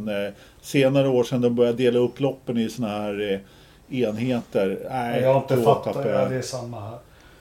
Men 0.04 0.26
eh, 0.26 0.32
senare 0.61 1.08
år 1.08 1.24
sedan 1.24 1.40
de 1.40 1.54
började 1.54 1.78
dela 1.78 1.98
upp 1.98 2.20
loppen 2.20 2.58
i 2.58 2.68
såna 2.68 2.88
här 2.88 3.42
enheter. 3.88 4.87
Nej, 4.90 5.22
Jag 5.22 5.34
har 5.34 5.40
inte 5.40 5.56
fattat. 5.62 5.96
jag. 6.06 6.30
det 6.30 6.37
är 6.37 6.42
samma 6.42 6.80
här. 6.80 6.98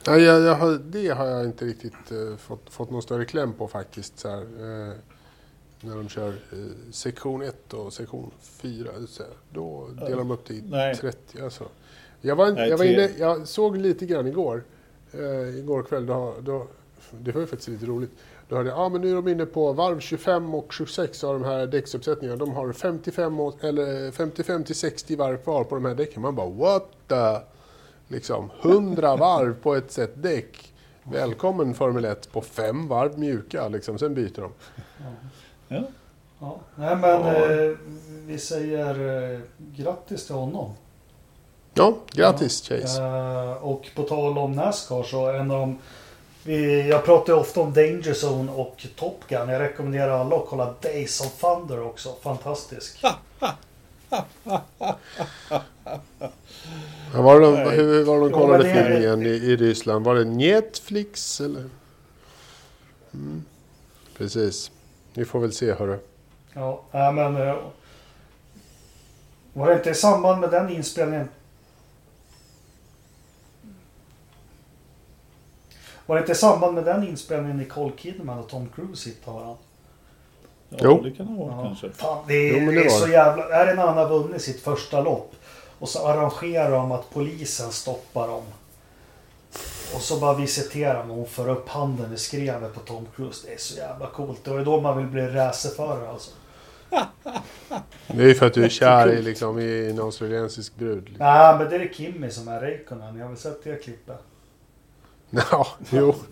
Ja, 0.08 0.17
jag, 0.17 0.41
jag 0.41 0.82
det 0.82 1.08
har 1.08 1.26
jag 1.26 1.46
inte 1.46 1.65
riktigt 1.65 2.12
eh, 2.12 2.38
fått, 2.38 2.70
fått 2.70 2.91
någon 2.91 3.02
större 3.02 3.26
kläm 3.26 3.54
på 3.54 3.67
faktiskt. 3.67 4.20
Så 4.20 4.30
här, 4.30 4.41
eh, 4.41 4.93
när 5.82 5.96
de 5.96 6.10
kör 6.10 6.30
eh, 6.30 6.91
sektion 6.91 7.41
1 7.41 7.74
och 7.74 7.93
sektion 7.93 8.32
4. 8.41 8.89
Så 9.08 9.24
här, 9.24 9.32
då 9.50 9.88
delar 9.88 10.17
de 10.17 10.32
upp 10.32 10.48
det 10.48 10.54
i 10.54 10.63
Nej. 10.70 10.96
30. 10.96 11.41
Alltså. 11.41 11.63
Jag, 12.22 12.36
var, 12.36 12.52
Nej, 12.52 12.70
jag, 12.70 12.78
var 12.78 12.86
inne, 12.86 13.10
jag 13.17 13.48
såg 13.48 13.78
lite 13.78 14.06
grann 14.06 14.28
igår. 14.28 14.63
Eh, 15.12 15.60
igår 15.60 15.84
kväll. 15.84 16.06
Då, 16.06 16.36
då, 16.41 16.67
det 17.12 17.32
var 17.32 17.41
ju 17.41 17.48
faktiskt 17.48 17.70
lite 17.70 17.86
roligt. 17.86 18.12
Då 18.50 18.56
hörde 18.56 18.70
jag, 18.70 18.80
ah, 18.80 18.89
men 18.89 19.02
nu 19.02 19.12
är 19.12 19.15
de 19.15 19.28
inne 19.28 19.46
på 19.46 19.74
varv 19.74 20.00
25 20.00 20.56
och 20.56 20.74
26 20.74 21.24
av 21.24 21.34
de 21.39 21.46
här 21.46 21.67
däcksuppsättningarna. 21.67 22.38
De 22.38 22.52
har 22.52 22.74
55, 22.74 23.39
och, 23.39 23.63
eller 23.63 24.12
55 24.12 24.63
till 24.63 24.76
60 24.76 25.15
varv 25.15 25.38
kvar 25.38 25.63
på 25.63 25.76
de 25.76 25.86
här 25.86 25.96
däcken. 25.96 26.22
Man 26.22 26.36
bara 26.36 26.50
what 26.50 26.91
the... 27.08 27.57
Liksom 28.08 28.52
100 28.62 29.15
varv 29.15 29.54
på 29.62 29.76
ett 29.76 29.91
set 29.91 30.24
däck. 30.24 30.74
Välkommen 31.04 31.74
Formel 31.74 32.06
1 32.06 32.32
på 32.32 32.41
fem 32.41 32.88
varv 32.88 33.20
mjuka. 33.20 33.67
Liksom. 33.67 33.98
Sen 34.00 34.13
byter 34.13 34.41
de. 34.41 34.52
Ja. 35.67 35.82
Ja. 36.39 36.58
Nej 36.76 36.96
men 36.96 37.10
Ja. 37.26 37.36
eh, 37.36 37.72
vi 38.26 38.38
säger 38.39 39.24
eh, 39.34 39.39
grattis 39.58 40.26
till 40.26 40.36
honom. 40.36 40.74
Ja, 41.74 41.98
grattis 42.12 42.62
Chase. 42.70 43.04
Eh, 43.04 43.52
och 43.63 43.88
på 43.96 44.04
tal 44.04 44.38
om 44.38 44.52
Nascar 44.52 45.04
så 45.04 45.30
en 45.30 45.52
av 45.52 45.60
de 45.60 45.78
vi, 46.43 46.89
jag 46.89 47.06
pratar 47.06 47.34
ju 47.34 47.39
ofta 47.39 47.62
om 47.62 47.74
Danger 47.74 48.13
Zone 48.26 48.52
och 48.52 48.86
Top 48.96 49.20
Gun. 49.28 49.50
Jag 49.50 49.60
rekommenderar 49.62 50.20
alla 50.20 50.36
att 50.36 50.46
kolla 50.48 50.74
Days 50.82 51.22
of 51.22 51.41
Thunder 51.41 51.84
också. 51.84 52.10
Fantastisk. 52.22 53.04
Ja, 57.13 57.22
var 57.22 57.39
det 57.39 57.46
de, 57.46 57.72
hur, 57.72 58.04
var 58.04 58.15
det 58.20 58.24
de 58.26 58.32
kollade 58.34 58.70
är- 58.70 58.91
filmen 59.00 59.26
i, 59.26 59.30
i 59.30 59.56
Ryssland? 59.56 60.06
Var 60.06 60.15
det 60.15 60.26
Netflix 60.26 61.41
eller? 61.41 61.70
Mm. 63.13 63.43
Precis. 64.17 64.72
Vi 65.13 65.26
får 65.26 65.39
väl 65.39 65.52
se 65.54 65.74
hörru. 65.74 66.00
Ja, 66.54 66.84
äh, 66.91 67.12
men... 67.13 67.36
eh, 67.36 67.56
Var 69.54 69.67
det 69.70 69.74
inte 69.76 69.89
i 69.89 69.93
samband 69.96 70.41
med 70.41 70.52
den 70.52 70.70
inspelningen... 70.70 71.30
Var 76.06 76.15
det 76.15 76.20
inte 76.22 76.32
i 76.32 76.36
samband 76.36 76.76
med 76.76 76.86
den 76.86 77.08
inspelningen 77.08 77.58
Nicole 77.58 77.93
Kidman 77.98 78.39
och 78.39 78.50
Tom 78.50 78.70
Cruise 78.76 79.10
hittade 79.10 79.38
varandra? 79.38 79.58
Ja, 80.69 80.77
Jo. 80.82 81.01
det 81.03 81.12
kan 81.12 81.25
det 81.34 81.39
vara 81.43 81.51
Ja. 81.58 81.63
kanske. 81.63 81.89
Fan, 81.91 82.23
det 82.27 82.34
är, 82.34 82.53
Jo, 82.53 82.58
men 82.60 82.65
det 82.65 82.71
det 82.75 82.80
är 82.86 82.89
var 82.89 82.99
så 82.99 83.08
jävla... 83.08 83.49
Är 83.49 83.65
det 83.65 83.73
när 83.73 83.88
han 83.88 83.97
har 83.97 84.10
vunnit 84.10 84.41
sitt 84.41 84.62
första 84.62 85.01
lopp 85.01 85.36
och 85.80 85.89
så 85.89 86.08
arrangerar 86.08 86.71
de 86.71 86.91
att 86.91 87.10
polisen 87.13 87.71
stoppar 87.71 88.27
dem. 88.27 88.43
Och 89.95 90.01
så 90.01 90.17
bara 90.19 90.34
visiterar 90.34 90.99
de 91.08 91.12
och 91.12 91.30
för 91.30 91.49
upp 91.49 91.69
handen 91.69 92.13
i 92.13 92.17
skrevet 92.17 92.73
på 92.73 92.80
Tom 92.80 93.08
Cruise. 93.15 93.47
Det 93.47 93.53
är 93.53 93.58
så 93.58 93.77
jävla 93.77 94.08
coolt. 94.08 94.43
Det 94.43 94.51
är 94.51 94.65
då 94.65 94.82
man 94.82 94.97
vill 94.97 95.08
bli 95.08 95.27
racerförare 95.27 96.10
alltså. 96.10 96.32
Det 98.08 98.23
är 98.23 98.27
ju 98.27 98.36
för 98.36 98.45
att 98.47 98.53
du 98.53 98.63
är 98.65 98.69
kär 98.69 99.08
i, 99.10 99.21
liksom, 99.21 99.60
i 99.60 99.89
en 99.89 99.99
australiensisk 99.99 100.75
brud. 100.75 101.03
Liksom. 101.10 101.25
Nej, 101.25 101.58
men 101.58 101.69
det 101.69 101.75
är 101.75 101.93
Kimmy 101.93 102.30
som 102.30 102.47
är 102.47 102.60
Räikkönen. 102.62 103.17
Jag 103.17 103.23
har 103.25 103.30
väl 103.30 103.38
sett 103.38 103.63
det 103.63 103.84
klippet. 103.84 104.21
Ja, 105.51 105.67
jo. 105.89 106.15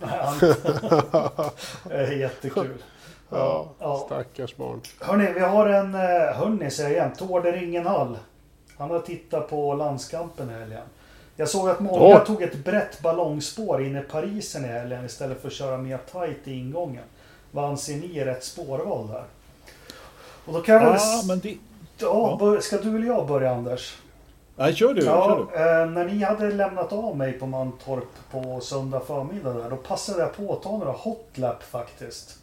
Det 1.84 1.94
är 1.94 2.12
jättekul. 2.12 2.82
Ja, 3.30 3.66
Ja. 3.78 4.02
stackars 4.06 4.56
barn. 4.56 4.80
Hörni, 5.00 5.32
vi 5.32 5.40
har 5.40 5.66
en... 5.66 5.94
eh, 5.94 6.00
Hörni, 6.34 6.70
säger 6.70 6.90
jag 6.90 6.96
igen. 6.98 7.16
Tord 7.18 7.44
Ringenhall. 7.44 8.18
Han 8.78 8.90
har 8.90 9.00
tittat 9.00 9.48
på 9.50 9.74
landskampen 9.74 10.50
i 10.50 10.52
helgen. 10.52 10.82
Jag 11.36 11.48
såg 11.48 11.68
att 11.68 11.80
många 11.80 11.98
Åh. 12.16 12.24
tog 12.24 12.42
ett 12.42 12.64
brett 12.64 13.00
ballongspår 13.02 13.82
in 13.82 13.96
i 13.96 14.00
Parisen 14.00 14.64
i 14.64 14.68
helgen 14.68 15.04
istället 15.04 15.40
för 15.40 15.48
att 15.48 15.54
köra 15.54 15.76
mer 15.76 15.98
tight 16.12 16.48
i 16.48 16.58
ingången. 16.58 17.04
Vad 17.50 17.64
anser 17.64 17.96
ni 17.96 18.18
är 18.18 18.24
rätt 18.24 18.44
spårval 18.44 19.08
där? 19.08 19.24
Och 20.46 20.52
då 20.52 20.60
kan 20.62 20.74
jag 20.74 20.82
väl... 20.84 20.94
Ja, 21.00 21.22
men 21.28 21.38
det... 21.38 21.56
Ja, 21.98 22.36
bör- 22.40 22.60
ska 22.60 22.76
du 22.76 22.96
eller 22.96 23.06
jag 23.06 23.26
börja 23.26 23.50
Anders? 23.54 23.96
Nej, 24.56 24.74
kör 24.74 24.94
du. 24.94 25.00
Kör 25.02 25.08
Ja, 25.10 25.46
du. 25.52 25.56
eh, 25.56 25.86
när 25.90 26.04
ni 26.04 26.24
hade 26.24 26.50
lämnat 26.52 26.92
av 26.92 27.16
mig 27.16 27.32
på 27.32 27.46
Mantorp 27.46 28.04
på 28.30 28.60
söndag 28.60 29.00
förmiddag 29.00 29.52
där, 29.52 29.70
då 29.70 29.76
passade 29.76 30.20
jag 30.20 30.36
på 30.36 30.52
att 30.52 30.62
ta 30.62 30.70
några 30.78 30.92
hotlap 30.92 31.62
faktiskt. 31.62 32.38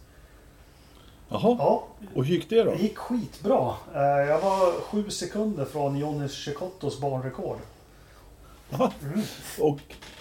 Jaha, 1.33 1.55
Ja, 1.59 1.83
och 2.15 2.25
hur 2.25 2.33
gick 2.35 2.49
det 2.49 2.63
då? 2.63 2.71
det 2.71 2.77
gick 2.77 2.97
skitbra. 2.97 3.73
Eh, 3.95 4.01
jag 4.29 4.39
var 4.39 4.71
sju 4.81 5.09
sekunder 5.09 5.65
från 5.65 5.97
Johnny 5.97 6.29
Cecottos 6.29 6.99
banrekord. 7.01 7.57
Jaha. 8.69 8.91
Och, 9.59 9.77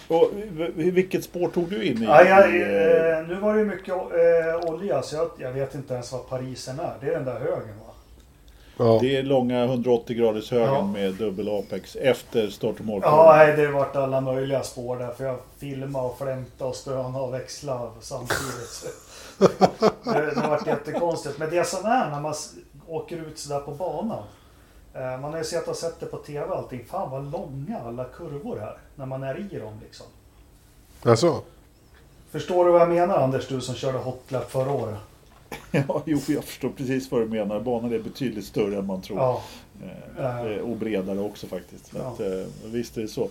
och 0.08 0.30
vilket 0.74 1.24
spår 1.24 1.48
tog 1.48 1.68
du 1.70 1.84
in 1.84 2.02
i? 2.02 2.04
Ja, 2.06 2.24
jag, 2.24 2.54
I, 2.56 2.60
eh, 2.62 3.28
nu 3.28 3.34
var 3.40 3.54
det 3.54 3.58
ju 3.60 3.66
mycket 3.66 3.94
eh, 3.94 4.72
olja 4.72 5.02
så 5.02 5.16
jag, 5.16 5.30
jag 5.38 5.52
vet 5.52 5.74
inte 5.74 5.94
ens 5.94 6.12
vad 6.12 6.28
Parisen 6.28 6.80
är. 6.80 6.94
Det 7.00 7.06
är 7.06 7.10
den 7.12 7.24
där 7.24 7.40
högen 7.40 7.78
va? 7.86 7.92
Ja. 8.76 8.98
Det 9.00 9.16
är 9.16 9.22
långa 9.22 9.64
180 9.64 10.16
graders 10.16 10.50
högen 10.50 10.66
Ja. 10.74 10.86
med 10.86 11.14
dubbel 11.14 11.48
apex 11.58 11.96
efter 11.96 12.48
start 12.50 12.80
och 12.80 12.86
mål. 12.86 13.00
Ja, 13.04 13.34
nej, 13.36 13.56
det 13.56 13.64
har 13.64 13.72
varit 13.72 13.96
alla 13.96 14.20
möjliga 14.20 14.62
spår 14.62 14.96
där. 14.96 15.12
För 15.12 15.24
jag 15.24 15.36
filmade 15.58 16.06
och 16.06 16.18
flämtade 16.18 16.70
och 16.70 16.76
stönade 16.76 17.24
och 17.24 17.34
växlade 17.34 17.90
samtidigt. 18.00 18.84
Det, 20.04 20.34
det 20.34 20.40
har 20.40 20.48
varit 20.50 20.66
jättekonstigt. 20.66 21.38
Men 21.38 21.50
det 21.50 21.64
som 21.66 21.84
är 21.84 22.10
när 22.10 22.20
man 22.20 22.34
åker 22.86 23.16
ut 23.16 23.38
sådär 23.38 23.60
på 23.60 23.70
banan. 23.70 24.24
Eh, 24.94 25.20
man 25.20 25.24
har 25.32 25.38
ju 25.38 25.44
sett 25.44 25.68
och 25.68 25.76
sett 25.76 26.00
det 26.00 26.06
på 26.06 26.16
TV 26.16 26.46
och 26.46 26.56
allting. 26.56 26.84
Fan 26.84 27.10
vad 27.10 27.32
långa 27.32 27.80
alla 27.86 28.04
kurvor 28.04 28.62
är. 28.62 28.78
När 28.96 29.06
man 29.06 29.22
är 29.22 29.38
i 29.38 29.58
dem 29.58 29.80
liksom. 29.82 30.06
Alltså, 31.02 31.42
Förstår 32.30 32.64
du 32.64 32.70
vad 32.70 32.80
jag 32.80 32.88
menar 32.88 33.18
Anders, 33.18 33.48
du 33.48 33.60
som 33.60 33.74
körde 33.74 33.98
hotlap 33.98 34.50
förra 34.50 34.72
året? 34.72 34.98
Ja, 35.70 36.02
jo, 36.06 36.20
jag 36.26 36.44
förstår 36.44 36.68
precis 36.68 37.10
vad 37.10 37.20
du 37.20 37.26
menar. 37.26 37.60
Banan 37.60 37.92
är 37.92 37.98
betydligt 37.98 38.44
större 38.44 38.78
än 38.78 38.86
man 38.86 39.02
tror. 39.02 39.18
Ja. 39.18 39.42
Eh, 40.18 40.46
eh, 40.46 40.58
och 40.58 40.76
bredare 40.76 41.18
också 41.18 41.46
faktiskt. 41.46 41.92
Ja. 41.94 42.00
Att, 42.00 42.20
eh, 42.20 42.44
visst 42.64 42.96
är 42.96 43.02
det 43.02 43.08
så. 43.08 43.28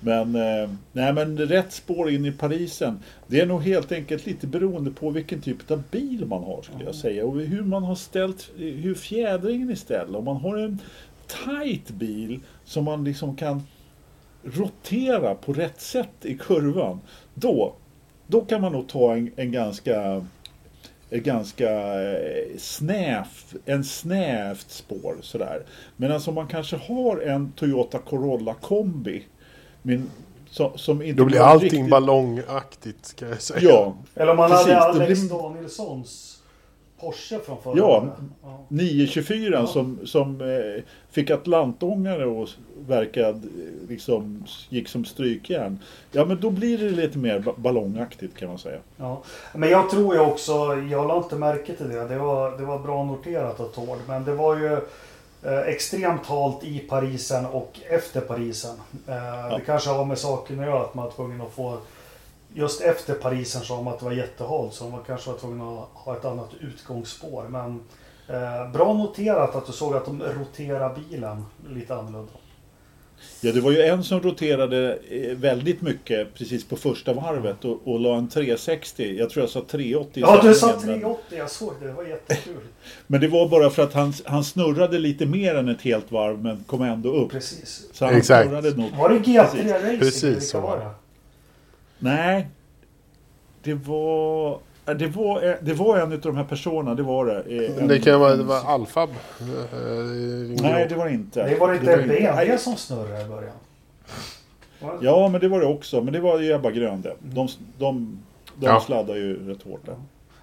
Men, 0.00 0.34
eh, 0.34 0.70
nej, 0.92 1.12
men 1.12 1.38
rätt 1.38 1.72
spår 1.72 2.10
in 2.10 2.24
i 2.24 2.32
Parisen. 2.32 2.98
Det 3.26 3.40
är 3.40 3.46
nog 3.46 3.62
helt 3.62 3.92
enkelt 3.92 4.26
lite 4.26 4.46
beroende 4.46 4.90
på 4.90 5.10
vilken 5.10 5.40
typ 5.40 5.70
av 5.70 5.82
bil 5.90 6.26
man 6.26 6.44
har 6.44 6.62
skulle 6.62 6.84
jag 6.84 6.94
säga. 6.94 7.26
Och 7.26 7.40
hur 7.40 7.62
man 7.62 7.84
har 7.84 7.94
ställt, 7.94 8.50
hur 8.56 8.94
fjädringen 8.94 9.70
är 9.70 9.74
ställd. 9.74 10.16
Om 10.16 10.24
man 10.24 10.36
har 10.36 10.56
en 10.56 10.78
tight 11.44 11.90
bil 11.90 12.40
som 12.64 12.84
man 12.84 13.04
liksom 13.04 13.36
kan 13.36 13.62
rotera 14.42 15.34
på 15.34 15.52
rätt 15.52 15.80
sätt 15.80 16.14
i 16.22 16.38
kurvan. 16.38 17.00
Då, 17.34 17.74
då 18.26 18.40
kan 18.40 18.60
man 18.60 18.72
nog 18.72 18.88
ta 18.88 19.16
en, 19.16 19.30
en 19.36 19.52
ganska 19.52 20.26
är 21.10 21.18
ganska 21.18 21.70
eh, 22.02 22.56
snäv, 22.58 23.26
en 23.64 23.84
snävt 23.84 24.70
spår 24.70 25.16
sådär. 25.20 25.62
Men 25.96 26.12
alltså 26.12 26.30
om 26.30 26.34
man 26.34 26.48
kanske 26.48 26.76
har 26.76 27.20
en 27.20 27.52
Toyota 27.52 27.98
Corolla 27.98 28.54
kombi 28.54 29.24
min, 29.86 30.10
som, 30.50 30.70
som 30.78 31.02
inte 31.02 31.18
Då 31.18 31.24
blir 31.24 31.40
allting 31.40 31.68
riktigt- 31.70 31.90
ballongaktigt 31.90 33.06
ska 33.06 33.28
jag 33.28 33.42
säga. 33.42 33.60
Ja, 33.70 33.96
Eller 34.14 34.30
om 34.30 34.36
man 34.36 34.50
Precis, 34.50 34.66
hade 34.72 34.80
Alex 34.84 35.20
blir- 35.20 35.30
Danielssons 35.38 36.32
Porsche 37.00 37.38
från 37.38 37.62
förra 37.62 37.74
Ja, 37.78 38.06
ja. 38.42 38.64
924 38.68 39.50
Ja. 39.60 39.66
som, 39.66 39.98
som 40.06 40.40
eh, 40.40 40.82
fick 41.10 41.30
atlantångare 41.30 42.26
och 42.26 42.48
verkade 42.86 43.28
eh, 43.28 43.88
liksom 43.88 44.44
gick 44.68 44.88
som 44.88 45.04
strykjärn. 45.04 45.78
Ja 46.12 46.24
men 46.24 46.40
då 46.40 46.50
blir 46.50 46.78
det 46.78 46.90
lite 46.90 47.18
mer 47.18 47.38
ba- 47.38 47.54
ballongaktigt 47.56 48.36
kan 48.36 48.48
man 48.48 48.58
säga. 48.58 48.78
Ja. 48.96 49.22
Men 49.54 49.68
jag 49.70 49.90
tror 49.90 50.14
ju 50.14 50.20
också, 50.20 50.52
jag 50.90 51.08
la 51.08 51.16
inte 51.18 51.36
märke 51.36 51.74
till 51.74 51.88
det, 51.88 52.08
det 52.08 52.18
var, 52.18 52.58
det 52.58 52.64
var 52.64 52.78
bra 52.78 53.04
noterat 53.04 53.60
av 53.60 53.66
Tord, 53.68 53.98
men 54.08 54.24
det 54.24 54.34
var 54.34 54.56
ju 54.56 54.80
extremt 55.52 56.26
halt 56.26 56.64
i 56.64 56.78
Parisen 56.78 57.46
och 57.46 57.80
efter 57.88 58.20
Parisen. 58.20 58.80
Eh, 59.08 59.48
Det 59.56 59.62
kanske 59.66 59.90
har 59.90 60.04
med 60.04 60.18
saken 60.18 60.60
att 60.60 60.66
göra 60.66 60.80
att 60.80 60.94
man 60.94 61.04
var 61.04 61.12
tvungen 61.12 61.40
att 61.40 61.52
få 61.52 61.78
Just 62.54 62.80
efter 62.80 63.14
Parisen 63.14 63.62
sa 63.62 63.76
de 63.76 63.86
att 63.88 63.98
det 63.98 64.04
var 64.04 64.12
jättehalt 64.12 64.74
så 64.74 64.88
man 64.88 65.00
kanske 65.06 65.30
var 65.30 65.38
tvungen 65.38 65.60
att 65.68 65.88
ha 65.92 66.16
ett 66.16 66.24
annat 66.24 66.48
utgångsspår. 66.60 67.44
Men 67.48 67.80
eh, 68.28 68.70
bra 68.72 68.92
noterat 68.92 69.54
att 69.56 69.66
du 69.66 69.72
såg 69.72 69.94
att 69.94 70.04
de 70.04 70.22
roterar 70.22 70.94
bilen 70.94 71.44
lite 71.68 71.94
annorlunda. 71.96 72.32
Ja 73.40 73.52
det 73.52 73.60
var 73.60 73.70
ju 73.70 73.82
en 73.82 74.04
som 74.04 74.20
roterade 74.20 74.98
eh, 75.10 75.36
väldigt 75.36 75.82
mycket 75.82 76.34
precis 76.34 76.64
på 76.64 76.76
första 76.76 77.12
varvet 77.12 77.64
och, 77.64 77.80
och 77.84 78.00
la 78.00 78.16
en 78.16 78.28
360. 78.28 79.16
Jag 79.18 79.30
tror 79.30 79.42
jag 79.42 79.50
sa 79.50 79.64
380 79.70 80.10
i 80.14 80.20
Ja, 80.20 80.40
du 80.42 80.54
sa 80.54 80.66
sändningen, 80.68 80.92
men- 80.92 81.00
380, 81.00 81.38
jag 81.38 81.50
såg 81.50 81.72
det, 81.80 81.86
det 81.86 81.92
var 81.92 82.04
jättekul. 82.04 82.60
Men 83.06 83.20
det 83.20 83.28
var 83.28 83.48
bara 83.48 83.70
för 83.70 83.82
att 83.82 83.92
han, 83.92 84.12
han 84.24 84.44
snurrade 84.44 84.98
lite 84.98 85.26
mer 85.26 85.54
än 85.54 85.68
ett 85.68 85.82
helt 85.82 86.12
varv 86.12 86.42
men 86.42 86.64
kom 86.66 86.82
ändå 86.82 87.12
upp. 87.12 87.30
Precis. 87.30 87.88
Så 87.92 88.04
han 88.04 88.14
Exakt. 88.14 88.48
snurrade 88.48 88.76
nog. 88.76 88.90
Var 88.98 89.08
det 89.08 89.14
G3 89.18 89.42
Racing? 89.42 89.98
Precis 89.98 90.24
Vilka 90.24 90.40
så 90.40 90.60
var 90.60 90.78
det. 90.78 90.90
Nej. 91.98 92.46
Det 93.62 93.74
var... 93.74 94.58
ja, 94.86 94.94
Det 94.94 95.06
var, 95.06 95.42
eh, 95.48 95.54
det 95.60 95.72
var 95.72 95.96
en 95.98 96.12
av 96.12 96.18
de 96.20 96.36
här 96.36 96.44
personerna, 96.44 96.94
det 96.94 97.02
var 97.02 97.26
det. 97.26 97.40
Eh, 97.66 97.78
en- 97.82 97.88
Det 97.88 97.98
kan 97.98 98.20
vara, 98.20 98.36
det 98.36 98.42
var 98.44 98.64
Alfab. 98.64 99.10
eh, 99.10 99.46
Nej, 100.62 100.86
det 100.88 100.94
var 100.94 101.04
det 101.06 101.14
inte. 101.14 101.48
Det 101.48 101.56
var 101.56 101.74
inte 101.74 101.86
BMW 101.96 102.58
som 102.58 102.76
snurrade 102.76 103.22
i 103.22 103.28
början. 103.28 103.52
Ja, 105.00 105.28
men 105.28 105.40
det 105.40 105.48
var 105.48 105.60
det 105.60 105.66
också. 105.66 106.00
Men 106.02 106.12
det 106.12 106.20
var 106.20 106.38
ju 106.40 106.52
Ebba 106.52 106.70
Grön 106.70 107.02
det. 107.02 107.14
De, 107.20 107.48
de, 107.78 108.18
de 108.56 108.66
Ja. 108.66 108.80
sladdar 108.80 109.14
ju 109.14 109.48
rätt 109.50 109.62
hårt 109.62 109.86
där. 109.86 109.96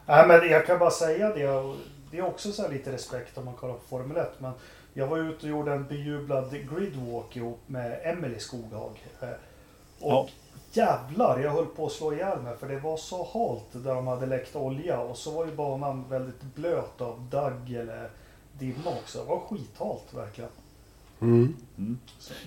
Nej, 0.05 0.27
men 0.27 0.49
jag 0.49 0.65
kan 0.65 0.79
bara 0.79 0.91
säga 0.91 1.29
det. 1.29 1.73
Det 2.11 2.17
är 2.17 2.25
också 2.25 2.51
så 2.51 2.61
här 2.61 2.69
lite 2.69 2.91
respekt 2.91 3.37
om 3.37 3.45
man 3.45 3.53
kollar 3.53 3.73
på 3.73 3.79
Formel 3.89 4.17
1. 4.17 4.31
Men 4.37 4.51
jag 4.93 5.07
var 5.07 5.17
ute 5.17 5.45
och 5.45 5.49
gjorde 5.49 5.71
en 5.73 5.85
bejublad 5.87 6.51
gridwalk 6.51 7.35
ihop 7.37 7.59
med 7.67 7.99
Emily 8.03 8.39
Skoghag. 8.39 8.91
Och 10.03 10.11
Ja. 10.13 10.27
jävlar, 10.73 11.39
jag 11.39 11.51
höll 11.51 11.65
på 11.65 11.85
att 11.85 11.91
slå 11.91 12.13
ihjäl 12.13 12.39
mig 12.41 12.57
för 12.59 12.67
det 12.67 12.79
var 12.79 12.97
så 12.97 13.27
halt 13.33 13.83
där 13.83 13.95
de 13.95 14.07
hade 14.07 14.25
läckt 14.25 14.55
olja. 14.55 14.99
Och 14.99 15.17
så 15.17 15.31
var 15.31 15.45
ju 15.45 15.51
banan 15.51 16.05
väldigt 16.09 16.41
blöt 16.55 17.01
av 17.01 17.27
dagg 17.31 17.73
eller 17.73 18.09
dimma 18.59 18.89
också. 19.03 19.19
Det 19.19 19.25
var 19.25 19.39
skithalt 19.39 20.13
verkligen. 20.13 20.49
Mm. 21.21 21.55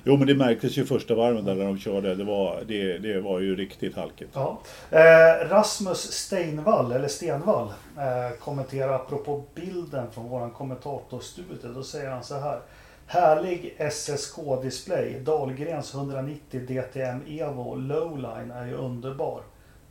Jo, 0.05 0.17
men 0.17 0.27
det 0.27 0.35
märktes 0.35 0.79
ju 0.79 0.87
första 0.87 1.15
varven 1.15 1.45
där 1.45 1.55
när 1.55 1.65
de 1.65 1.79
körde. 1.79 2.15
Det 2.15 2.25
var, 2.25 2.63
det, 2.69 2.99
det 2.99 3.21
var 3.21 3.41
ju 3.41 3.57
riktigt 3.57 3.97
halkigt. 3.97 4.31
Ja. 4.35 4.59
Eh, 4.91 5.49
Rasmus 5.49 6.13
Steinvall, 6.13 6.93
eller 6.93 7.09
Stenvall, 7.09 7.69
eh, 7.97 8.39
kommenterar 8.39 8.93
apropå 8.95 9.43
bilden 9.55 10.11
från 10.11 10.29
våran 10.29 10.51
kommentatorstudio. 10.51 11.69
Då 11.75 11.83
säger 11.83 12.11
han 12.11 12.25
så 12.25 12.35
här. 12.35 12.61
Härlig 13.07 13.77
SSK-display. 13.79 15.21
Dahlgrens 15.21 15.95
190 15.95 16.61
DTM 16.67 17.21
Evo 17.27 17.75
Lowline 17.75 18.51
är 18.51 18.67
ju 18.67 18.75
underbar. 18.75 19.43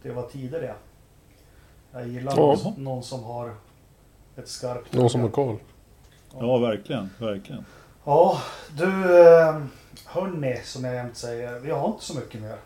Det 0.02 0.12
var 0.12 0.24
tider 0.24 0.62
det. 0.62 0.76
Jag 1.92 2.08
gillar 2.08 2.34
Ja. 2.38 2.58
någon, 2.78 3.04
som 3.04 3.24
har 3.24 3.54
ett 4.36 4.48
skarpt 4.48 4.94
Någon 4.94 5.10
som 5.10 5.22
har 5.22 5.30
koll. 5.30 5.58
Ja, 6.40 6.58
verkligen. 6.58 7.10
verkligen. 7.20 7.66
Ja, 8.06 8.38
du 8.78 9.20
eh, 9.28 9.62
hörni, 10.06 10.62
som 10.64 10.84
jag 10.84 10.96
jämt 10.96 11.18
säger. 11.18 11.60
Vi 11.60 11.72
har 11.72 11.88
inte 11.88 12.04
så 12.04 12.16
mycket 12.20 12.42
mer. 12.42 12.58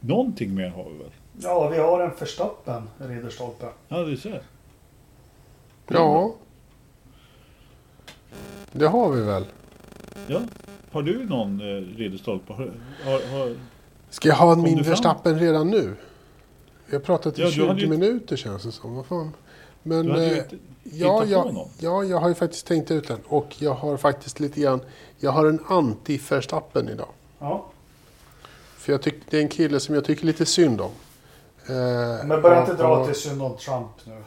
Någonting 0.00 0.54
mer 0.54 0.68
har 0.68 0.84
vi 0.84 0.98
väl? 0.98 1.10
Ja, 1.40 1.68
vi 1.68 1.78
har 1.78 2.00
en 2.00 2.10
Verstappen, 2.20 2.90
Ridderstolpe. 2.98 3.66
Ja, 3.88 3.98
du 4.02 4.16
ser. 4.16 4.42
Ja. 5.88 6.34
Det 8.72 8.86
har 8.88 9.10
vi 9.10 9.20
väl. 9.20 9.44
Ja. 10.26 10.40
Har 10.92 11.02
du 11.02 11.24
någon 11.24 11.60
eh, 11.60 11.96
Ridderstolpe? 11.98 12.52
Har, 12.52 12.70
har, 13.04 13.38
har, 13.38 13.56
Ska 14.10 14.28
jag 14.28 14.36
ha 14.36 14.52
en 14.52 14.62
min? 14.62 14.82
Verstappen 14.82 15.38
redan 15.38 15.70
nu? 15.70 15.94
Vi 16.86 16.96
har 16.96 17.02
pratat 17.02 17.38
i 17.38 17.42
Ja, 17.42 17.46
du 17.46 17.52
20 17.52 17.66
hade 17.66 17.80
ju- 17.80 17.86
minuter 17.88 18.36
känns 18.36 18.62
det 18.62 18.72
som. 18.72 18.94
Vad 18.94 19.06
fan. 19.06 19.32
Men 19.82 20.10
eh, 20.10 20.38
ja, 20.82 21.20
på 21.20 21.26
ja, 21.78 22.04
jag 22.04 22.18
har 22.20 22.28
ju 22.28 22.34
faktiskt 22.34 22.66
tänkt 22.66 22.90
ut 22.90 23.08
den. 23.08 23.18
Och 23.26 23.54
jag 23.58 23.74
har 23.74 23.96
faktiskt 23.96 24.40
lite 24.40 24.60
grann... 24.60 24.80
Jag 25.18 25.30
har 25.30 25.46
en 25.46 25.58
anti-Verstappen 25.60 26.90
idag. 26.90 27.08
Ja. 27.38 27.66
För 28.76 28.92
jag 28.92 29.02
tycker 29.02 29.20
det 29.30 29.36
är 29.38 29.42
en 29.42 29.48
kille 29.48 29.80
som 29.80 29.94
jag 29.94 30.04
tycker 30.04 30.26
lite 30.26 30.46
synd 30.46 30.80
om. 30.80 30.90
Eh, 31.66 31.74
Men 32.26 32.42
börja 32.42 32.60
inte 32.60 32.74
dra 32.74 32.96
och- 32.96 33.06
till 33.06 33.14
synd 33.16 33.42
om 33.42 33.56
Trump 33.56 33.88
nu. 34.04 34.22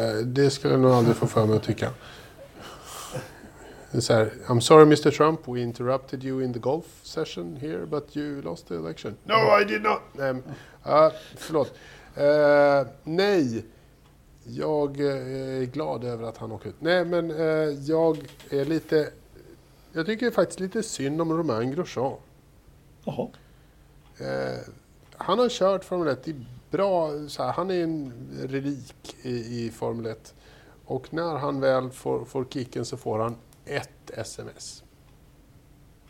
Eh, 0.00 0.16
Det 0.26 0.50
skulle 0.50 0.74
jag 0.74 0.80
nog 0.80 0.92
aldrig 0.92 1.16
få 1.16 1.26
för 1.26 1.46
mig 1.46 1.56
att 1.56 1.62
tycka. 1.62 1.90
Så 4.00 4.12
här, 4.12 4.32
I'm 4.46 4.60
sorry 4.60 4.82
Mr 4.82 5.10
Trump, 5.10 5.48
we 5.48 5.60
interrupted 5.60 6.24
you 6.24 6.44
in 6.44 6.52
the 6.52 6.58
golf 6.58 6.84
session 7.02 7.56
here 7.56 7.86
but 7.86 8.16
you 8.16 8.42
lost 8.42 8.68
the 8.68 8.74
election. 8.74 9.16
No 9.24 9.60
I 9.60 9.64
did 9.64 9.82
not! 9.82 10.00
Nej, 10.12 10.32
men, 10.32 10.42
ja, 10.84 11.12
förlåt. 11.36 11.72
Eh, 12.16 12.86
nej, 13.04 13.64
jag 14.44 15.00
eh, 15.00 15.62
är 15.62 15.64
glad 15.64 16.04
över 16.04 16.28
att 16.28 16.36
han 16.36 16.52
åker 16.52 16.68
ut. 16.68 16.74
Nej 16.78 17.04
men 17.04 17.30
eh, 17.30 17.68
jag 17.70 18.18
är 18.50 18.64
lite... 18.64 19.10
Jag 19.92 20.06
tycker 20.06 20.30
faktiskt 20.30 20.60
lite 20.60 20.82
synd 20.82 21.20
om 21.20 21.32
Romain 21.32 21.70
Grosjean. 21.70 22.16
Jaha. 23.04 23.28
Han 25.16 25.38
har 25.38 25.48
kört 25.48 25.84
Formel 25.84 26.08
1 26.08 26.28
i 26.28 26.46
bra, 26.70 27.08
här, 27.10 27.52
han 27.52 27.70
är 27.70 27.82
en 27.82 28.12
relik 28.42 29.16
i, 29.22 29.64
i 29.66 29.70
Formel 29.70 30.06
1. 30.06 30.34
Och 30.84 31.14
när 31.14 31.36
han 31.36 31.60
väl 31.60 31.90
får, 31.90 32.24
får 32.24 32.44
kicken 32.44 32.84
så 32.84 32.96
får 32.96 33.18
han 33.18 33.36
ett 33.66 34.10
sms. 34.16 34.82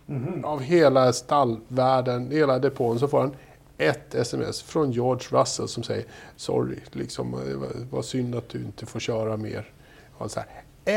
Mhm. 0.07 0.45
Av 0.45 0.61
hela 0.61 1.13
stallvärlden, 1.13 2.31
hela 2.31 2.59
depån 2.59 2.99
så 2.99 3.09
får 3.09 3.21
han 3.21 3.37
ett 3.79 4.15
sms 4.15 4.63
från 4.63 4.93
George 4.93 5.27
Russell 5.31 5.69
som 5.69 5.83
säger 5.83 6.05
Sorry, 6.37 6.79
liksom, 6.93 7.31
det 7.49 7.57
var, 7.57 7.67
det 7.69 7.87
var 7.91 8.03
synd 8.03 8.35
att 8.35 8.49
du 8.49 8.59
inte 8.59 8.87
får 8.87 9.01
köra 9.01 9.37
mer. 9.37 9.71
Och 10.19 10.31
så 10.31 10.41
här, 10.41 10.49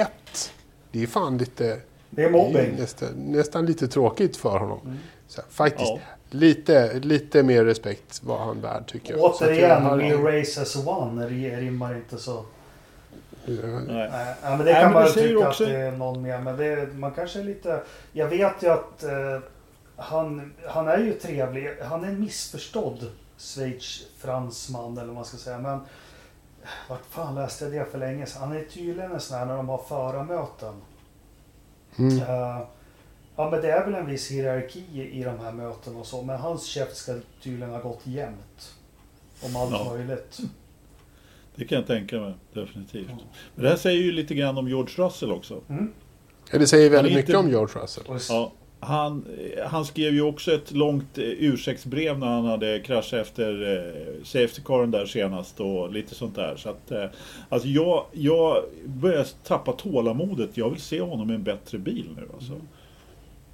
ett! 0.01 0.51
Det 0.91 1.03
är 1.03 1.08
fan 1.08 1.38
lite... 1.38 1.80
Det 2.10 2.22
är 2.24 2.26
Det 2.26 2.32
mobbing. 2.32 2.76
nästan, 2.80 3.08
nästan 3.16 3.66
lite 3.66 3.88
tråkigt 3.88 4.38
för 4.38 4.60
honom. 4.60 4.80
Mm. 4.86 4.97
Så 5.28 5.41
här, 5.41 5.49
faktiskt, 5.49 5.89
Ja. 5.89 5.99
lite, 6.30 6.99
lite 6.99 7.43
mer 7.43 7.66
respekt 7.66 8.24
var 8.24 8.38
han 8.38 8.62
värd 8.62 8.88
tycker 8.88 9.18
jag. 9.18 9.24
Återigen, 9.24 9.97
we 9.97 10.39
race 10.39 10.62
as 10.62 10.76
one 10.88 11.28
ri- 11.30 11.60
rimmar 11.60 11.95
inte 11.95 12.18
så. 12.18 12.45
Nej. 13.47 14.09
Nej, 14.11 14.35
men 14.41 14.57
det 14.57 14.63
Nej, 14.63 14.73
kan 14.73 14.83
men 14.83 14.93
man 14.93 15.01
det 15.03 15.07
ju 15.07 15.13
säger 15.13 15.27
tycka 15.35 15.47
också- 15.49 15.63
att 15.63 15.69
det 15.69 15.75
är 15.77 15.91
någon 15.91 16.21
mer. 16.21 16.39
Men 16.39 16.57
det, 16.57 16.65
är- 16.65 16.87
man 16.87 17.11
kanske 17.11 17.39
är 17.39 17.43
lite... 17.43 17.83
Jag 18.11 18.27
vet 18.27 18.63
ju 18.63 18.69
att 18.69 19.03
eh, 19.03 19.39
han, 19.95 20.53
han 20.67 20.87
är 20.87 20.97
ju 20.97 21.13
trevlig. 21.13 21.77
Han 21.81 22.03
är 22.03 22.07
en 22.07 22.19
missförstådd 22.19 23.11
Schweiz-fransman 23.37 24.97
eller 24.97 25.05
vad 25.07 25.15
man 25.15 25.25
ska 25.25 25.37
säga. 25.37 25.57
Men 25.59 25.79
vart 26.89 27.05
fan 27.09 27.35
läste 27.35 27.65
jag 27.65 27.73
det 27.73 27.91
för 27.91 27.97
länge 27.97 28.25
sedan? 28.25 28.41
Han 28.41 28.57
är 28.57 28.63
tydligen 28.63 29.11
en 29.11 29.19
sån 29.19 29.37
här 29.37 29.45
när 29.45 29.57
de 29.57 29.69
har 29.69 29.77
förarmöten. 29.77 30.81
Mm. 31.99 32.17
Eh, 32.19 32.59
ja 33.35 33.49
men 33.49 33.61
det 33.61 33.71
är 33.71 33.85
väl 33.85 33.95
en 33.95 34.05
viss 34.05 34.31
hierarki 34.31 35.09
i 35.11 35.23
de 35.23 35.39
här 35.39 35.51
mötena 35.51 35.99
och 35.99 36.05
så. 36.07 36.21
Men 36.21 36.37
hans 36.39 36.63
käft 36.65 36.95
ska 36.97 37.13
tydligen 37.43 37.73
ha 37.73 37.79
gått 37.81 38.01
jämnt. 38.03 38.73
Om 39.43 39.55
allt 39.55 39.71
Ja. 39.71 39.85
möjligt. 39.93 40.37
Det 41.56 41.66
kan 41.66 41.76
jag 41.76 41.88
tänka 41.88 42.20
mig, 42.20 42.34
definitivt. 42.53 43.08
Men 43.56 43.64
det 43.64 43.70
här 43.70 43.78
säger 43.78 44.01
ju 44.03 44.12
lite 44.12 44.36
grann 44.36 44.58
om 44.58 44.68
George 44.68 45.06
Russell 45.06 45.32
också. 45.32 45.62
Mm. 45.70 45.91
Ja, 46.51 46.60
det 46.60 46.68
säger 46.68 46.89
väldigt 46.89 47.14
mycket 47.14 47.30
inte- 47.30 47.38
om 47.38 47.49
George 47.49 47.82
Russell. 47.84 48.03
Ja, 48.30 48.51
han, 48.80 49.26
han 49.68 49.86
skrev 49.86 50.14
ju 50.14 50.22
också 50.22 50.51
ett 50.51 50.72
långt 50.72 51.18
eh, 51.18 51.24
ursäktsbrev 51.24 52.20
när 52.20 52.28
han 52.28 52.45
hade 52.45 52.80
kraschat 52.80 53.20
efter 53.20 53.78
eh, 53.78 54.24
safety 54.24 54.62
caren 54.66 54.91
där 54.91 55.06
senast 55.06 55.60
och 55.60 55.91
lite 55.91 56.16
sånt 56.16 56.36
där. 56.36 56.56
Så 56.58 56.70
att, 56.70 56.91
eh, 56.91 57.06
alltså 57.49 57.68
jag, 57.68 58.06
jag 58.12 58.64
börjar 58.86 59.26
tappa 59.43 59.72
tålamodet. 59.72 60.49
Jag 60.58 60.70
vill 60.70 60.82
se 60.82 61.01
honom 61.01 61.32
i 61.32 61.34
en 61.34 61.43
bättre 61.43 61.78
bil 61.78 62.10
nu. 62.16 62.28
Alltså. 62.34 62.53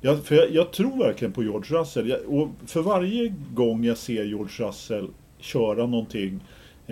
Jag, 0.02 0.24
för 0.26 0.36
jag, 0.36 0.52
jag 0.52 0.72
tror 0.72 0.98
verkligen 1.04 1.34
på 1.34 1.44
George 1.44 1.80
Russell. 1.80 2.10
Jag, 2.10 2.20
och 2.28 2.48
för 2.66 2.82
varje 2.82 3.34
gång 3.54 3.84
jag 3.84 3.98
ser 3.98 4.24
George 4.24 4.68
Russell 4.68 5.08
köra 5.40 5.86
någonting, 5.88 6.40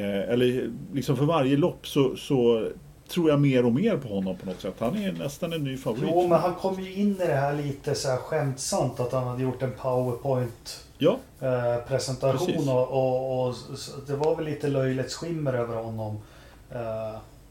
eller 0.05 0.71
liksom 0.93 1.17
för 1.17 1.25
varje 1.25 1.57
lopp 1.57 1.87
så, 1.87 2.15
så 2.15 2.69
tror 3.07 3.29
jag 3.29 3.39
mer 3.41 3.65
och 3.65 3.71
mer 3.73 3.97
på 3.97 4.07
honom 4.07 4.37
på 4.37 4.45
något 4.45 4.61
sätt. 4.61 4.73
Han 4.79 4.97
är 4.97 5.11
nästan 5.11 5.53
en 5.53 5.63
ny 5.63 5.77
favorit. 5.77 6.09
Jo, 6.13 6.27
men 6.27 6.39
han 6.39 6.55
kom 6.55 6.79
ju 6.83 6.93
in 6.93 7.11
i 7.21 7.25
det 7.27 7.33
här 7.35 7.53
lite 7.53 7.95
så 7.95 8.09
här 8.09 8.17
skämtsamt 8.17 8.99
att 8.99 9.11
han 9.11 9.27
hade 9.27 9.43
gjort 9.43 9.61
en 9.61 9.71
powerpoint 9.81 10.83
Ja, 10.97 11.17
eh, 11.41 11.87
presentation 11.87 12.69
och, 12.69 12.87
och, 12.91 13.47
och 13.47 13.55
det 14.07 14.15
var 14.15 14.35
väl 14.35 14.45
lite 14.45 14.67
löjligt 14.67 15.13
skimmer 15.13 15.53
över 15.53 15.75
honom. 15.75 16.15
Eh, 16.71 16.79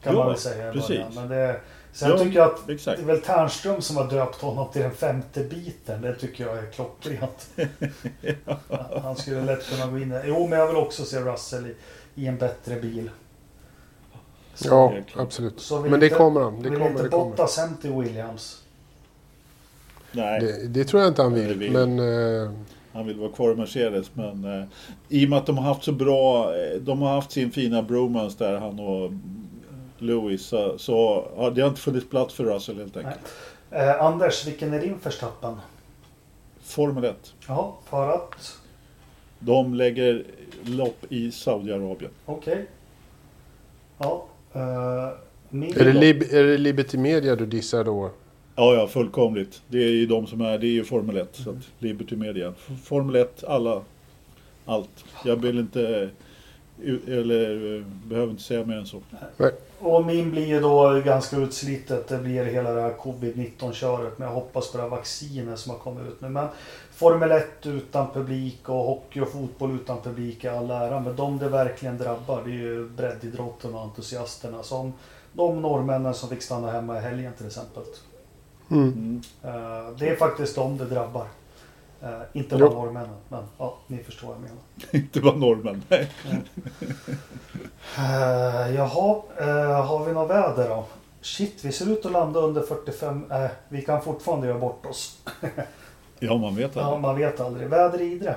kan 0.03 0.13
Ja, 0.13 0.19
man 0.19 0.27
väl 0.27 0.37
säga 0.37 0.69
i 0.69 0.73
precis. 0.73 0.87
början. 0.87 1.11
Men 1.15 1.29
det, 1.29 1.59
sen 1.93 2.09
Ja, 2.09 2.17
tycker 2.17 2.37
jag 2.39 2.51
att 2.51 2.67
det 2.67 2.73
exakt. 2.73 2.99
är 3.01 3.05
väl 3.05 3.21
Ternström 3.21 3.81
som 3.81 3.97
har 3.97 4.09
döpt 4.09 4.41
honom 4.41 4.71
till 4.71 4.81
den 4.81 4.91
femte 4.91 5.43
biten. 5.43 6.01
Det 6.01 6.15
tycker 6.15 6.45
jag 6.45 6.57
är 6.57 6.71
klockrent. 6.71 7.49
Han 9.03 9.15
skulle 9.15 9.41
lätt 9.41 9.69
kunna 9.69 9.91
gå 9.91 9.99
in 9.99 10.11
i 10.11 10.21
Jo, 10.25 10.47
men 10.47 10.59
jag 10.59 10.67
vill 10.67 10.75
också 10.75 11.05
se 11.05 11.19
Russell 11.19 11.65
i, 11.67 11.75
i 12.19 12.27
en 12.27 12.37
bättre 12.37 12.75
bil. 12.75 13.09
Ja, 14.63 14.91
det 14.93 14.97
är 14.99 15.03
klart. 15.03 15.25
absolut. 15.25 15.59
Så 15.59 15.81
Men 15.81 15.99
det 15.99 16.05
inte- 16.05 16.17
kommer 16.17 16.41
han. 16.41 16.61
Det 16.61 16.69
vill 16.69 16.77
kommer, 16.79 16.91
inte 16.91 17.03
det 17.03 17.09
kommer. 17.09 17.25
Bottas 17.29 17.57
hem 17.57 17.77
till 17.81 17.91
Williams? 17.93 18.63
Nej, 20.11 20.39
Det, 20.39 20.67
det 20.67 20.83
tror 20.83 21.01
jag 21.01 21.11
inte 21.11 21.21
han 21.21 21.33
det 21.33 21.41
vill. 21.41 21.57
vill. 21.57 21.71
Men 21.71 21.99
eh, 21.99 22.51
han 22.93 23.07
vill 23.07 23.19
vara 23.19 23.31
kvar 23.31 23.51
i 23.51 23.55
Mercedes. 23.55 24.11
Men 24.15 24.59
eh, 24.59 24.65
i 25.09 25.25
och 25.25 25.29
med 25.29 25.39
att 25.39 25.45
de 25.45 25.57
har 25.57 25.65
haft 25.65 25.83
så 25.83 25.91
bra, 25.91 26.55
eh, 26.57 26.79
de 26.81 27.01
har 27.01 27.15
haft 27.15 27.31
sin 27.31 27.51
fina 27.51 27.81
bromance 27.83 28.43
där, 28.43 28.57
han 28.59 28.79
och 28.79 29.11
Lewis. 29.97 30.45
Så, 30.45 30.77
så 30.77 31.27
ja, 31.37 31.49
det 31.49 31.61
har 31.61 31.69
inte 31.69 31.81
funnits 31.81 32.09
plats 32.09 32.33
för 32.33 32.43
Russell 32.43 32.77
helt 32.77 32.97
enkelt. 32.97 33.19
Eh, 33.71 34.01
Anders, 34.05 34.47
vilken 34.47 34.73
är 34.73 34.79
din 34.81 34.97
Verstappen? 35.03 35.55
Formel 36.61 37.03
1. 37.03 37.33
Ja, 37.47 37.77
för 37.89 38.09
att... 38.13 38.55
De 39.39 39.73
lägger 39.73 40.23
lopp 40.65 41.05
i 41.09 41.31
Saudiarabien. 41.31 42.11
Okej. 42.25 42.65
Ja. 43.97 44.25
Eh, 44.53 45.09
min 45.49 45.73
är, 45.77 45.85
det 45.85 45.93
lib, 45.93 46.23
är 46.31 46.43
det 46.43 46.57
Liberty 46.57 46.97
Media 46.97 47.35
du 47.35 47.45
dissar 47.45 47.83
då? 47.83 48.11
Ja, 48.55 48.73
ja, 48.75 48.87
fullkomligt. 48.87 49.61
Det 49.67 49.77
är 49.83 49.89
ju 49.91 50.05
de 50.05 50.27
som 50.27 50.41
är, 50.41 50.57
det 50.57 50.67
är 50.67 50.71
ju 50.71 50.83
Formel 50.83 51.17
1. 51.17 51.29
Så 51.31 51.49
att 51.49 51.55
Liberty 51.79 52.15
Media. 52.15 52.53
Formel 52.83 53.15
1, 53.15 53.43
alla, 53.43 53.81
allt. 54.65 55.05
Jag 55.25 55.35
vill 55.35 55.59
inte, 55.59 56.09
eller 57.07 57.75
eh, 57.75 57.83
behöver 58.05 58.31
inte 58.31 58.43
säga 58.43 58.65
mer 58.65 58.75
än 58.75 58.85
så. 58.85 59.01
Och 59.81 60.05
min 60.05 60.31
blir 60.31 60.45
ju 60.45 60.59
då 60.59 61.01
ganska 61.05 61.37
utslitet. 61.37 62.07
Det 62.07 62.17
blir 62.17 62.45
hela 62.45 62.71
det 62.71 62.81
här 62.81 62.93
covid-19 63.01 63.71
köret. 63.71 64.17
Men 64.17 64.27
jag 64.27 64.35
hoppas 64.35 64.71
på 64.71 64.77
det 64.77 64.83
här 64.83 64.89
vaccinet 64.89 65.59
som 65.59 65.71
har 65.71 65.79
kommit 65.79 66.07
ut 66.07 66.21
nu. 66.21 66.29
Men 66.29 66.47
Formel 66.91 67.31
1 67.31 67.65
utan 67.65 68.13
publik 68.13 68.69
och 68.69 68.75
hockey 68.75 69.19
och 69.19 69.31
fotboll 69.31 69.75
utan 69.75 70.01
publik 70.01 70.43
är 70.43 70.51
all 70.51 70.71
ära. 70.71 70.99
Men 70.99 71.15
de 71.15 71.37
det 71.37 71.49
verkligen 71.49 71.97
drabbar 71.97 72.41
det 72.45 72.51
är 72.51 72.53
ju 72.53 72.89
breddidrotten 72.89 73.75
och 73.75 73.81
entusiasterna. 73.81 74.63
Som 74.63 74.93
de 75.33 75.61
norrmännen 75.61 76.13
som 76.13 76.29
fick 76.29 76.41
stanna 76.41 76.71
hemma 76.71 76.97
i 76.97 77.01
helgen 77.01 77.33
till 77.37 77.47
exempel. 77.47 77.83
Mm. 78.71 78.83
Mm. 78.83 79.21
Eh, 79.43 79.91
Det 79.99 80.09
är 80.09 80.15
faktiskt 80.15 80.55
de 80.55 80.77
det 80.77 80.85
drabbar. 80.85 81.25
Eh, 82.03 82.09
Inte 82.33 82.57
bara 82.57 82.69
norrmännen. 82.69 83.15
Men 83.29 83.43
ja, 83.57 83.77
ni 83.87 83.97
förstår 84.03 84.27
vad 84.27 84.35
jag 84.37 84.41
menar. 84.41 84.57
inte 84.91 85.21
bara 85.21 85.35
norrmän. 85.35 85.83
Nej. 85.89 86.09
Uh, 87.99 88.75
jaha, 88.75 89.21
eh, 89.39 89.85
har 89.85 90.05
vi 90.05 90.13
något 90.13 90.29
väder 90.29 90.69
då? 90.69 90.85
Shit, 91.21 91.65
vi 91.65 91.71
ser 91.71 91.89
ut 91.91 92.05
att 92.05 92.11
landa 92.11 92.39
under 92.39 92.61
45. 92.61 93.23
Uh, 93.31 93.47
vi 93.69 93.81
kan 93.81 94.01
fortfarande 94.01 94.47
göra 94.47 94.57
bort 94.59 94.85
oss. 94.85 95.17
Ja, 96.21 96.37
man 96.37 96.55
vet 96.55 96.75
Ja, 96.75 96.81
aldrig. 96.83 97.01
man 97.01 97.17
vet 97.17 97.39
aldrig. 97.39 97.67
Väder 97.69 98.01
i 98.01 98.11
Idre? 98.11 98.35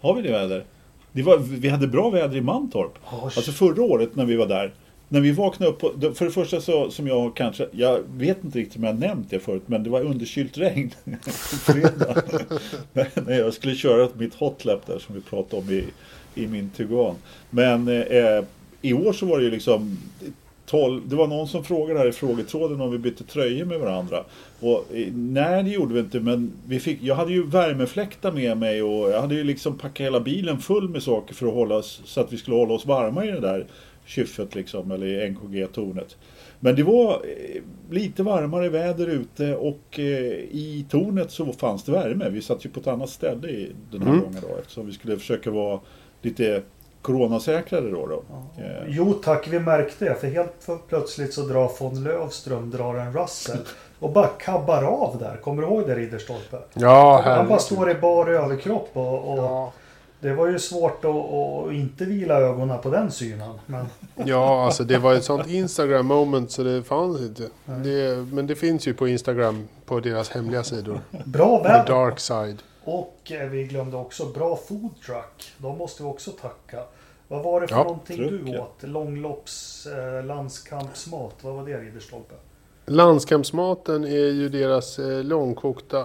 Har 0.00 0.14
vi 0.14 0.22
det 0.22 0.32
väder? 0.32 0.64
Det 1.12 1.22
var, 1.22 1.38
vi 1.38 1.68
hade 1.68 1.86
bra 1.88 2.10
väder 2.10 2.36
i 2.36 2.40
Mantorp. 2.40 2.92
Oh, 3.12 3.24
Alltså 3.24 3.52
förra 3.52 3.82
året 3.82 4.16
när 4.16 4.24
vi 4.24 4.36
var 4.36 4.46
där. 4.46 4.74
När 5.08 5.20
vi 5.20 5.32
vaknade 5.32 5.72
upp, 5.72 5.78
på, 5.78 6.14
för 6.14 6.24
det 6.24 6.30
första 6.30 6.60
så 6.60 6.90
som 6.90 7.06
jag 7.06 7.36
kanske, 7.36 7.66
jag 7.72 8.00
vet 8.16 8.44
inte 8.44 8.58
riktigt 8.58 8.76
om 8.76 8.84
jag 8.84 8.98
nämnt 8.98 9.30
det 9.30 9.40
förut, 9.40 9.62
men 9.66 9.82
det 9.82 9.90
var 9.90 10.00
underkylt 10.00 10.58
regn 10.58 10.90
på 11.24 11.30
fredag. 11.72 12.22
när 13.26 13.38
jag 13.38 13.54
skulle 13.54 13.74
köra 13.74 14.08
mitt 14.16 14.34
hotlap 14.34 14.86
där 14.86 14.98
som 14.98 15.14
vi 15.14 15.20
pratade 15.20 15.62
om 15.62 15.70
i, 15.70 15.84
i 16.34 16.46
min 16.46 16.70
Tugan. 16.70 17.14
Men 17.50 17.88
eh, 17.88 18.44
i 18.82 18.92
år 18.92 19.12
så 19.12 19.26
var 19.26 19.38
det 19.38 19.44
ju 19.44 19.50
liksom 19.50 19.98
12, 20.66 21.08
det 21.08 21.16
var 21.16 21.26
någon 21.26 21.48
som 21.48 21.64
frågade 21.64 21.98
här 21.98 22.08
i 22.08 22.12
frågetråden 22.12 22.80
om 22.80 22.90
vi 22.90 22.98
bytte 22.98 23.24
tröjor 23.24 23.64
med 23.64 23.80
varandra. 23.80 24.24
Och, 24.60 24.84
eh, 24.94 25.08
nej, 25.12 25.62
det 25.62 25.70
gjorde 25.70 25.94
vi 25.94 26.00
inte, 26.00 26.20
men 26.20 26.52
vi 26.66 26.80
fick, 26.80 27.02
jag 27.02 27.14
hade 27.14 27.32
ju 27.32 27.46
värmefläktar 27.46 28.32
med 28.32 28.58
mig 28.58 28.82
och 28.82 29.10
jag 29.10 29.20
hade 29.20 29.34
ju 29.34 29.44
liksom 29.44 29.78
packat 29.78 30.06
hela 30.06 30.20
bilen 30.20 30.58
full 30.58 30.88
med 30.88 31.02
saker 31.02 31.34
för 31.34 31.46
att 31.46 31.54
hålla 31.54 31.74
oss, 31.74 32.00
så 32.04 32.20
att 32.20 32.32
vi 32.32 32.36
skulle 32.36 32.56
hålla 32.56 32.74
oss 32.74 32.86
varma 32.86 33.24
i 33.24 33.30
det 33.30 33.40
där 33.40 33.66
kyffet 34.08 34.54
liksom, 34.54 34.90
eller 34.90 35.06
i 35.06 35.30
NKG-tornet. 35.30 36.16
Men 36.60 36.76
det 36.76 36.82
var 36.82 37.12
eh, 37.12 37.62
lite 37.90 38.22
varmare 38.22 38.68
väder 38.68 39.06
ute 39.06 39.54
och 39.56 39.98
eh, 39.98 40.04
i 40.50 40.86
tornet 40.90 41.30
så 41.30 41.52
fanns 41.52 41.84
det 41.84 41.92
värme. 41.92 42.28
Vi 42.28 42.42
satt 42.42 42.66
ju 42.66 42.70
på 42.70 42.80
ett 42.80 42.86
annat 42.86 43.10
ställe 43.10 43.48
i 43.48 43.72
den 43.90 44.02
här 44.02 44.08
Mm. 44.08 44.22
gången 44.22 44.38
då 44.48 44.56
eftersom 44.60 44.86
vi 44.86 44.92
skulle 44.92 45.16
försöka 45.16 45.50
vara 45.50 45.80
lite 46.22 46.62
coronasäkrare 47.02 47.90
då. 47.90 48.06
då. 48.06 48.22
Eh, 48.62 48.84
Jo 48.88 49.12
tack, 49.12 49.48
vi 49.48 49.60
märkte 49.60 50.04
det. 50.04 50.14
För 50.14 50.26
helt 50.26 50.68
plötsligt 50.88 51.34
så 51.34 51.40
drar 51.46 51.70
von 51.80 52.04
Lövström 52.04 52.70
drar 52.70 52.94
en 52.94 53.12
Russell. 53.12 53.58
Och 53.98 54.12
bara 54.12 54.26
kabbar 54.26 54.82
av 54.82 55.16
där. 55.20 55.36
Kommer 55.36 55.62
du 55.62 55.68
ihåg 55.68 55.86
det 55.86 55.94
Ridderstolpe? 55.94 56.58
Ja, 56.74 57.22
Han 57.24 57.48
bara 57.48 57.58
står 57.58 57.90
i 57.90 57.94
bar 57.94 58.26
överkropp 58.26 58.90
och, 58.92 59.32
och 59.32 59.38
Ja. 59.38 59.72
Det 60.20 60.34
var 60.34 60.46
ju 60.46 60.58
svårt 60.58 61.04
att, 61.04 61.72
inte 61.72 62.04
vila 62.04 62.34
ögonen 62.34 62.78
på 62.82 62.90
den 62.90 63.10
synen. 63.10 63.54
Men 63.66 63.86
Ja, 64.26 64.64
alltså 64.66 64.84
det 64.84 64.98
var 64.98 65.14
ett 65.14 65.24
sånt 65.24 65.46
Instagram 65.46 66.06
moment 66.06 66.50
så 66.50 66.62
det 66.62 66.82
fanns 66.82 67.20
inte. 67.20 67.42
Det, 67.64 68.16
men 68.32 68.46
det 68.46 68.54
finns 68.54 68.88
ju 68.88 68.94
på 68.94 69.08
Instagram 69.08 69.68
på 69.84 70.00
deras 70.00 70.30
hemliga 70.30 70.62
sidor. 70.64 71.00
bra 71.24 71.58
The 71.62 71.68
väder. 71.68 71.86
dark 71.86 72.20
side. 72.20 72.56
Och 72.84 73.32
eh, 73.32 73.48
vi 73.48 73.64
glömde 73.64 73.96
också 73.96 74.26
bra 74.26 74.56
food 74.68 74.90
truck. 75.06 75.52
De 75.58 75.78
måste 75.78 76.02
vi 76.02 76.08
också 76.08 76.30
tacka. 76.30 76.82
Vad 77.28 77.44
var 77.44 77.60
det 77.60 77.68
för 77.68 77.74
Ja, 77.76 77.82
någonting 77.82 78.16
truck, 78.16 78.44
du 78.46 78.52
ja. 78.52 78.60
åt? 78.62 78.82
Långlopps 78.82 79.86
eh, 79.86 80.24
landskampsmat. 80.24 81.34
Vad 81.40 81.54
var 81.54 81.66
det 81.66 81.78
Ridderstolpe? 81.80 82.34
Landskampsmaten 82.86 84.04
är 84.04 84.08
ju 84.32 84.48
deras 84.48 84.98
eh, 84.98 85.24
långkokta 85.24 86.04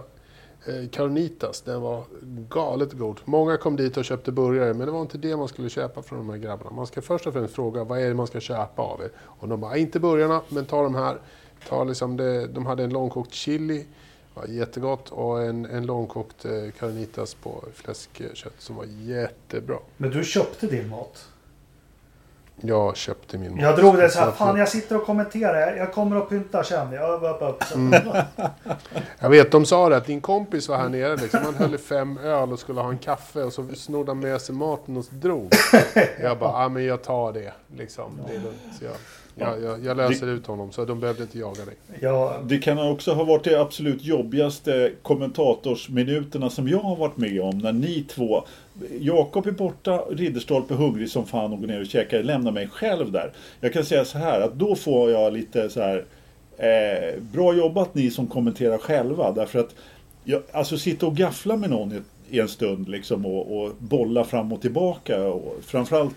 Eh, 0.66 0.90
carnitas. 0.90 1.62
Den 1.62 1.82
var 1.82 2.04
galet 2.50 2.94
god. 2.94 3.20
Många 3.26 3.58
kom 3.58 3.76
dit 3.76 3.98
och 3.98 4.06
köpte 4.06 4.32
burgare, 4.32 4.74
men 4.74 4.88
det 4.88 4.92
var 4.92 5.02
inte 5.02 5.18
det 5.18 5.38
man 5.38 5.48
skulle 5.48 5.70
köpa 5.70 6.02
från 6.02 6.20
de 6.20 6.30
här 6.30 6.38
grabbarna. 6.38 6.72
Man 6.72 6.88
ska 6.88 7.02
först 7.02 7.28
och 7.28 7.34
främst 7.34 7.56
fråga 7.56 7.84
vad 7.84 8.00
är 8.00 8.08
det 8.08 8.14
man 8.14 8.28
ska 8.28 8.40
köpa 8.40 8.82
av 8.82 9.02
er? 9.02 9.10
Och 9.18 9.48
de 9.48 9.62
bara, 9.62 9.72
ah, 9.72 9.78
inte 9.78 10.00
burgarna, 10.00 10.42
men 10.50 10.66
ta 10.66 10.84
de 10.84 10.96
här. 10.96 11.18
Ta 11.70 11.84
liksom 11.84 12.18
det, 12.18 12.48
de 12.48 12.66
hade 12.66 12.84
en 12.84 12.90
långkokt 12.90 13.34
chili, 13.34 13.86
var 14.34 14.46
jättegott, 14.46 15.10
och 15.10 15.44
en, 15.44 15.66
en 15.66 15.86
långkokt 15.86 16.46
eh, 16.46 16.52
carnitas 16.80 17.34
på 17.34 17.64
fläskkött 17.74 18.54
som 18.58 18.76
var 18.76 18.86
jättebra. 18.86 19.78
Men 19.98 20.10
du 20.10 20.24
köpte 20.24 20.68
din 20.68 20.90
mat. 20.90 21.28
Jag 22.62 22.98
köpte 22.98 23.38
min. 23.38 23.58
Jag 23.58 23.76
drog 23.76 23.98
det 23.98 24.10
så 24.10 24.20
här, 24.20 24.32
fan 24.32 24.58
jag 24.60 24.70
sitter 24.70 24.96
och 24.98 25.06
kommenterar. 25.06 25.76
Jag 25.76 25.94
kommer 25.94 26.16
att 26.16 26.30
pynta 26.30 26.64
sen. 26.64 26.92
Jag, 26.92 27.24
upp, 27.24 27.42
upp. 27.42 27.64
Mm. 27.76 28.02
Jag 29.20 29.30
vet, 29.30 29.52
de 29.52 29.66
sa 29.66 29.90
det 29.90 29.98
att 29.98 30.06
din 30.06 30.22
kompis 30.22 30.70
var 30.70 30.78
här 30.78 30.90
nere 30.90 31.16
liksom. 31.16 31.40
Han 31.44 31.56
höll 31.56 31.76
i 31.76 31.78
fem 31.78 32.18
öl 32.18 32.52
och 32.52 32.60
skulle 32.60 32.82
ha 32.82 32.90
en 32.90 32.98
kaffe 32.98 33.44
och 33.44 33.54
så 33.54 33.68
snodde 33.76 34.12
han 34.12 34.20
med 34.20 34.42
sig 34.42 34.56
maten 34.56 34.98
och 34.98 35.06
drog. 35.10 35.54
Jag 36.22 36.40
bara, 36.40 36.64
ja 36.64 36.70
men 36.70 36.86
jag 36.86 37.04
tar 37.04 37.34
det. 37.34 37.54
Liksom. 37.78 38.20
Det 38.28 38.36
är 38.36 38.40
lugnt. 38.40 38.62
Så 38.80 38.86
jag, 38.86 38.94
jag, 39.36 39.62
jag, 39.62 39.86
jag 39.86 39.98
löser 39.98 40.28
ut 40.28 40.48
honom 40.48 40.72
så 40.72 40.86
de 40.86 41.00
behövde 41.00 41.24
inte 41.24 41.40
jaga 41.40 41.66
dig. 41.66 41.76
Jag, 42.00 42.46
Det 42.46 42.58
kan 42.58 42.92
också 42.92 43.14
ha 43.14 43.24
varit 43.24 43.44
de 43.44 43.56
absolut 43.56 44.04
jobbigaste 44.04 44.92
kommentatorsminuterna 45.02 46.50
som 46.50 46.68
jag 46.68 46.80
har 46.80 46.96
varit 46.96 47.18
med 47.18 47.42
om. 47.42 47.58
När 47.58 47.74
ni 47.74 48.06
två, 48.10 48.44
Jakob 49.00 49.48
är 49.48 49.52
borta, 49.52 50.04
Ridderstolpe 50.12 50.74
är 50.74 50.78
hungrig 50.78 51.10
som 51.10 51.26
fan 51.26 51.54
och 51.54 51.60
går 51.60 51.68
ner 51.68 51.82
och 51.82 51.88
käkar, 51.88 52.24
lämnar 52.24 52.52
mig 52.52 52.68
själv 52.68 53.12
där. 53.12 53.32
Jag 53.60 53.74
kan 53.74 53.86
säga 53.86 54.06
så 54.06 54.18
här 54.18 54.42
att 54.42 54.54
då 54.54 54.76
får 54.76 55.12
jag 55.12 55.34
lite 55.34 55.70
så 55.70 55.82
här 55.82 56.06
eh, 56.58 57.22
Bra 57.22 57.54
jobbat 57.54 57.96
ni 57.96 58.12
som 58.12 58.28
kommenterar 58.28 58.78
själva 58.78 59.32
därför 59.32 59.60
att 59.60 59.76
jag, 60.24 60.42
alltså 60.52 60.78
sitta 60.78 61.06
och 61.06 61.16
gaffla 61.16 61.58
med 61.58 61.70
någon 61.70 61.92
i, 61.92 62.02
i 62.30 62.40
en 62.40 62.48
stund 62.48 62.90
liksom 62.90 63.26
och, 63.26 63.58
och 63.58 63.72
bolla 63.80 64.24
fram 64.24 64.54
och 64.54 64.62
tillbaka 64.62 65.24
och 65.24 65.58
framförallt 65.64 66.16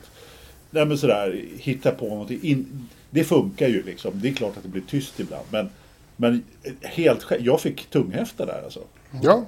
Nej 0.76 0.86
men 0.86 0.98
sådär, 0.98 1.44
hitta 1.58 1.90
på 1.90 2.08
någonting. 2.08 2.38
In, 2.42 2.88
det 3.10 3.24
funkar 3.24 3.68
ju 3.68 3.82
liksom. 3.82 4.12
Det 4.14 4.28
är 4.28 4.32
klart 4.32 4.56
att 4.56 4.62
det 4.62 4.68
blir 4.68 4.82
tyst 4.82 5.20
ibland. 5.20 5.44
Men 5.50 5.70
Men 6.16 6.42
helt 6.82 7.26
jag 7.40 7.60
fick 7.60 7.90
tunghäfta 7.90 8.46
där 8.46 8.62
alltså. 8.64 8.80
Ja, 9.22 9.44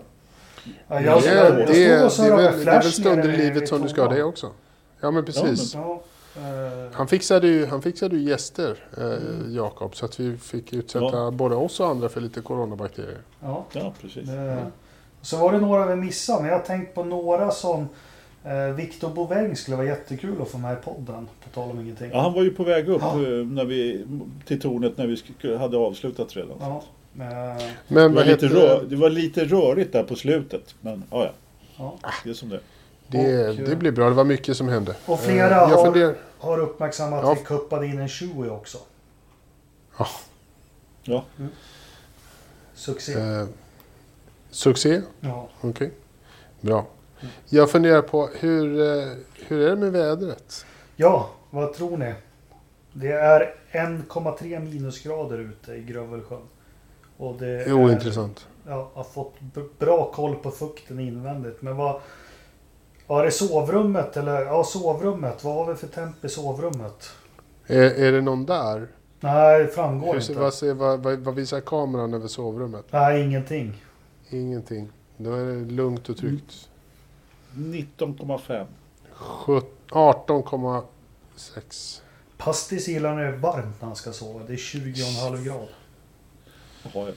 Ja, 0.88 0.98
det, 0.98 1.04
jag, 1.04 1.22
det, 1.22 1.34
jag, 1.34 1.60
jag 1.60 1.68
det, 1.68 2.04
och 2.04 2.12
så 2.12 2.22
det, 2.22 2.28
är 2.28 2.36
väl, 2.36 2.44
jag 2.44 2.66
det 2.66 2.70
är 2.70 2.82
väl 2.82 2.92
stunder 2.92 3.28
i 3.28 3.36
livet 3.36 3.68
som 3.68 3.82
du 3.82 3.88
ska 3.88 4.02
ha 4.02 4.14
det 4.14 4.22
också. 4.22 4.50
Ja, 5.00 5.10
men 5.10 5.24
precis. 5.24 5.74
Ja, 5.74 6.02
eh, 6.36 6.92
Han 6.92 7.08
fixade 7.08 7.46
ju, 7.48 7.66
han 7.66 7.82
fixade 7.82 8.16
ju 8.16 8.22
gäster, 8.30 8.76
eh, 8.98 9.52
Jakob, 9.54 9.96
så 9.96 10.04
att 10.04 10.20
vi 10.20 10.36
fick 10.36 10.72
utsätta 10.72 11.04
Ja. 11.16 11.30
både 11.30 11.54
oss 11.54 11.80
och 11.80 11.86
andra 11.88 12.08
för 12.08 12.20
lite 12.20 12.40
coronabakterier. 12.40 13.18
ja. 13.42 13.66
Ja, 13.72 13.94
precis. 14.00 14.28
Det, 14.28 14.66
så 15.22 15.36
var 15.36 15.52
det 15.52 15.58
några 15.60 15.86
vi 15.86 15.96
missade, 15.96 16.42
men 16.42 16.50
jag 16.50 16.58
har 16.58 16.64
tänkt 16.64 16.94
på 16.94 17.04
några 17.04 17.50
som 17.50 17.80
eh, 17.80 17.86
Victor 18.76 19.08
Boväng 19.10 19.56
skulle 19.56 19.76
vara 19.76 19.86
jättekul 19.86 20.42
att 20.42 20.48
få 20.48 20.58
med 20.58 20.72
i 20.78 20.82
podden. 20.84 21.28
På 21.44 21.50
tal 21.54 21.70
om 21.70 21.80
ingenting. 21.80 22.10
Ja, 22.12 22.20
han 22.20 22.32
var 22.32 22.42
ju 22.42 22.50
på 22.50 22.64
väg 22.64 22.88
upp 22.88 23.02
Ja. 23.02 23.12
eh, 23.14 23.46
när 23.46 23.64
vi, 23.64 24.04
till 24.46 24.60
tornet 24.60 24.96
när 24.98 25.06
vi 25.06 25.56
hade 25.56 25.76
avslutat 25.76 26.36
redan. 26.36 26.56
Ja, 26.60 26.82
eh, 27.18 27.64
Men 27.88 28.10
Det, 28.12 28.16
var 28.16 28.24
lite 28.24 28.46
rör, 28.46 28.84
det 28.88 28.96
var 28.96 29.10
lite 29.10 29.44
rörigt 29.44 29.92
där 29.92 30.02
på 30.02 30.16
slutet. 30.16 30.74
Men 30.80 31.04
ja, 31.10 31.24
ja. 31.24 31.32
ja. 32.02 32.10
Det 32.24 32.30
är 32.30 32.34
som 32.34 32.48
det 32.48 32.60
det, 33.10 33.48
och, 33.48 33.54
det 33.56 33.76
blir 33.76 33.92
bra, 33.92 34.08
det 34.08 34.14
var 34.14 34.24
mycket 34.24 34.56
som 34.56 34.68
hände. 34.68 34.94
Och 35.06 35.20
flera 35.20 35.44
Eh, 35.46 35.70
jag 35.70 35.76
har- 35.76 35.84
funderar, 35.84 36.14
Har 36.38 36.58
uppmärksammat 36.60 37.20
Ja. 37.24 37.32
att 37.32 37.38
vi 37.40 37.44
kuppade 37.44 37.86
in 37.86 37.98
en 37.98 38.08
Chewie 38.08 38.50
också. 38.50 38.78
Ja. 41.04 41.24
Succé. 42.74 43.12
eh, 43.12 43.46
Succé, 44.50 45.02
Ja. 45.20 45.48
okej. 45.60 45.90
Bra. 46.60 46.86
Jag 47.48 47.70
funderar 47.70 48.02
på 48.02 48.28
hur, 48.38 48.80
eh, 48.80 49.08
hur 49.46 49.60
är 49.60 49.70
det 49.70 49.76
med 49.76 49.92
vädret? 49.92 50.66
ja, 50.96 51.30
vad 51.50 51.74
tror 51.74 51.96
ni? 51.96 52.14
Det 52.92 53.12
är 53.12 53.54
1,3 53.70 54.60
minusgrader 54.60 55.38
ute 55.38 55.72
i 55.72 55.82
Grövelsjön. 55.82 56.42
Och 57.16 57.36
det 57.38 57.48
är 57.48 57.72
ointressant. 57.72 58.46
Ja, 58.66 58.90
har 58.94 59.04
fått 59.04 59.34
bra 59.78 60.12
koll 60.12 60.34
på 60.34 60.50
fukten 60.50 61.00
invändigt. 61.00 61.62
Men 61.62 61.76
vad... 61.76 62.00
Var 63.06 63.24
det 63.24 63.30
sovrummet 63.30 64.16
eller? 64.16 64.40
Ja, 64.40 64.64
sovrummet. 64.64 65.44
Vad 65.44 65.54
har 65.54 65.66
vi 65.72 65.74
för 65.74 65.86
temp 65.86 66.24
i 66.24 66.28
sovrummet? 66.28 67.10
Är, 67.66 67.82
är 67.82 68.12
det 68.12 68.20
någon 68.20 68.46
där? 68.46 68.88
Nej, 69.20 69.62
det 69.62 69.68
framgår 69.68 70.12
Hur, 70.12 70.20
inte. 70.20 70.40
vad, 70.40 70.54
ser, 70.54 70.74
vad, 70.74 71.00
vad, 71.02 71.18
vad 71.18 71.34
visar 71.34 71.60
kameran 71.60 72.14
över 72.14 72.28
sovrummet? 72.28 72.84
Nej, 72.90 73.22
ingenting. 73.22 73.84
Ingenting. 74.30 74.88
Då 75.16 75.34
är 75.34 75.44
det 75.46 75.72
lugnt 75.72 76.08
och 76.08 76.16
tryggt. 76.16 76.68
19,5. 77.54 78.66
Sjut- 79.14 79.64
18,6. 79.90 82.00
Pastis 82.38 82.88
gillar 82.88 83.14
när 83.14 83.22
det 83.22 83.28
är 83.28 83.36
varmt 83.36 83.80
när 83.80 83.86
han 83.86 83.96
ska 83.96 84.12
sova. 84.12 84.40
Det 84.46 84.52
är 84.52 84.56
20,5 84.56 85.44
grader. 85.44 85.68
Jaha, 86.82 87.12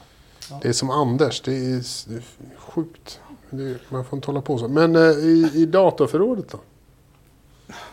ja. 0.50 0.60
Det 0.62 0.68
är 0.68 0.74
som 0.74 0.90
Anders, 0.90 1.42
det 1.42 1.52
är, 1.52 1.84
det 2.10 2.16
är 2.16 2.24
sjukt. 2.58 3.20
Det 3.50 3.64
är, 3.64 3.78
man 3.90 4.06
får 4.06 4.18
inte 4.18 4.28
hålla 4.28 4.42
på 4.42 4.58
så. 4.58 4.68
Men 4.68 4.96
eh, 4.96 5.02
i, 5.02 5.52
i 5.56 5.66
datorförrådet 5.66 6.50
då? 6.50 6.60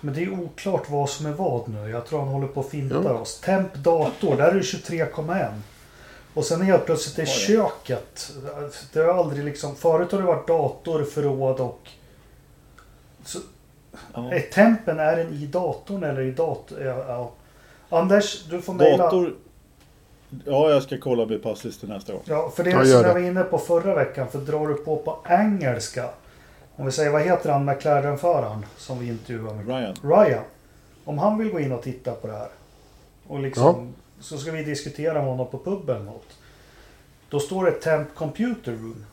Men 0.00 0.14
det 0.14 0.22
är 0.24 0.40
oklart 0.40 0.90
vad 0.90 1.10
som 1.10 1.26
är 1.26 1.32
vad 1.32 1.68
nu. 1.68 1.88
Jag 1.90 2.06
tror 2.06 2.18
han 2.18 2.28
håller 2.28 2.48
på 2.48 2.60
att 2.60 2.68
finta 2.68 3.02
Ja. 3.04 3.12
oss. 3.14 3.40
Temp 3.40 3.74
dator, 3.74 4.36
där 4.36 4.48
är 4.48 4.54
det 4.54 4.60
23,1. 4.60 5.52
Och 6.34 6.44
sen 6.44 6.62
helt 6.62 6.86
plötsligt 6.86 7.18
är 7.18 7.26
köket. 7.26 8.32
Det 8.92 9.00
har 9.00 9.14
aldrig 9.14 9.44
liksom... 9.44 9.76
Förut 9.76 10.12
har 10.12 10.18
det 10.18 10.24
varit 10.26 10.46
dator, 10.48 11.04
förråd 11.04 11.60
och... 11.60 11.88
Så, 13.24 13.38
Ja. 14.14 14.32
är 14.32 14.40
tempen, 14.40 14.98
är 14.98 15.16
den 15.16 15.32
i 15.34 15.46
datorn 15.46 16.02
eller 16.04 16.20
i 16.20 16.30
datorn? 16.30 16.78
Ja, 16.84 17.04
ja. 17.08 17.32
Anders, 17.98 18.44
du 18.44 18.60
får 18.62 18.74
mejla. 18.74 18.96
Dator... 19.04 19.34
Ja, 20.44 20.70
jag 20.70 20.82
ska 20.82 20.98
kolla 20.98 21.26
med 21.26 21.42
passlist 21.42 21.80
till 21.80 21.88
nästa 21.88 22.12
gång. 22.12 22.22
Ja, 22.24 22.50
för 22.56 22.64
det 22.64 22.70
Ja, 22.70 22.84
som 22.84 22.90
jag 22.92 23.14
var 23.14 23.20
inne 23.20 23.42
på 23.42 23.58
förra 23.58 23.94
veckan. 23.94 24.28
För 24.28 24.38
drar 24.38 24.66
du 24.68 24.74
på 24.74 24.96
på 24.96 25.18
engelska. 25.28 26.10
Om 26.76 26.86
vi 26.86 26.92
säger, 26.92 27.10
vad 27.10 27.22
heter 27.22 27.52
han 27.52 27.64
McLaren-föraren 27.64 28.66
som 28.76 28.98
vi 28.98 29.08
intervjuade 29.08 29.54
med? 29.54 29.66
Ryan. 29.68 29.94
Ryan. 30.02 30.44
Om 31.04 31.18
han 31.18 31.38
vill 31.38 31.50
gå 31.50 31.60
in 31.60 31.72
och 31.72 31.82
titta 31.82 32.12
på 32.12 32.26
det 32.26 32.32
här. 32.32 32.48
Och 33.26 33.40
liksom, 33.40 33.94
så 34.20 34.38
ska 34.38 34.50
vi 34.52 34.64
diskutera 34.64 35.14
med 35.14 35.24
honom 35.24 35.46
på 35.50 35.58
puben 35.58 36.04
något. 36.04 36.26
Då 37.30 37.40
står 37.40 37.64
det 37.64 37.72
Temp 37.72 38.14
Computer 38.14 38.72
Room. 38.72 39.04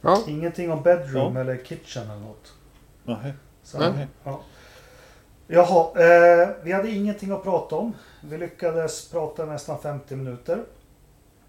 Ja, 0.00 0.18
Ingenting 0.28 0.72
om 0.72 0.82
bedroom 0.82 1.34
Ja. 1.36 1.40
eller 1.40 1.56
kitchen 1.64 2.02
eller 2.10 2.20
något. 2.20 2.52
Nej. 3.04 3.34
Så, 3.62 3.78
Nej. 3.78 4.06
ja. 4.24 4.40
Jaha, 5.46 5.86
eh, 5.96 6.48
vi 6.62 6.72
hade 6.72 6.90
ingenting 6.90 7.30
att 7.30 7.42
prata 7.42 7.76
om. 7.76 7.92
Vi 8.24 8.38
lyckades 8.38 9.08
prata 9.10 9.44
nästan 9.44 9.78
50 9.78 10.16
minuter. 10.16 10.64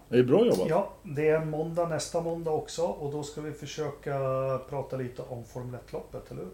Det 0.09 0.17
är 0.19 0.23
bra 0.23 0.45
jobbat. 0.45 0.67
Ja, 0.69 0.89
det 1.03 1.29
är 1.29 1.35
en 1.41 1.49
måndag 1.49 1.87
nästa 1.87 2.21
måndag 2.21 2.51
också 2.51 2.81
och 2.83 3.11
då 3.11 3.23
ska 3.23 3.41
vi 3.41 3.51
försöka 3.51 4.13
prata 4.69 4.97
lite 4.97 5.21
om 5.29 5.43
Formel 5.43 5.79
1-loppet, 5.89 6.31
eller 6.31 6.41
hur? 6.41 6.51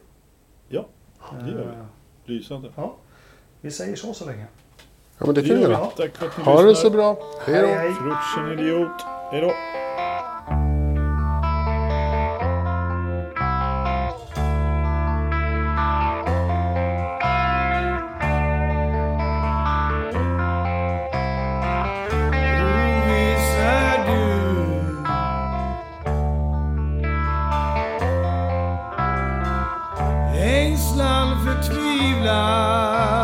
Ja, 0.68 0.86
det 1.39 1.52
gör 1.52 1.58
vi. 1.58 1.62
Eh, 1.64 1.86
Lysande. 2.26 2.70
Ja, 2.76 2.95
vi 3.62 3.72
säger 3.72 3.95
så 3.95 4.14
så 4.14 4.26
länge. 4.26 4.45
ja 5.18 5.26
men 5.26 5.36
det 5.36 5.41
kan 5.41 5.56
vi 5.56 5.62
gör 5.62 5.68
vi. 5.68 5.74
göra. 5.74 5.86
Tack 5.86 6.16
för 6.18 6.26
att 6.26 6.38
ni 6.38 6.43
Ha 6.43 6.62
det 6.62 6.76
så 6.76 6.89
bra. 6.89 7.18
Hej 7.45 7.62
då. 7.62 7.68
hej. 7.68 7.93
Frutschen 7.93 8.60
idiot. 8.60 9.02
Hej 9.32 9.41
då. 9.41 9.52
ängslan 30.70 31.45
förtvivlar. 31.45 33.18